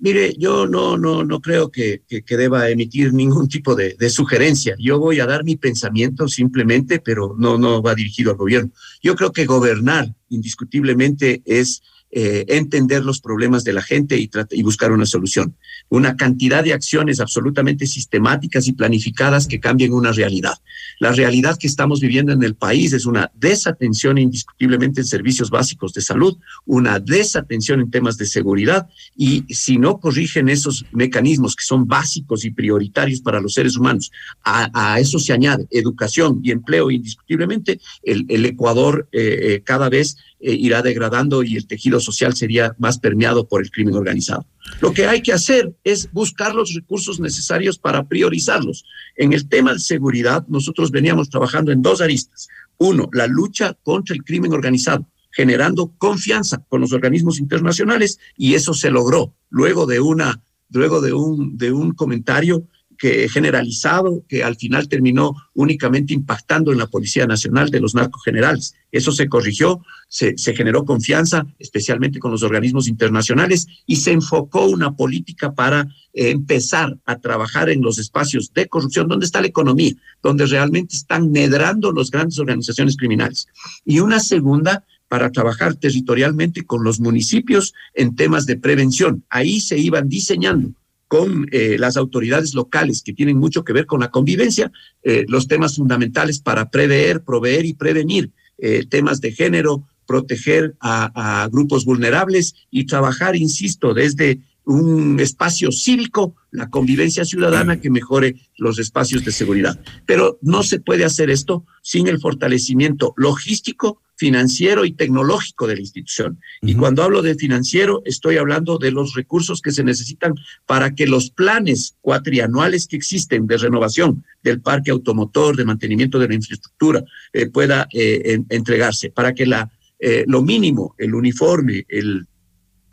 Mire, 0.00 0.34
yo 0.38 0.66
no, 0.66 0.96
no, 0.96 1.24
no 1.24 1.40
creo 1.40 1.70
que, 1.70 2.02
que, 2.06 2.36
deba 2.36 2.68
emitir 2.68 3.12
ningún 3.12 3.48
tipo 3.48 3.74
de, 3.74 3.94
de, 3.98 4.10
sugerencia. 4.10 4.76
Yo 4.78 4.98
voy 5.00 5.18
a 5.18 5.26
dar 5.26 5.42
mi 5.42 5.56
pensamiento 5.56 6.28
simplemente, 6.28 7.00
pero 7.00 7.34
no, 7.36 7.58
no 7.58 7.82
va 7.82 7.96
dirigido 7.96 8.30
al 8.30 8.36
gobierno. 8.36 8.70
Yo 9.02 9.16
creo 9.16 9.32
que 9.32 9.44
gobernar 9.44 10.14
indiscutiblemente 10.28 11.42
es 11.44 11.82
eh, 12.10 12.46
entender 12.48 13.04
los 13.04 13.20
problemas 13.20 13.64
de 13.64 13.74
la 13.74 13.82
gente 13.82 14.18
y, 14.18 14.30
y 14.52 14.62
buscar 14.62 14.92
una 14.92 15.04
solución. 15.04 15.54
Una 15.90 16.16
cantidad 16.16 16.64
de 16.64 16.72
acciones 16.72 17.20
absolutamente 17.20 17.86
sistemáticas 17.86 18.66
y 18.66 18.72
planificadas 18.72 19.46
que 19.46 19.60
cambien 19.60 19.92
una 19.92 20.12
realidad. 20.12 20.54
La 21.00 21.12
realidad 21.12 21.58
que 21.58 21.66
estamos 21.66 22.00
viviendo 22.00 22.32
en 22.32 22.42
el 22.42 22.54
país 22.54 22.94
es 22.94 23.04
una 23.04 23.30
desatención 23.34 24.16
indiscutiblemente 24.16 25.02
en 25.02 25.06
servicios 25.06 25.50
básicos 25.50 25.92
de 25.92 26.00
salud, 26.00 26.38
una 26.64 26.98
desatención 26.98 27.80
en 27.80 27.90
temas 27.90 28.16
de 28.16 28.24
seguridad 28.24 28.88
y 29.14 29.44
si 29.54 29.76
no 29.76 30.00
corrigen 30.00 30.48
esos 30.48 30.86
mecanismos 30.92 31.54
que 31.54 31.64
son 31.64 31.86
básicos 31.86 32.44
y 32.46 32.50
prioritarios 32.50 33.20
para 33.20 33.38
los 33.38 33.52
seres 33.52 33.76
humanos, 33.76 34.10
a, 34.42 34.98
eso 34.98 35.18
se 35.18 35.34
añade 35.34 35.66
educación 35.70 36.40
y 36.42 36.52
empleo 36.52 36.90
indiscutiblemente, 36.90 37.80
el, 38.02 38.46
Ecuador 38.46 39.08
eh, 39.12 39.38
eh, 39.42 39.62
cada 39.62 39.90
vez 39.90 40.16
eh, 40.40 40.54
irá 40.54 40.82
degradando 40.82 41.42
y 41.42 41.56
el 41.56 41.66
tejido 41.66 42.00
social 42.00 42.34
sería 42.34 42.74
más 42.78 42.98
permeado 42.98 43.48
por 43.48 43.62
el 43.62 43.70
crimen 43.70 43.94
organizado. 43.94 44.46
Lo 44.80 44.92
que 44.92 45.06
hay 45.06 45.22
que 45.22 45.32
hacer 45.32 45.74
es 45.84 46.10
buscar 46.12 46.54
los 46.54 46.74
recursos 46.74 47.20
necesarios 47.20 47.78
para 47.78 48.06
priorizarlos. 48.06 48.84
En 49.16 49.32
el 49.32 49.48
tema 49.48 49.72
de 49.72 49.80
seguridad, 49.80 50.46
nosotros 50.48 50.90
veníamos 50.90 51.30
trabajando 51.30 51.72
en 51.72 51.82
dos 51.82 52.00
aristas. 52.00 52.48
Uno, 52.78 53.08
la 53.12 53.26
lucha 53.26 53.74
contra 53.82 54.14
el 54.14 54.24
crimen 54.24 54.52
organizado 54.52 55.06
generando 55.30 55.92
confianza 55.98 56.64
con 56.68 56.80
los 56.80 56.92
organismos 56.92 57.38
internacionales 57.38 58.18
y 58.36 58.54
eso 58.54 58.74
se 58.74 58.90
logró 58.90 59.34
luego 59.50 59.86
de 59.86 60.00
una 60.00 60.42
luego 60.70 61.00
de 61.00 61.12
un 61.12 61.56
de 61.56 61.72
un 61.72 61.92
comentario 61.92 62.66
que 62.98 63.28
generalizado 63.28 64.24
que 64.28 64.42
al 64.42 64.56
final 64.56 64.88
terminó 64.88 65.34
únicamente 65.54 66.12
impactando 66.12 66.72
en 66.72 66.78
la 66.78 66.88
Policía 66.88 67.26
Nacional 67.26 67.70
de 67.70 67.80
los 67.80 67.94
narcogenerales. 67.94 68.74
Eso 68.90 69.12
se 69.12 69.28
corrigió, 69.28 69.82
se, 70.08 70.34
generó 70.54 70.84
confianza, 70.84 71.46
especialmente 71.58 72.18
con 72.18 72.32
los 72.32 72.42
organismos 72.42 72.88
internacionales, 72.88 73.66
y 73.86 73.96
se 73.96 74.12
enfocó 74.12 74.66
una 74.66 74.96
política 74.96 75.54
para 75.54 75.82
eh, 76.12 76.30
empezar 76.30 76.98
a 77.04 77.18
trabajar 77.18 77.70
en 77.70 77.82
los 77.82 77.98
espacios 77.98 78.52
de 78.52 78.66
corrupción, 78.66 79.08
donde 79.08 79.26
está 79.26 79.40
la 79.40 79.46
economía, 79.46 79.94
donde 80.22 80.46
realmente 80.46 80.96
están 80.96 81.30
medrando 81.30 81.92
las 81.92 82.10
grandes 82.10 82.38
organizaciones 82.38 82.96
criminales. 82.96 83.46
Y 83.84 84.00
una 84.00 84.18
segunda 84.18 84.84
para 85.08 85.30
trabajar 85.30 85.74
territorialmente 85.74 86.66
con 86.66 86.84
los 86.84 87.00
municipios 87.00 87.74
en 87.94 88.14
temas 88.14 88.44
de 88.44 88.56
prevención. 88.56 89.24
Ahí 89.30 89.60
se 89.60 89.78
iban 89.78 90.08
diseñando 90.08 90.72
con 91.08 91.48
eh, 91.50 91.76
las 91.78 91.96
autoridades 91.96 92.54
locales 92.54 93.02
que 93.02 93.14
tienen 93.14 93.38
mucho 93.38 93.64
que 93.64 93.72
ver 93.72 93.86
con 93.86 94.00
la 94.00 94.10
convivencia, 94.10 94.70
eh, 95.02 95.24
los 95.28 95.48
temas 95.48 95.76
fundamentales 95.76 96.38
para 96.38 96.70
prever, 96.70 97.22
proveer 97.22 97.64
y 97.64 97.74
prevenir 97.74 98.30
eh, 98.58 98.84
temas 98.88 99.20
de 99.20 99.32
género, 99.32 99.84
proteger 100.06 100.76
a, 100.80 101.42
a, 101.42 101.48
grupos 101.48 101.84
vulnerables 101.84 102.54
y 102.70 102.84
trabajar, 102.84 103.36
insisto, 103.36 103.94
desde 103.94 104.40
un 104.64 105.18
espacio 105.18 105.72
cívico, 105.72 106.34
la 106.50 106.68
convivencia 106.68 107.24
ciudadana 107.24 107.80
que 107.80 107.88
mejore 107.88 108.36
los 108.58 108.78
espacios 108.78 109.24
de 109.24 109.32
seguridad. 109.32 109.80
Pero 110.04 110.38
no 110.42 110.62
se 110.62 110.78
puede 110.78 111.06
hacer 111.06 111.30
esto 111.30 111.64
sin 111.82 112.06
el 112.06 112.20
fortalecimiento 112.20 113.14
logístico, 113.16 114.02
financiero 114.18 114.84
y 114.84 114.92
tecnológico 114.92 115.66
de 115.66 115.76
la 115.76 115.80
institución. 115.80 116.40
Y 116.60 116.74
cuando 116.74 117.02
hablo 117.04 117.22
de 117.22 117.36
financiero, 117.36 118.02
estoy 118.04 118.36
hablando 118.36 118.76
de 118.76 118.90
los 118.90 119.14
recursos 119.14 119.62
que 119.62 119.70
se 119.70 119.84
necesitan 119.84 120.34
para 120.66 120.94
que 120.94 121.06
los 121.06 121.30
planes 121.30 121.94
cuatrianuales 122.00 122.88
que 122.88 122.96
existen 122.96 123.46
de 123.46 123.56
renovación 123.56 124.24
del 124.42 124.60
parque 124.60 124.90
automotor, 124.90 125.56
de 125.56 125.64
mantenimiento 125.64 126.18
de 126.18 126.28
la 126.28 126.34
infraestructura, 126.34 127.04
eh, 127.32 127.46
pueda 127.46 127.88
eh, 127.92 128.40
entregarse, 128.48 129.10
para 129.10 129.32
que 129.34 129.46
la, 129.46 129.70
eh, 130.00 130.24
lo 130.26 130.42
mínimo, 130.42 130.94
el 130.98 131.14
uniforme, 131.14 131.86
el 131.88 132.26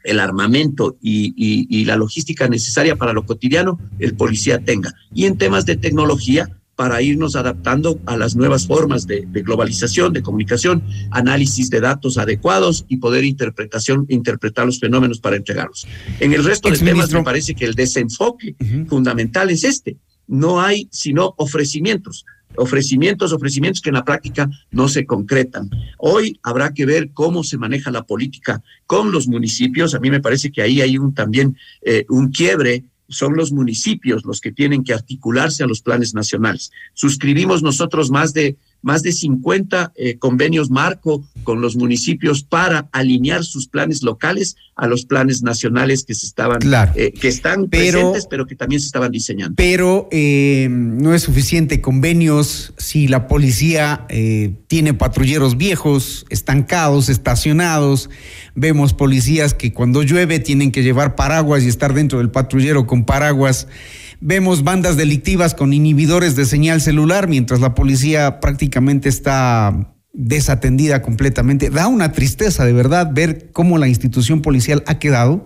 el 0.06 0.20
armamento 0.20 0.98
y, 1.02 1.84
la 1.86 1.96
logística 1.96 2.48
necesaria 2.48 2.96
para 2.96 3.14
lo 3.14 3.26
cotidiano, 3.26 3.80
el 4.00 4.16
policía 4.16 4.60
tenga. 4.60 4.94
Y 5.14 5.26
en 5.26 5.38
temas 5.38 5.66
de 5.66 5.78
tecnología, 5.78 6.48
para 6.76 7.02
irnos 7.02 7.36
adaptando 7.36 8.00
a 8.06 8.18
las 8.18 8.36
nuevas 8.36 8.68
formas 8.68 9.08
de, 9.08 9.26
globalización, 9.32 10.14
de 10.14 10.22
comunicación, 10.22 10.84
análisis 11.12 11.70
de 11.70 11.82
datos 11.82 12.18
adecuados 12.18 12.86
y 12.88 12.98
poder 12.98 13.24
interpretación, 13.24 14.06
interpretar 14.10 14.66
los 14.66 14.80
fenómenos 14.80 15.20
para 15.20 15.38
entregarlos. 15.38 15.88
En 16.20 16.34
el 16.34 16.44
resto 16.44 16.70
de 16.70 16.78
temas 16.78 17.12
me 17.12 17.24
parece 17.24 17.56
que 17.56 17.66
el 17.66 17.76
desenfoque 17.76 18.56
fundamental 18.88 19.50
es 19.50 19.64
este. 19.64 19.98
No 20.28 20.60
hay 20.60 20.88
sino 20.92 21.34
ofrecimientos 21.38 22.26
ofrecimientos, 22.58 23.34
ofrecimientos 23.34 23.82
que 23.82 23.90
en 23.90 23.96
la 23.96 24.06
práctica 24.06 24.50
no 24.72 24.88
se 24.88 25.06
concretan. 25.06 25.70
Hoy 25.98 26.40
habrá 26.44 26.74
que 26.74 26.86
ver 26.86 27.12
cómo 27.12 27.44
se 27.44 27.58
maneja 27.58 27.92
la 27.92 28.04
política 28.04 28.64
con 28.86 29.12
los 29.12 29.28
municipios. 29.28 29.94
A 29.94 30.00
mí 30.00 30.10
me 30.10 30.22
parece 30.22 30.52
que 30.52 30.62
ahí 30.62 30.82
hay 30.82 30.98
un, 30.98 31.14
también 31.14 31.58
eh, 31.82 32.06
un 32.10 32.32
quiebre 32.32 32.86
son 33.08 33.36
los 33.36 33.52
municipios 33.52 34.26
los 34.26 34.42
que 34.42 34.52
tienen 34.52 34.84
que 34.84 34.94
articularse 34.94 35.64
a 35.64 35.68
los 35.68 35.82
planes 35.82 36.14
nacionales. 36.14 36.72
Suscribimos 36.94 37.64
nosotros 37.64 38.12
más 38.12 38.34
de 38.34 38.58
más 38.86 39.02
de 39.02 39.12
50 39.12 39.94
eh, 39.96 40.18
convenios 40.20 40.70
marco 40.70 41.26
con 41.44 41.60
los 41.60 41.76
municipios 41.76 42.44
para 42.44 42.88
alinear 42.92 43.44
sus 43.44 43.68
planes 43.68 44.04
locales 44.04 44.58
a 44.76 44.86
los 44.86 45.06
planes 45.06 45.42
nacionales 45.42 46.04
que 46.04 46.14
se 46.14 46.28
estaban 46.28 46.60
eh, 46.96 47.12
que 47.12 47.28
están 47.28 47.68
presentes 47.68 48.28
pero 48.30 48.46
que 48.46 48.56
también 48.56 48.80
se 48.80 48.86
estaban 48.86 49.12
diseñando. 49.12 49.56
Pero 49.56 50.08
eh, 50.12 50.68
no 50.70 51.16
es 51.16 51.24
suficiente 51.24 51.82
convenios 51.82 52.74
si 52.78 53.08
la 53.08 53.28
policía 53.28 54.06
tiene 54.68 54.94
patrulleros 54.94 55.58
viejos, 55.58 56.26
estancados, 56.30 57.10
estacionados. 57.10 58.12
Vemos 58.54 58.94
policías 58.94 59.56
que 59.56 59.74
cuando 59.74 60.04
llueve 60.04 60.40
tienen 60.40 60.72
que 60.72 60.84
llevar 60.84 61.16
paraguas 61.16 61.64
y 61.64 61.70
estar 61.70 61.94
dentro 61.94 62.20
del 62.20 62.30
patrullero 62.30 62.86
con 62.86 63.04
paraguas. 63.06 63.68
Vemos 64.22 64.64
bandas 64.64 64.98
delictivas 64.98 65.54
con 65.54 65.74
inhibidores 65.74 66.36
de 66.36 66.46
señal 66.46 66.82
celular 66.82 67.28
mientras 67.28 67.60
la 67.60 67.76
policía 67.76 68.40
prácticamente 68.40 69.10
está 69.10 69.94
desatendida 70.14 71.02
completamente. 71.02 71.70
Da 71.70 71.88
una 71.88 72.12
tristeza 72.12 72.66
de 72.66 72.74
verdad 72.74 73.12
ver 73.14 73.52
cómo 73.52 73.78
la 73.78 73.88
institución 73.88 74.42
policial 74.42 74.84
ha 74.88 75.00
quedado, 75.00 75.46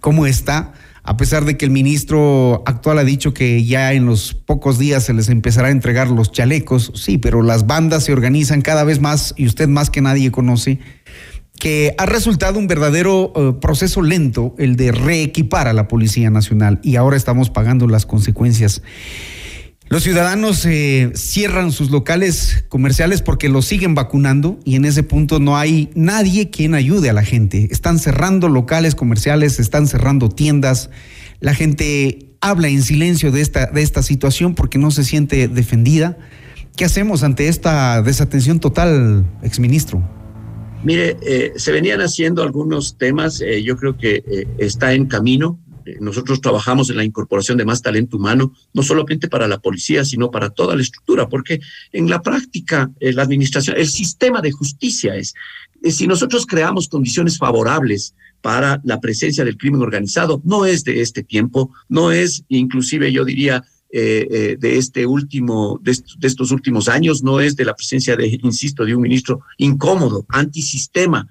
cómo 0.00 0.26
está 0.26 0.72
a 1.06 1.18
pesar 1.18 1.44
de 1.44 1.58
que 1.58 1.66
el 1.66 1.70
ministro 1.70 2.62
actual 2.64 2.98
ha 2.98 3.04
dicho 3.04 3.34
que 3.34 3.62
ya 3.62 3.92
en 3.92 4.06
los 4.06 4.32
pocos 4.32 4.78
días 4.78 5.04
se 5.04 5.12
les 5.12 5.28
empezará 5.28 5.68
a 5.68 5.70
entregar 5.70 6.08
los 6.08 6.32
chalecos, 6.32 6.92
sí, 6.94 7.18
pero 7.18 7.42
las 7.42 7.66
bandas 7.66 8.04
se 8.04 8.14
organizan 8.14 8.62
cada 8.62 8.84
vez 8.84 9.02
más 9.02 9.34
y 9.36 9.46
usted 9.46 9.68
más 9.68 9.90
que 9.90 10.00
nadie 10.00 10.32
conoce 10.32 10.78
que 11.58 11.94
ha 11.98 12.06
resultado 12.06 12.58
un 12.58 12.66
verdadero 12.66 13.32
eh, 13.34 13.52
proceso 13.60 14.02
lento 14.02 14.54
el 14.58 14.76
de 14.76 14.92
reequipar 14.92 15.68
a 15.68 15.72
la 15.72 15.88
Policía 15.88 16.30
Nacional 16.30 16.80
y 16.82 16.96
ahora 16.96 17.16
estamos 17.16 17.50
pagando 17.50 17.86
las 17.88 18.06
consecuencias. 18.06 18.82
Los 19.88 20.02
ciudadanos 20.02 20.64
eh, 20.64 21.12
cierran 21.14 21.70
sus 21.70 21.90
locales 21.90 22.64
comerciales 22.68 23.20
porque 23.20 23.48
los 23.48 23.66
siguen 23.66 23.94
vacunando 23.94 24.58
y 24.64 24.76
en 24.76 24.86
ese 24.86 25.02
punto 25.02 25.40
no 25.40 25.56
hay 25.58 25.90
nadie 25.94 26.50
quien 26.50 26.74
ayude 26.74 27.10
a 27.10 27.12
la 27.12 27.22
gente. 27.22 27.68
Están 27.70 27.98
cerrando 27.98 28.48
locales 28.48 28.94
comerciales, 28.94 29.60
están 29.60 29.86
cerrando 29.86 30.30
tiendas. 30.30 30.90
La 31.40 31.54
gente 31.54 32.30
habla 32.40 32.68
en 32.68 32.82
silencio 32.82 33.30
de 33.30 33.42
esta, 33.42 33.66
de 33.66 33.82
esta 33.82 34.02
situación 34.02 34.54
porque 34.54 34.78
no 34.78 34.90
se 34.90 35.04
siente 35.04 35.48
defendida. 35.48 36.16
¿Qué 36.76 36.86
hacemos 36.86 37.22
ante 37.22 37.48
esta 37.48 38.02
desatención 38.02 38.60
total, 38.60 39.24
exministro? 39.42 40.02
Mire, 40.84 41.16
eh, 41.22 41.52
se 41.56 41.72
venían 41.72 42.00
haciendo 42.00 42.42
algunos 42.42 42.96
temas, 42.98 43.40
eh, 43.40 43.62
yo 43.62 43.76
creo 43.76 43.96
que 43.96 44.46
está 44.58 44.92
en 44.92 45.06
camino. 45.06 45.58
Eh, 45.86 45.98
nosotros 46.00 46.40
trabajamos 46.40 46.90
en 46.90 46.96
la 46.96 47.04
incorporación 47.04 47.58
de 47.58 47.64
más 47.64 47.82
talento 47.82 48.16
humano, 48.16 48.52
no 48.72 48.82
solamente 48.82 49.28
para 49.28 49.48
la 49.48 49.58
policía, 49.58 50.04
sino 50.04 50.30
para 50.30 50.50
toda 50.50 50.76
la 50.76 50.82
estructura, 50.82 51.28
porque 51.28 51.60
en 51.92 52.08
la 52.08 52.22
práctica 52.22 52.90
eh, 53.00 53.12
la 53.12 53.22
administración, 53.22 53.76
el 53.76 53.88
sistema 53.88 54.40
de 54.40 54.52
justicia 54.52 55.14
es, 55.14 55.34
eh, 55.82 55.90
si 55.90 56.06
nosotros 56.06 56.46
creamos 56.46 56.88
condiciones 56.88 57.38
favorables 57.38 58.14
para 58.40 58.80
la 58.84 59.00
presencia 59.00 59.44
del 59.44 59.56
crimen 59.56 59.82
organizado, 59.82 60.40
no 60.44 60.64
es 60.66 60.84
de 60.84 61.00
este 61.00 61.22
tiempo, 61.22 61.70
no 61.88 62.12
es 62.12 62.44
inclusive 62.48 63.12
yo 63.12 63.24
diría 63.24 63.64
de 64.00 64.76
este 64.78 65.06
último, 65.06 65.80
de, 65.82 65.92
estos 66.22 66.50
últimos 66.50 66.88
años, 66.88 67.22
no 67.22 67.40
es 67.40 67.54
de 67.56 67.64
la 67.64 67.74
presencia 67.74 68.16
de, 68.16 68.38
insisto, 68.42 68.84
de 68.84 68.94
un 68.94 69.02
ministro 69.02 69.40
incómodo, 69.58 70.26
antisistema 70.28 71.28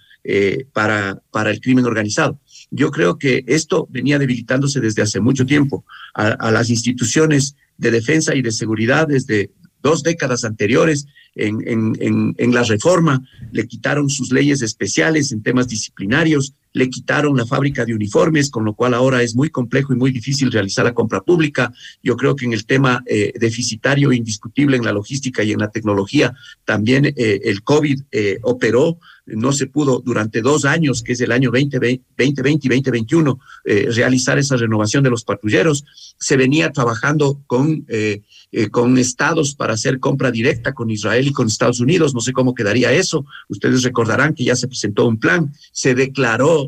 para, 0.71 1.21
para 1.31 1.51
el 1.51 1.59
crimen 1.59 1.85
organizado. 1.85 2.39
Yo 2.75 2.89
creo 2.89 3.19
que 3.19 3.43
esto 3.45 3.87
venía 3.91 4.17
debilitándose 4.17 4.79
desde 4.79 5.03
hace 5.03 5.19
mucho 5.19 5.45
tiempo. 5.45 5.85
A, 6.15 6.49
las 6.49 6.71
instituciones 6.71 7.55
de 7.77 7.91
defensa 7.91 8.33
y 8.33 8.41
de 8.41 8.51
seguridad 8.51 9.07
desde 9.07 9.51
dos 9.83 10.01
décadas 10.01 10.43
anteriores 10.43 11.05
en, 11.35 11.59
en, 11.67 12.35
en, 12.37 12.53
la 12.53 12.63
reforma, 12.63 13.21
le 13.51 13.67
quitaron 13.67 14.09
sus 14.09 14.31
leyes 14.31 14.63
especiales 14.63 15.31
en 15.31 15.43
temas 15.43 15.67
disciplinarios, 15.67 16.53
le 16.73 16.89
quitaron 16.89 17.37
la 17.37 17.45
fábrica 17.45 17.85
de 17.85 17.93
uniformes, 17.93 18.49
con 18.49 18.65
lo 18.65 18.73
cual 18.73 18.93
ahora 18.93 19.21
es 19.21 19.35
muy 19.35 19.49
complejo 19.49 19.93
y 19.93 19.97
muy 19.97 20.11
difícil 20.11 20.51
realizar 20.51 20.85
la 20.85 20.93
compra 20.93 21.21
pública. 21.21 21.71
Yo 22.01 22.17
creo 22.17 22.35
que 22.35 22.45
en 22.45 22.53
el 22.53 22.65
tema 22.65 23.03
eh, 23.05 23.31
deficitario 23.39 24.11
indiscutible 24.11 24.77
en 24.77 24.83
la 24.83 24.91
logística 24.91 25.43
y 25.43 25.51
en 25.51 25.59
la 25.59 25.71
tecnología, 25.71 26.33
también 26.65 27.05
eh, 27.05 27.41
el 27.43 27.63
COVID 27.63 28.01
eh, 28.11 28.39
operó 28.41 28.97
no 29.25 29.53
se 29.53 29.67
pudo 29.67 30.01
durante 30.03 30.41
dos 30.41 30.65
años, 30.65 31.01
que 31.01 31.13
es 31.13 31.21
el 31.21 31.31
año 31.31 31.49
2020, 31.49 32.03
2020 32.17 32.67
y 32.67 32.69
2021, 32.69 33.39
eh, 33.63 33.87
realizar 33.95 34.37
esa 34.37 34.57
renovación 34.57 35.01
de 35.01 35.09
los 35.09 35.23
patrulleros. 35.23 35.85
Se 36.19 36.35
venía 36.35 36.73
trabajando 36.73 37.41
con, 37.47 37.85
con 38.69 38.97
estados 38.97 39.55
para 39.55 39.75
hacer 39.75 40.01
compra 40.01 40.29
directa 40.29 40.73
con 40.73 40.91
Israel 40.91 41.25
y 41.25 41.31
con 41.31 41.47
Estados 41.47 41.79
Unidos. 41.79 42.13
No 42.13 42.19
sé 42.19 42.33
cómo 42.33 42.53
quedaría 42.53 42.91
eso. 42.91 43.25
Ustedes 43.47 43.83
recordarán 43.83 44.33
que 44.33 44.43
ya 44.43 44.57
se 44.57 44.67
presentó 44.67 45.07
un 45.07 45.17
plan, 45.17 45.53
se 45.71 45.95
declaró 45.95 46.62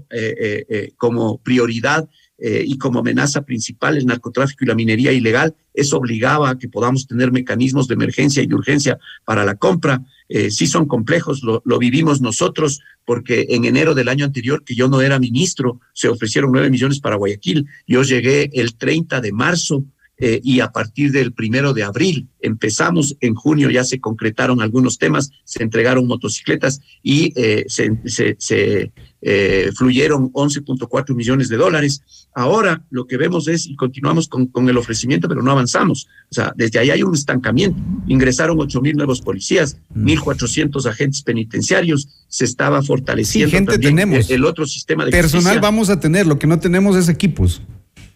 como 0.97 1.37
prioridad 1.37 2.09
y 2.37 2.77
como 2.77 2.99
amenaza 2.99 3.43
principal 3.43 3.97
el 3.97 4.05
narcotráfico 4.05 4.63
y 4.63 4.67
la 4.67 4.75
minería 4.75 5.11
ilegal. 5.11 5.55
Eso 5.73 5.97
obligaba 5.97 6.49
a 6.49 6.57
que 6.57 6.69
podamos 6.69 7.07
tener 7.07 7.31
mecanismos 7.31 7.87
de 7.87 7.93
emergencia 7.93 8.43
y 8.43 8.47
de 8.47 8.55
urgencia 8.55 8.97
para 9.25 9.45
la 9.45 9.55
compra. 9.55 10.01
Eh, 10.27 10.49
sí 10.49 10.65
son 10.65 10.87
complejos, 10.87 11.43
lo, 11.43 11.79
vivimos 11.79 12.19
nosotros, 12.21 12.81
porque 13.05 13.45
en 13.49 13.65
enero 13.65 13.93
del 13.93 14.09
año 14.09 14.25
anterior, 14.25 14.63
que 14.63 14.75
yo 14.75 14.87
no 14.87 15.01
era 15.01 15.19
ministro, 15.19 15.79
se 15.93 16.09
ofrecieron 16.09 16.51
nueve 16.51 16.69
millones 16.69 16.99
para 16.99 17.15
Guayaquil. 17.15 17.67
Yo 17.87 18.01
llegué 18.03 18.49
el 18.53 18.75
30 18.75 19.21
de 19.21 19.31
marzo 19.31 19.85
eh, 20.17 20.39
y 20.43 20.61
a 20.61 20.71
partir 20.71 21.11
del 21.11 21.33
primero 21.33 21.73
de 21.73 21.83
abril 21.83 22.29
empezamos, 22.39 23.17
en 23.19 23.35
junio 23.35 23.69
ya 23.69 23.83
se 23.83 23.99
concretaron 23.99 24.61
algunos 24.61 24.97
temas, 24.97 25.29
se 25.43 25.61
entregaron 25.61 26.07
motocicletas 26.07 26.81
y 27.03 27.33
eh, 27.35 27.65
se, 27.67 28.91
eh, 29.21 29.71
fluyeron 29.75 30.31
11.4 30.31 31.15
millones 31.15 31.49
de 31.49 31.57
dólares. 31.57 32.01
Ahora 32.33 32.83
lo 32.89 33.07
que 33.07 33.17
vemos 33.17 33.47
es, 33.47 33.65
y 33.65 33.75
continuamos 33.75 34.27
con, 34.27 34.47
con, 34.47 34.69
el 34.69 34.77
ofrecimiento, 34.77 35.27
pero 35.27 35.41
no 35.41 35.51
avanzamos. 35.51 36.07
O 36.29 36.33
sea, 36.33 36.53
desde 36.55 36.79
ahí 36.79 36.89
hay 36.91 37.03
un 37.03 37.13
estancamiento. 37.13 37.79
Ingresaron 38.07 38.59
8 38.59 38.81
mil 38.81 38.95
nuevos 38.95 39.21
policías, 39.21 39.77
1.400 39.95 40.83
mm. 40.83 40.87
agentes 40.87 41.21
penitenciarios, 41.23 42.07
se 42.27 42.45
estaba 42.45 42.81
fortaleciendo 42.83 43.51
gente 43.51 43.73
también 43.73 43.95
tenemos. 43.95 44.29
El, 44.29 44.45
otro 44.45 44.65
sistema 44.65 45.05
de 45.05 45.11
Personal 45.11 45.59
vamos 45.59 45.89
a 45.89 45.99
tener, 45.99 46.27
lo 46.27 46.37
que 46.37 46.47
no 46.47 46.59
tenemos 46.59 46.95
es 46.95 47.09
equipos. 47.09 47.61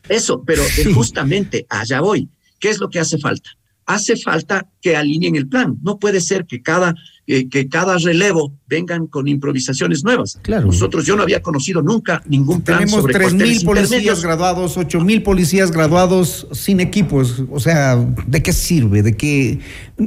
Eso, 0.08 0.44
pero 0.46 0.64
justamente 0.94 1.66
allá 1.70 2.02
voy. 2.02 2.30
¿Qué 2.60 2.70
es 2.70 2.80
lo 2.80 2.90
que 2.90 3.00
hace 3.00 3.18
falta? 3.18 3.50
Hace 3.90 4.18
falta 4.18 4.68
que 4.84 4.96
alineen 4.96 5.36
el 5.36 5.48
plan. 5.48 5.80
No 5.82 5.98
puede 5.98 6.22
ser 6.22 6.46
que 6.46 6.62
cada, 6.62 6.94
eh, 7.26 7.50
que 7.50 7.68
cada 7.68 7.98
relevo 7.98 8.54
vengan 8.68 9.08
con 9.08 9.28
improvisaciones 9.28 10.04
nuevas. 10.04 10.38
Claro. 10.44 10.68
Nosotros, 10.68 11.08
yo 11.08 11.16
no 11.16 11.24
había 11.24 11.42
conocido 11.42 11.82
nunca 11.82 12.22
ningún 12.28 12.62
plan 12.62 12.78
Tenemos 12.78 13.02
sobre 13.02 13.16
tres 13.16 13.34
mil 13.34 13.66
policías 13.66 14.22
graduados, 14.22 14.78
ocho 14.78 15.02
mil 15.02 15.24
policías 15.24 15.72
graduados 15.72 16.48
sin 16.52 16.82
equipos. 16.82 17.42
O 17.50 17.60
sea, 17.60 17.96
¿de 18.28 18.44
qué 18.44 18.54
sirve? 18.54 19.02
¿De 19.02 19.18
qué? 19.18 19.60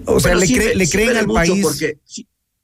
O 0.06 0.20
sea, 0.20 0.36
le, 0.36 0.76
le 0.76 0.88
creen 0.88 1.16
al 1.16 1.26
país. 1.26 1.64
Porque, 1.64 1.98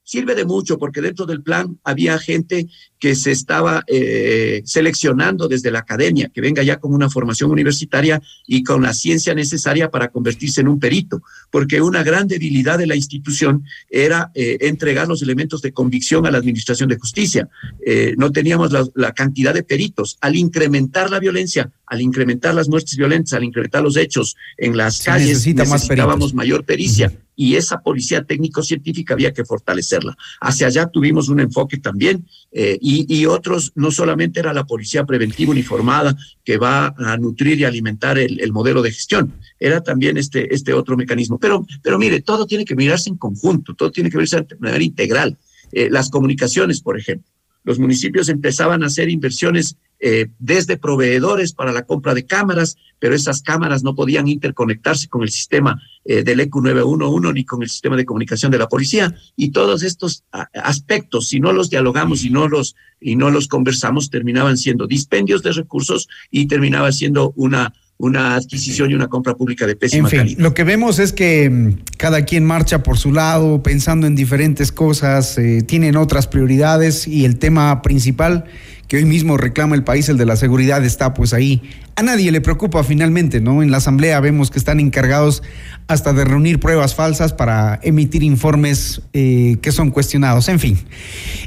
sirve 0.08 0.34
de 0.34 0.46
mucho 0.46 0.78
porque 0.78 1.02
dentro 1.02 1.26
del 1.26 1.42
plan 1.42 1.78
había 1.84 2.18
gente 2.18 2.66
que 2.98 3.14
se 3.14 3.30
estaba 3.30 3.84
eh, 3.86 4.62
seleccionando 4.64 5.48
desde 5.48 5.70
la 5.70 5.80
academia, 5.80 6.30
que 6.32 6.40
venga 6.40 6.62
ya 6.62 6.78
con 6.80 6.94
una 6.94 7.10
formación 7.10 7.50
universitaria 7.50 8.22
y 8.46 8.62
con 8.62 8.82
la 8.82 8.94
ciencia 8.94 9.34
necesaria 9.34 9.90
para 9.90 10.08
convertirse 10.08 10.62
en 10.62 10.68
un 10.68 10.80
perito, 10.80 11.20
porque 11.50 11.82
una 11.82 12.02
gran 12.02 12.26
debilidad 12.26 12.78
de 12.78 12.86
la 12.86 12.96
institución 12.96 13.64
era 13.90 14.30
eh, 14.34 14.56
entregar 14.62 15.06
los 15.08 15.20
elementos 15.20 15.60
de 15.60 15.72
convicción 15.72 16.24
a 16.26 16.30
la 16.30 16.38
Administración 16.38 16.88
de 16.88 16.96
Justicia. 16.96 17.46
Eh, 17.84 18.14
no 18.16 18.32
teníamos 18.32 18.72
la, 18.72 18.86
la, 18.94 19.12
cantidad 19.12 19.52
de 19.52 19.62
peritos. 19.62 20.16
Al 20.22 20.36
incrementar 20.36 21.10
la 21.10 21.20
violencia, 21.20 21.70
al 21.84 22.00
incrementar 22.00 22.54
las 22.54 22.70
muertes 22.70 22.96
violentas, 22.96 23.34
al 23.34 23.44
incrementar 23.44 23.82
los 23.82 23.98
hechos 23.98 24.36
en 24.56 24.74
las 24.74 25.02
calles, 25.02 25.28
necesita 25.28 25.64
necesitábamos 25.64 26.32
mayor 26.32 26.64
pericia. 26.64 27.12
Y 27.40 27.54
esa 27.54 27.78
policía 27.82 28.24
técnico-científica 28.24 29.14
había 29.14 29.32
que 29.32 29.44
fortalecerla. 29.44 30.16
Hacia 30.40 30.66
allá 30.66 30.88
tuvimos 30.88 31.28
un 31.28 31.38
enfoque 31.38 31.78
también 31.78 32.26
eh, 32.50 32.76
y, 32.80 33.26
otros, 33.26 33.70
no 33.76 33.92
solamente 33.92 34.40
era 34.40 34.52
la 34.52 34.66
policía 34.66 35.04
preventiva 35.04 35.52
uniformada 35.52 36.16
que 36.44 36.56
va 36.56 36.92
a 36.98 37.16
nutrir 37.16 37.60
y 37.60 37.64
alimentar 37.64 38.18
el, 38.18 38.52
modelo 38.52 38.82
de 38.82 38.90
gestión, 38.90 39.32
era 39.60 39.84
también 39.84 40.16
este, 40.16 40.52
este 40.52 40.72
otro 40.72 40.96
mecanismo. 40.96 41.38
Pero, 41.38 41.64
pero 41.80 41.96
mire, 41.96 42.22
todo 42.22 42.44
tiene 42.44 42.64
que 42.64 42.74
mirarse 42.74 43.08
en 43.08 43.16
conjunto, 43.16 43.72
todo 43.74 43.92
tiene 43.92 44.10
que 44.10 44.18
verse 44.18 44.40
de 44.40 44.56
manera 44.58 44.82
integral. 44.82 45.36
Eh, 45.70 45.88
las 45.90 46.10
comunicaciones, 46.10 46.80
por 46.80 46.98
ejemplo. 46.98 47.30
Los 47.68 47.78
municipios 47.78 48.30
empezaban 48.30 48.82
a 48.82 48.86
hacer 48.86 49.10
inversiones 49.10 49.76
eh, 50.00 50.28
desde 50.38 50.78
proveedores 50.78 51.52
para 51.52 51.70
la 51.70 51.82
compra 51.82 52.14
de 52.14 52.24
cámaras, 52.24 52.78
pero 52.98 53.14
esas 53.14 53.42
cámaras 53.42 53.82
no 53.82 53.94
podían 53.94 54.26
interconectarse 54.26 55.06
con 55.08 55.22
el 55.22 55.28
sistema 55.28 55.78
eh, 56.06 56.22
del 56.22 56.40
ECU 56.40 56.62
911 56.62 57.34
ni 57.34 57.44
con 57.44 57.62
el 57.62 57.68
sistema 57.68 57.94
de 57.94 58.06
comunicación 58.06 58.50
de 58.50 58.56
la 58.56 58.70
policía. 58.70 59.14
Y 59.36 59.50
todos 59.50 59.82
estos 59.82 60.24
aspectos, 60.54 61.28
si 61.28 61.40
no 61.40 61.52
los 61.52 61.68
dialogamos 61.68 62.24
y 62.24 62.30
no 62.30 62.48
los, 62.48 62.74
y 63.02 63.16
no 63.16 63.30
los 63.30 63.48
conversamos, 63.48 64.08
terminaban 64.08 64.56
siendo 64.56 64.86
dispendios 64.86 65.42
de 65.42 65.52
recursos 65.52 66.08
y 66.30 66.46
terminaba 66.46 66.90
siendo 66.90 67.34
una 67.36 67.74
una 67.98 68.36
adquisición 68.36 68.90
y 68.90 68.94
una 68.94 69.08
compra 69.08 69.34
pública 69.34 69.66
de 69.66 69.74
pésima 69.74 70.08
en 70.08 70.28
fin, 70.28 70.36
Lo 70.38 70.54
que 70.54 70.62
vemos 70.64 71.00
es 71.00 71.12
que 71.12 71.50
mm, 71.50 71.96
cada 71.96 72.24
quien 72.24 72.44
marcha 72.44 72.82
por 72.82 72.96
su 72.96 73.12
lado, 73.12 73.62
pensando 73.62 74.06
en 74.06 74.14
diferentes 74.14 74.70
cosas, 74.70 75.36
eh, 75.36 75.62
tienen 75.66 75.96
otras 75.96 76.28
prioridades 76.28 77.08
y 77.08 77.24
el 77.24 77.38
tema 77.38 77.82
principal 77.82 78.44
que 78.88 78.96
hoy 78.96 79.04
mismo 79.04 79.36
reclama 79.36 79.76
el 79.76 79.84
país, 79.84 80.08
el 80.08 80.16
de 80.16 80.24
la 80.24 80.36
seguridad, 80.36 80.84
está 80.84 81.14
pues 81.14 81.34
ahí. 81.34 81.62
A 81.94 82.02
nadie 82.02 82.32
le 82.32 82.40
preocupa 82.40 82.82
finalmente, 82.82 83.40
¿no? 83.40 83.62
En 83.62 83.70
la 83.70 83.76
Asamblea 83.76 84.18
vemos 84.20 84.50
que 84.50 84.58
están 84.58 84.80
encargados 84.80 85.42
hasta 85.88 86.12
de 86.12 86.24
reunir 86.24 86.58
pruebas 86.58 86.94
falsas 86.94 87.32
para 87.34 87.78
emitir 87.82 88.22
informes 88.22 89.02
eh, 89.12 89.58
que 89.60 89.72
son 89.72 89.90
cuestionados. 89.90 90.48
En 90.48 90.58
fin, 90.58 90.78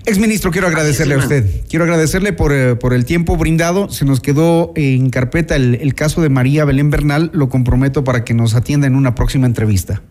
exministro, 0.05 0.51
quiero 0.51 0.67
agradecerle 0.67 1.15
a 1.15 1.17
usted. 1.17 1.63
Quiero 1.67 1.85
agradecerle 1.85 2.31
por, 2.31 2.53
eh, 2.53 2.75
por, 2.75 2.93
el 2.93 3.05
tiempo 3.05 3.37
brindado. 3.37 3.89
Se 3.89 4.05
nos 4.05 4.19
quedó 4.19 4.71
en 4.75 5.09
carpeta 5.09 5.55
el, 5.55 5.75
el 5.75 5.95
caso 5.95 6.21
de 6.21 6.29
María 6.29 6.63
Belén 6.63 6.91
Bernal. 6.91 7.31
Lo 7.33 7.49
comprometo 7.49 8.03
para 8.03 8.23
que 8.23 8.35
nos 8.35 8.53
atienda 8.53 8.85
en 8.85 8.95
una 8.95 9.15
próxima 9.15 9.47
entrevista. 9.47 10.03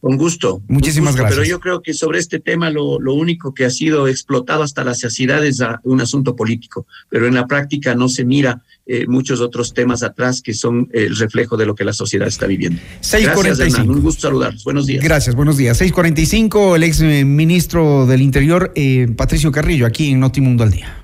Con 0.00 0.16
gusto. 0.16 0.62
Muchísimas 0.66 1.12
gusto, 1.12 1.22
gracias. 1.22 1.40
Pero 1.40 1.50
yo 1.50 1.60
creo 1.60 1.82
que 1.82 1.92
sobre 1.92 2.18
este 2.18 2.40
tema 2.40 2.70
lo, 2.70 2.98
lo, 3.00 3.14
único 3.14 3.52
que 3.52 3.66
ha 3.66 3.70
sido 3.70 4.08
explotado 4.08 4.62
hasta 4.62 4.82
la 4.82 4.94
saciedad 4.94 5.44
es 5.44 5.60
a, 5.60 5.80
un 5.84 6.00
asunto 6.00 6.34
político, 6.36 6.86
pero 7.10 7.26
en 7.26 7.34
la 7.34 7.46
práctica 7.46 7.94
no 7.94 8.08
se 8.08 8.24
mira 8.24 8.62
eh, 8.86 9.06
muchos 9.06 9.40
otros 9.40 9.74
temas 9.74 10.02
atrás 10.02 10.40
que 10.40 10.54
son 10.54 10.88
el 10.92 11.16
reflejo 11.16 11.56
de 11.56 11.66
lo 11.66 11.74
que 11.74 11.84
la 11.84 11.92
sociedad 11.92 12.26
está 12.26 12.46
viviendo. 12.46 12.80
645. 13.00 13.58
Gracias, 13.58 13.78
Hernán. 13.78 13.96
Un 13.96 14.02
gusto 14.02 14.22
saludarlos. 14.22 14.64
Buenos 14.64 14.86
días. 14.86 15.04
Gracias, 15.04 15.36
buenos 15.36 15.56
días. 15.56 15.76
645, 15.76 16.76
el 16.76 16.82
ex 16.82 17.00
ministro 17.02 18.06
del 18.06 18.22
Interior, 18.22 18.72
eh, 18.74 19.08
Patricio 19.16 19.52
Carrillo, 19.52 19.86
aquí 19.86 20.10
en 20.10 20.20
Notimundo 20.20 20.64
al 20.64 20.70
Día. 20.70 20.99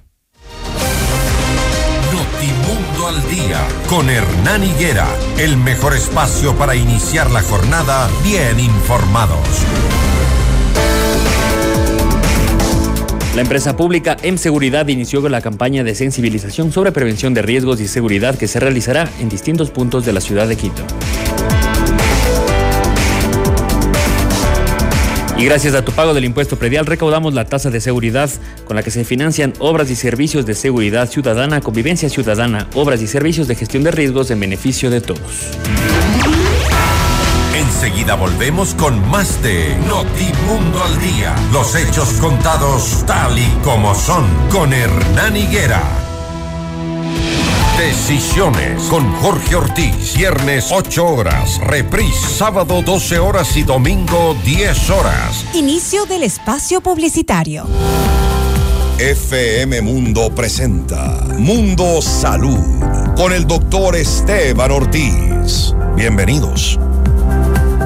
Al 3.17 3.31
Día, 3.31 3.67
con 3.89 4.11
Hernán 4.11 4.63
Higuera, 4.63 5.07
el 5.39 5.57
mejor 5.57 5.95
espacio 5.95 6.55
para 6.57 6.75
iniciar 6.75 7.31
la 7.31 7.43
jornada 7.43 8.11
bien 8.23 8.61
informados. 8.61 9.39
La 13.35 13.43
empresa 13.43 13.77
pública 13.77 14.17
M 14.23 14.37
Seguridad 14.39 14.89
inició 14.89 15.27
la 15.29 15.41
campaña 15.41 15.85
de 15.85 15.95
sensibilización 15.95 16.73
sobre 16.73 16.93
prevención 16.93 17.33
de 17.33 17.43
riesgos 17.43 17.81
y 17.81 17.89
seguridad 17.89 18.37
que 18.37 18.49
se 18.49 18.61
realizará 18.61 19.09
en 19.21 19.29
distintos 19.29 19.71
puntos 19.71 20.05
de 20.05 20.13
la 20.13 20.21
ciudad 20.21 20.49
de 20.49 20.57
Quito. 20.57 20.83
Y 25.39 25.45
gracias 25.45 25.75
a 25.75 25.85
tu 25.85 25.93
pago 25.93 26.15
del 26.15 26.25
impuesto 26.25 26.59
predial 26.59 26.87
recaudamos 26.87 27.35
la 27.35 27.45
tasa 27.45 27.69
de 27.71 27.81
seguridad 27.81 28.31
con 28.65 28.75
la 28.75 28.83
que 28.83 28.91
se 28.91 29.05
financian 29.05 29.53
obras 29.59 29.91
y 29.91 29.97
servicios 29.97 30.47
de 30.47 30.55
seguridad 30.55 31.11
ciudadana, 31.11 31.61
convivencia 31.61 32.09
ciudadana, 32.09 32.69
obras 32.75 33.03
y 33.03 33.07
servicios 33.07 33.47
de 33.47 33.55
gestión 33.55 33.83
de 33.83 33.91
riesgos 33.91 34.31
en 34.31 34.41
beneficio 34.41 34.89
de 34.89 35.03
todos. 35.03 35.51
Enseguida 37.55 38.15
volvemos 38.15 38.75
con 38.75 39.07
más 39.11 39.43
de 39.43 39.77
Notimundo 39.87 40.83
al 40.83 40.99
Día. 41.01 41.35
Los 41.53 41.75
hechos 41.75 42.15
contados 42.15 43.05
tal 43.07 43.39
y 43.39 43.49
como 43.63 43.95
son 43.95 44.25
con 44.51 44.73
Hernán 44.73 45.37
Higuera. 45.37 46.06
Decisiones 47.79 48.85
con 48.85 49.13
Jorge 49.17 49.55
Ortiz. 49.55 50.15
Viernes 50.17 50.69
8 50.71 51.07
horas. 51.07 51.61
Reprise 51.61 52.27
sábado 52.27 52.81
12 52.81 53.19
horas 53.19 53.55
y 53.55 53.65
domingo 53.65 54.35
10 54.47 54.91
horas. 54.91 55.45
Inicio 55.53 56.07
del 56.07 56.23
espacio 56.23 56.81
publicitario. 56.81 57.67
FM 58.99 59.83
Mundo 59.83 60.35
presenta 60.35 61.23
Mundo 61.39 62.01
Salud 62.01 62.59
con 63.15 63.35
el 63.35 63.47
doctor 63.47 63.95
Esteban 63.95 64.71
Ortiz. 64.71 65.75
Bienvenidos. 65.95 66.79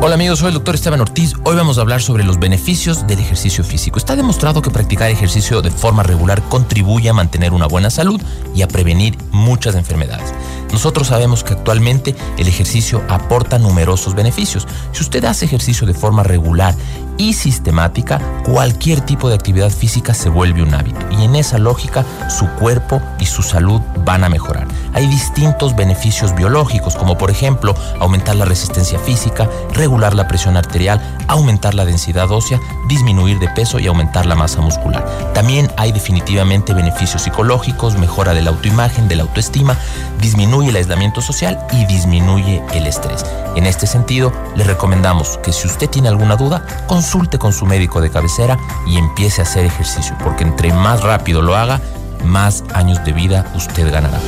Hola 0.02 0.14
amigos, 0.14 0.38
soy 0.38 0.48
el 0.48 0.54
doctor 0.54 0.74
Esteban 0.74 1.02
Ortiz. 1.02 1.34
Hoy 1.44 1.56
vamos 1.56 1.76
a 1.76 1.82
hablar 1.82 2.00
sobre 2.00 2.24
los 2.24 2.38
beneficios 2.38 3.06
del 3.06 3.18
ejercicio 3.18 3.62
físico. 3.62 3.98
Está 3.98 4.16
demostrado 4.16 4.62
que 4.62 4.70
practicar 4.70 5.10
ejercicio 5.10 5.60
de 5.60 5.70
forma 5.70 6.02
regular 6.02 6.40
contribuye 6.48 7.10
a 7.10 7.12
mantener 7.12 7.52
una 7.52 7.66
buena 7.66 7.90
salud 7.90 8.18
y 8.54 8.62
a 8.62 8.68
prevenir 8.68 9.18
muchas 9.30 9.74
enfermedades. 9.74 10.32
Nosotros 10.72 11.08
sabemos 11.08 11.44
que 11.44 11.52
actualmente 11.52 12.16
el 12.38 12.48
ejercicio 12.48 13.02
aporta 13.10 13.58
numerosos 13.58 14.14
beneficios. 14.14 14.66
Si 14.92 15.02
usted 15.02 15.22
hace 15.26 15.44
ejercicio 15.44 15.86
de 15.86 15.92
forma 15.92 16.22
regular 16.22 16.74
y 17.20 17.34
sistemática, 17.34 18.18
cualquier 18.44 19.02
tipo 19.02 19.28
de 19.28 19.34
actividad 19.34 19.68
física 19.68 20.14
se 20.14 20.30
vuelve 20.30 20.62
un 20.62 20.72
hábito. 20.72 20.98
Y 21.10 21.24
en 21.24 21.36
esa 21.36 21.58
lógica, 21.58 22.02
su 22.30 22.48
cuerpo 22.52 23.02
y 23.18 23.26
su 23.26 23.42
salud 23.42 23.82
van 24.06 24.24
a 24.24 24.30
mejorar. 24.30 24.66
Hay 24.94 25.06
distintos 25.06 25.76
beneficios 25.76 26.34
biológicos, 26.34 26.96
como 26.96 27.18
por 27.18 27.30
ejemplo 27.30 27.74
aumentar 28.00 28.36
la 28.36 28.46
resistencia 28.46 28.98
física, 28.98 29.50
regular 29.74 30.14
la 30.14 30.28
presión 30.28 30.56
arterial, 30.56 30.98
aumentar 31.28 31.74
la 31.74 31.84
densidad 31.84 32.30
ósea, 32.30 32.58
disminuir 32.88 33.38
de 33.38 33.48
peso 33.48 33.78
y 33.78 33.86
aumentar 33.86 34.24
la 34.24 34.34
masa 34.34 34.62
muscular. 34.62 35.06
También 35.34 35.70
hay 35.76 35.92
definitivamente 35.92 36.72
beneficios 36.72 37.20
psicológicos, 37.20 37.98
mejora 37.98 38.32
de 38.32 38.40
la 38.40 38.48
autoimagen, 38.48 39.08
de 39.08 39.16
la 39.16 39.24
autoestima, 39.24 39.76
disminuye 40.22 40.70
el 40.70 40.76
aislamiento 40.76 41.20
social 41.20 41.58
y 41.70 41.84
disminuye 41.84 42.62
el 42.72 42.86
estrés. 42.86 43.26
En 43.56 43.66
este 43.66 43.86
sentido, 43.86 44.32
le 44.54 44.64
recomendamos 44.64 45.38
que 45.42 45.52
si 45.52 45.66
usted 45.66 45.90
tiene 45.90 46.08
alguna 46.08 46.36
duda, 46.36 46.64
consulte 46.86 47.09
con 47.38 47.52
su 47.52 47.66
médico 47.66 48.00
de 48.00 48.08
cabecera 48.08 48.56
y 48.86 48.96
empiece 48.96 49.40
a 49.40 49.44
hacer 49.44 49.66
ejercicio, 49.66 50.16
porque 50.22 50.44
entre 50.44 50.72
más 50.72 51.02
rápido 51.02 51.42
lo 51.42 51.56
haga, 51.56 51.80
más 52.24 52.62
años 52.72 53.04
de 53.04 53.12
vida 53.12 53.50
usted 53.56 53.90
ganará. 53.90 54.20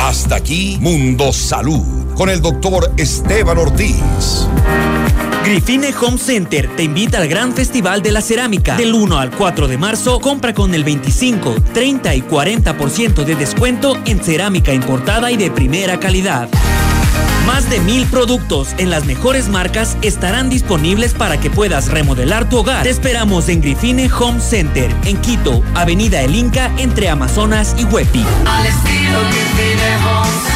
Hasta 0.00 0.36
aquí, 0.36 0.78
Mundo 0.80 1.32
Salud, 1.32 2.14
con 2.14 2.30
el 2.30 2.40
doctor 2.40 2.92
Esteban 2.96 3.58
Ortiz. 3.58 4.46
Grifine 5.44 5.92
Home 6.00 6.18
Center 6.18 6.68
te 6.76 6.84
invita 6.84 7.18
al 7.18 7.28
Gran 7.28 7.52
Festival 7.52 8.00
de 8.00 8.12
la 8.12 8.20
Cerámica. 8.20 8.76
Del 8.76 8.94
1 8.94 9.18
al 9.18 9.32
4 9.32 9.66
de 9.66 9.78
marzo, 9.78 10.20
compra 10.20 10.54
con 10.54 10.72
el 10.72 10.84
25, 10.84 11.56
30 11.74 12.14
y 12.14 12.22
40% 12.22 13.24
de 13.24 13.34
descuento 13.34 13.96
en 14.04 14.22
cerámica 14.22 14.72
importada 14.72 15.32
y 15.32 15.36
de 15.36 15.50
primera 15.50 15.98
calidad. 15.98 16.48
Más 17.46 17.70
de 17.70 17.78
mil 17.78 18.06
productos 18.06 18.74
en 18.76 18.90
las 18.90 19.04
mejores 19.04 19.48
marcas 19.48 19.96
estarán 20.02 20.50
disponibles 20.50 21.14
para 21.14 21.38
que 21.38 21.48
puedas 21.48 21.88
remodelar 21.88 22.48
tu 22.48 22.58
hogar. 22.58 22.82
Te 22.82 22.90
esperamos 22.90 23.48
en 23.48 23.60
Grifine 23.60 24.10
Home 24.12 24.40
Center, 24.40 24.92
en 25.04 25.16
Quito, 25.18 25.62
Avenida 25.74 26.22
El 26.22 26.34
Inca, 26.34 26.72
entre 26.76 27.08
Amazonas 27.08 27.76
y 27.78 27.84
Huepi. 27.84 28.24
Al 28.46 28.66
estilo 28.66 29.20
Grifine 29.30 29.96
Home 30.04 30.30
Center. 30.32 30.55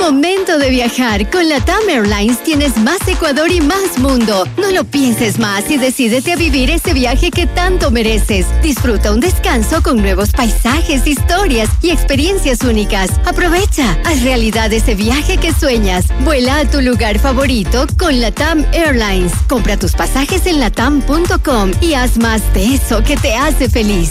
Momento 0.02 0.58
de 0.58 0.68
viajar. 0.68 1.30
Con 1.30 1.48
la 1.48 1.60
TAM 1.60 1.88
Airlines 1.88 2.42
tienes 2.42 2.76
más 2.76 2.98
Ecuador 3.06 3.52
y 3.52 3.60
más 3.60 4.00
mundo. 4.00 4.48
No 4.56 4.72
lo 4.72 4.82
pienses 4.82 5.38
más 5.38 5.70
y 5.70 5.76
decídete 5.76 6.32
a 6.32 6.36
vivir 6.36 6.70
ese 6.70 6.92
viaje 6.92 7.30
que 7.30 7.46
tanto 7.46 7.92
mereces. 7.92 8.46
Disfruta 8.62 9.12
un 9.12 9.20
descanso 9.20 9.80
con 9.80 9.98
nuevos 9.98 10.30
paisajes, 10.30 11.06
historias 11.06 11.70
y 11.82 11.90
experiencias 11.90 12.62
únicas. 12.62 13.12
Aprovecha, 13.26 13.96
haz 14.04 14.24
realidad 14.24 14.72
ese 14.72 14.96
viaje 14.96 15.36
que 15.36 15.54
sueñas. 15.54 16.06
Vuela 16.24 16.58
a 16.58 16.68
tu 16.68 16.80
lugar 16.80 17.20
favorito 17.20 17.86
con 17.96 18.20
la 18.20 18.32
TAM 18.32 18.66
Airlines. 18.72 19.32
Compra 19.48 19.76
tus 19.76 19.92
pasajes 19.92 20.46
en 20.46 20.58
latam.com 20.58 21.70
y 21.80 21.94
haz 21.94 22.18
más 22.18 22.42
de 22.54 22.74
eso 22.74 23.04
que 23.04 23.16
te 23.16 23.36
hace 23.36 23.70
feliz. 23.70 24.10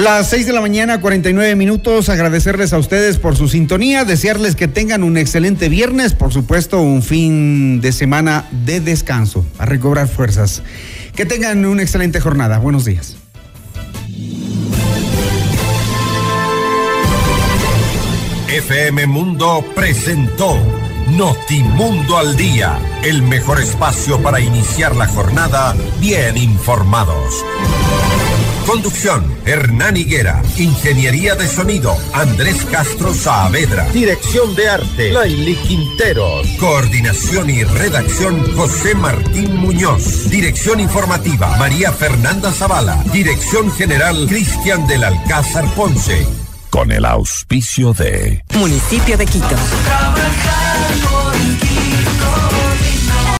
Las 0.00 0.30
6 0.30 0.46
de 0.46 0.54
la 0.54 0.62
mañana, 0.62 0.98
49 0.98 1.56
minutos. 1.56 2.08
Agradecerles 2.08 2.72
a 2.72 2.78
ustedes 2.78 3.18
por 3.18 3.36
su 3.36 3.48
sintonía, 3.48 4.06
desearles 4.06 4.56
que 4.56 4.66
tengan 4.66 5.02
un 5.02 5.18
excelente 5.18 5.68
viernes, 5.68 6.14
por 6.14 6.32
supuesto, 6.32 6.80
un 6.80 7.02
fin 7.02 7.82
de 7.82 7.92
semana 7.92 8.48
de 8.64 8.80
descanso, 8.80 9.44
a 9.58 9.66
recobrar 9.66 10.08
fuerzas. 10.08 10.62
Que 11.14 11.26
tengan 11.26 11.66
una 11.66 11.82
excelente 11.82 12.18
jornada. 12.18 12.58
Buenos 12.58 12.86
días. 12.86 13.18
FM 18.48 19.06
Mundo 19.06 19.62
presentó 19.74 20.58
Notimundo 21.10 22.16
al 22.16 22.36
Día, 22.36 22.78
el 23.02 23.22
mejor 23.22 23.60
espacio 23.60 24.22
para 24.22 24.40
iniciar 24.40 24.96
la 24.96 25.08
jornada 25.08 25.76
bien 26.00 26.38
informados. 26.38 27.44
Conducción, 28.70 29.26
Hernán 29.46 29.96
Higuera. 29.96 30.40
Ingeniería 30.56 31.34
de 31.34 31.48
sonido, 31.48 31.98
Andrés 32.12 32.64
Castro 32.70 33.12
Saavedra. 33.12 33.84
Dirección 33.90 34.54
de 34.54 34.68
arte, 34.68 35.10
Laili 35.10 35.56
Quinteros. 35.56 36.46
Coordinación 36.60 37.50
y 37.50 37.64
redacción, 37.64 38.54
José 38.54 38.94
Martín 38.94 39.56
Muñoz. 39.56 40.30
Dirección 40.30 40.78
informativa, 40.78 41.56
María 41.56 41.90
Fernanda 41.90 42.52
Zavala. 42.52 43.02
Dirección 43.12 43.72
general, 43.72 44.26
Cristian 44.28 44.86
del 44.86 45.02
Alcázar 45.02 45.64
Ponce. 45.74 46.24
Con 46.70 46.92
el 46.92 47.06
auspicio 47.06 47.92
de 47.92 48.44
Municipio 48.54 49.18
de 49.18 49.26
Quito. 49.26 49.56